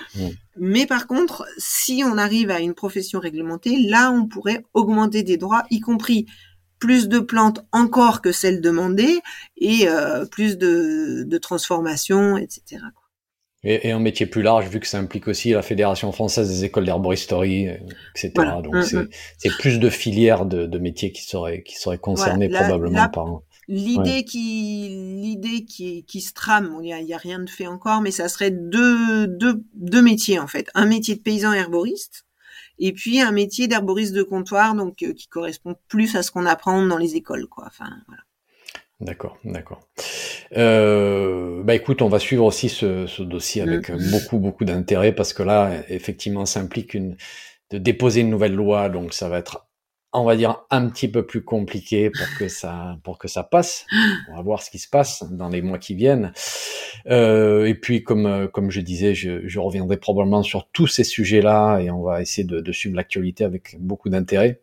Mais 0.57 0.87
par 0.87 1.07
contre, 1.07 1.47
si 1.59 2.03
on 2.05 2.19
arrive 2.19 2.51
à 2.51 2.61
une 2.61 2.75
profession 2.75 3.21
réglementée, 3.21 3.79
là, 3.79 4.11
on 4.11 4.27
pourrait 4.27 4.65
augmenter 4.75 5.23
des 5.23 5.37
droits, 5.37 5.65
y 5.71 5.81
compris 5.81 6.27
plus 6.79 7.09
de 7.09 7.19
plantes 7.19 7.65
encore 7.73 8.21
que 8.23 8.33
celles 8.33 8.61
demandées 8.61 9.21
et 9.57 9.89
euh, 9.89 10.27
plus 10.27 10.59
de, 10.59 11.25
de 11.27 11.39
transformation, 11.39 12.37
etc. 12.37 12.83
Et, 13.65 13.91
un 13.91 13.99
métier 13.99 14.27
plus 14.27 14.43
large, 14.43 14.69
vu 14.69 14.79
que 14.79 14.87
ça 14.87 14.99
implique 14.99 15.27
aussi 15.27 15.51
la 15.51 15.63
Fédération 15.63 16.13
française 16.13 16.49
des 16.49 16.65
écoles 16.65 16.85
d'herboristerie, 16.85 17.69
etc. 18.15 18.33
Donc 18.63 18.75
mm, 18.75 18.99
mm. 18.99 19.09
c'est 19.39 19.57
plus 19.59 19.81
de 19.81 19.91
filières 19.91 20.47
de, 20.47 20.79
métiers 20.79 21.11
qui 21.11 21.23
seraient, 21.23 21.63
qui 21.63 21.75
seraient 21.77 21.99
concernés 21.99 22.49
probablement 22.49 23.09
par... 23.09 23.41
L'idée 23.69 24.25
qui 24.25 24.89
l'idée 25.21 25.64
qui, 25.64 26.05
qui 26.05 26.21
se 26.21 26.33
trame, 26.33 26.79
il 26.83 27.05
n'y 27.05 27.12
a, 27.12 27.17
a, 27.17 27.19
rien 27.19 27.41
de 27.41 27.51
fait 27.51 27.67
encore, 27.67 28.01
mais 28.01 28.12
ça 28.12 28.29
serait 28.29 28.53
deux, 28.53 29.27
deux, 29.27 29.64
deux 29.75 30.03
métiers 30.03 30.39
en 30.39 30.47
fait. 30.47 30.69
Un 30.75 30.87
métier 30.87 31.17
de 31.17 31.21
paysan 31.21 31.53
herboriste 31.53 32.27
et 32.79 32.93
puis 32.93 33.21
un 33.21 33.33
métier 33.33 33.69
d'herboriste 33.69 34.14
de 34.14 34.23
comptoir, 34.23 34.75
donc 34.75 35.03
euh, 35.03 35.12
qui 35.12 35.27
correspond 35.29 35.77
plus 35.89 36.14
à 36.14 36.23
ce 36.23 36.31
qu'on 36.31 36.47
apprend 36.47 36.85
dans 36.87 36.99
les 36.99 37.17
écoles, 37.17 37.47
quoi. 37.49 37.64
Enfin 37.67 37.89
voilà. 38.07 38.23
D'accord, 39.01 39.37
d'accord. 39.45 39.81
Euh, 40.57 41.62
bah 41.62 41.75
écoute, 41.75 42.01
on 42.01 42.09
va 42.09 42.19
suivre 42.19 42.45
aussi 42.45 42.71
ce, 42.71 43.07
ce 43.07 43.23
dossier 43.23 43.61
avec 43.61 43.91
mm. 43.91 44.11
beaucoup, 44.11 44.39
beaucoup 44.39 44.64
d'intérêt 44.64 45.12
parce 45.12 45.35
que 45.35 45.43
là, 45.43 45.83
effectivement, 45.89 46.47
ça 46.47 46.61
implique 46.61 46.95
une, 46.95 47.17
de 47.71 47.79
déposer 47.79 48.21
une 48.21 48.31
nouvelle 48.31 48.55
loi, 48.55 48.89
donc 48.89 49.12
ça 49.12 49.29
va 49.29 49.39
être, 49.39 49.66
on 50.17 50.25
va 50.25 50.37
dire, 50.37 50.64
un 50.71 50.89
petit 50.89 51.09
peu 51.09 51.25
plus 51.25 51.43
compliqué 51.43 52.11
pour 52.11 52.27
que 52.39 52.49
ça, 52.49 52.99
pour 53.05 53.19
que 53.19 53.29
ça 53.29 53.43
passe. 53.43 53.87
On 54.31 54.37
va 54.37 54.43
voir 54.43 54.62
ce 54.62 54.71
qui 54.71 54.79
se 54.79 54.89
passe 54.89 55.25
dans 55.31 55.49
les 55.49 55.62
mois 55.62 55.79
qui 55.79 55.95
viennent. 55.95 56.33
Euh, 57.09 57.67
et 57.67 57.75
puis, 57.75 58.03
comme, 58.03 58.49
comme 58.53 58.71
je 58.71 58.81
disais, 58.81 59.14
je, 59.14 59.47
je 59.47 59.59
reviendrai 59.59 59.97
probablement 59.97 60.43
sur 60.43 60.69
tous 60.73 60.87
ces 60.87 61.05
sujets-là 61.05 61.81
et 61.81 61.91
on 61.91 62.03
va 62.03 62.23
essayer 62.23 62.47
de, 62.47 62.61
de 62.61 62.73
suivre 62.73 62.97
l'actualité 62.97 63.45
avec 63.45 63.77
beaucoup 63.79 64.09
d'intérêt 64.09 64.61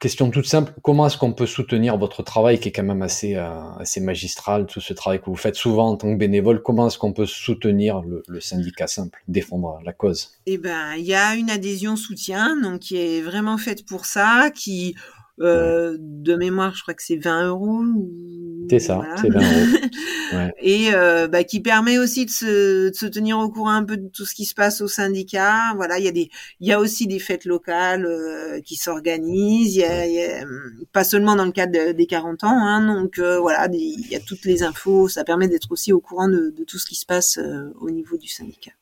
question 0.00 0.30
toute 0.30 0.46
simple, 0.46 0.72
comment 0.82 1.06
est-ce 1.06 1.16
qu'on 1.18 1.32
peut 1.32 1.46
soutenir 1.46 1.96
votre 1.96 2.22
travail 2.22 2.58
qui 2.58 2.68
est 2.68 2.72
quand 2.72 2.82
même 2.82 3.02
assez, 3.02 3.36
euh, 3.36 3.60
assez 3.78 4.00
magistral, 4.00 4.66
tout 4.66 4.80
ce 4.80 4.92
travail 4.92 5.20
que 5.20 5.26
vous 5.26 5.36
faites 5.36 5.56
souvent 5.56 5.90
en 5.90 5.96
tant 5.96 6.12
que 6.12 6.18
bénévole, 6.18 6.62
comment 6.62 6.86
est-ce 6.86 6.98
qu'on 6.98 7.12
peut 7.12 7.26
soutenir 7.26 8.02
le, 8.02 8.40
syndicat 8.40 8.86
simple, 8.86 9.22
défendre 9.28 9.78
la 9.84 9.92
cause? 9.92 10.32
Eh 10.46 10.58
ben, 10.58 10.94
il 10.96 11.04
y 11.04 11.14
a 11.14 11.34
une 11.34 11.50
adhésion 11.50 11.96
soutien, 11.96 12.60
donc 12.60 12.80
qui 12.80 12.96
est 12.96 13.20
vraiment 13.20 13.58
faite 13.58 13.86
pour 13.86 14.04
ça, 14.04 14.50
qui 14.54 14.96
euh, 15.40 15.96
de 15.98 16.34
mémoire, 16.34 16.74
je 16.74 16.82
crois 16.82 16.94
que 16.94 17.02
c'est 17.02 17.16
20 17.16 17.48
euros. 17.48 17.82
C'est 18.70 18.78
ça, 18.78 19.00
c'est 19.20 19.30
20 19.30 19.40
euros. 19.40 20.50
Et 20.60 20.94
euh, 20.94 21.28
bah, 21.28 21.44
qui 21.44 21.60
permet 21.60 21.98
aussi 21.98 22.24
de 22.24 22.30
se, 22.30 22.88
de 22.90 22.94
se, 22.94 23.06
tenir 23.06 23.38
au 23.38 23.48
courant 23.50 23.72
un 23.72 23.84
peu 23.84 23.96
de 23.96 24.08
tout 24.08 24.24
ce 24.24 24.34
qui 24.34 24.44
se 24.44 24.54
passe 24.54 24.80
au 24.80 24.88
syndicat. 24.88 25.72
Voilà, 25.76 25.98
il 25.98 26.04
y 26.04 26.08
a 26.08 26.12
des, 26.12 26.30
il 26.60 26.68
y 26.68 26.72
a 26.72 26.80
aussi 26.80 27.06
des 27.06 27.18
fêtes 27.18 27.44
locales 27.44 28.06
euh, 28.06 28.60
qui 28.60 28.76
s'organisent. 28.76 29.74
Il 29.76 29.80
y 29.80 29.84
a, 29.84 30.44
pas 30.92 31.04
seulement 31.04 31.36
dans 31.36 31.44
le 31.44 31.52
cadre 31.52 31.92
des 31.92 32.06
40 32.06 32.44
ans. 32.44 32.48
Hein, 32.48 32.94
donc 32.94 33.18
euh, 33.18 33.38
voilà, 33.38 33.68
il 33.72 34.08
y 34.08 34.16
a 34.16 34.20
toutes 34.20 34.44
les 34.44 34.62
infos. 34.62 35.08
Ça 35.08 35.24
permet 35.24 35.48
d'être 35.48 35.70
aussi 35.70 35.92
au 35.92 36.00
courant 36.00 36.28
de, 36.28 36.50
de, 36.56 36.64
tout 36.64 36.78
ce 36.78 36.86
qui 36.86 36.94
se 36.94 37.06
passe 37.06 37.38
au 37.80 37.90
niveau 37.90 38.16
du 38.16 38.28
syndicat. 38.28 38.72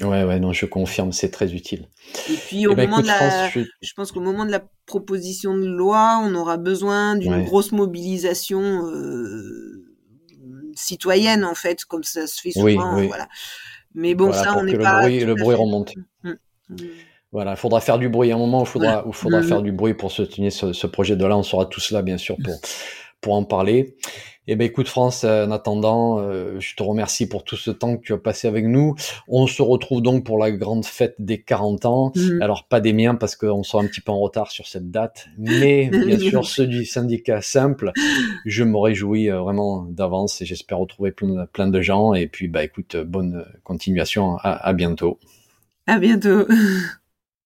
Ouais, 0.00 0.24
ouais, 0.24 0.38
non, 0.38 0.52
je 0.52 0.66
confirme, 0.66 1.12
c'est 1.12 1.30
très 1.30 1.52
utile. 1.52 1.88
Et 2.30 2.34
puis, 2.34 2.66
au 2.66 2.72
eh 2.72 2.74
ben, 2.74 2.88
moment 2.88 3.02
de 3.02 3.06
la, 3.06 3.48
je... 3.50 3.62
pense 3.94 4.12
qu'au 4.12 4.20
moment 4.20 4.46
de 4.46 4.50
la 4.50 4.62
proposition 4.86 5.56
de 5.56 5.66
loi, 5.66 6.20
on 6.24 6.34
aura 6.34 6.56
besoin 6.56 7.16
d'une 7.16 7.44
grosse 7.44 7.72
mobilisation 7.72 8.86
euh, 8.86 9.84
citoyenne, 10.74 11.44
en 11.44 11.54
fait, 11.54 11.84
comme 11.84 12.04
ça 12.04 12.26
se 12.26 12.40
fait 12.40 12.52
souvent. 12.52 12.96
Oui, 12.96 13.08
Voilà. 13.08 13.28
Mais 13.94 14.14
bon, 14.14 14.32
ça, 14.32 14.56
on 14.56 14.64
n'est 14.64 14.78
pas. 14.78 15.00
Bruit, 15.00 15.20
le 15.20 15.34
bruit 15.34 15.56
remonte. 15.56 15.92
Mmh, 16.22 16.30
mmh. 16.70 16.76
Voilà, 17.32 17.52
il 17.52 17.56
faudra 17.56 17.80
faire 17.80 17.98
du 17.98 18.08
bruit. 18.08 18.32
À 18.32 18.36
un 18.36 18.38
moment 18.38 18.62
il 18.62 18.66
faudra, 18.66 19.04
faudra 19.12 19.40
mmh. 19.40 19.44
faire 19.44 19.62
du 19.62 19.72
bruit 19.72 19.94
pour 19.94 20.10
soutenir 20.10 20.52
ce, 20.52 20.72
ce 20.72 20.86
projet 20.86 21.16
de 21.16 21.24
là. 21.24 21.36
On 21.36 21.42
sera 21.42 21.66
tous 21.66 21.90
là, 21.90 22.02
bien 22.02 22.16
sûr, 22.16 22.36
pour, 22.42 22.54
pour 23.20 23.34
en 23.34 23.44
parler. 23.44 23.96
Eh 24.52 24.56
ben 24.56 24.64
écoute 24.64 24.88
France, 24.88 25.22
en 25.22 25.52
attendant, 25.52 26.18
euh, 26.18 26.58
je 26.58 26.74
te 26.74 26.82
remercie 26.82 27.28
pour 27.28 27.44
tout 27.44 27.54
ce 27.54 27.70
temps 27.70 27.96
que 27.96 28.02
tu 28.02 28.12
as 28.12 28.18
passé 28.18 28.48
avec 28.48 28.64
nous. 28.64 28.96
On 29.28 29.46
se 29.46 29.62
retrouve 29.62 30.02
donc 30.02 30.24
pour 30.24 30.38
la 30.38 30.50
grande 30.50 30.84
fête 30.84 31.14
des 31.20 31.40
40 31.40 31.86
ans. 31.86 32.12
Mhm. 32.16 32.42
Alors 32.42 32.66
pas 32.66 32.80
des 32.80 32.92
miens 32.92 33.14
parce 33.14 33.36
qu'on 33.36 33.62
sera 33.62 33.80
un 33.80 33.86
petit 33.86 34.00
peu 34.00 34.10
en 34.10 34.18
retard 34.18 34.50
sur 34.50 34.66
cette 34.66 34.90
date, 34.90 35.28
mais 35.38 35.88
bien 36.04 36.18
sûr 36.18 36.44
ceux 36.44 36.66
du 36.66 36.84
syndicat 36.84 37.40
simple. 37.42 37.92
Je 38.44 38.64
me 38.64 38.76
réjouis 38.76 39.30
euh, 39.30 39.38
vraiment 39.38 39.84
d'avance 39.88 40.42
et 40.42 40.46
j'espère 40.46 40.78
retrouver 40.78 41.12
plein, 41.12 41.46
plein, 41.46 41.68
de 41.68 41.80
gens. 41.80 42.12
Et 42.14 42.26
puis 42.26 42.48
bah 42.48 42.64
écoute, 42.64 42.96
bonne 42.96 43.44
continuation. 43.62 44.36
À, 44.38 44.66
à 44.66 44.72
bientôt. 44.72 45.20
À 45.86 46.00
bientôt. 46.00 46.48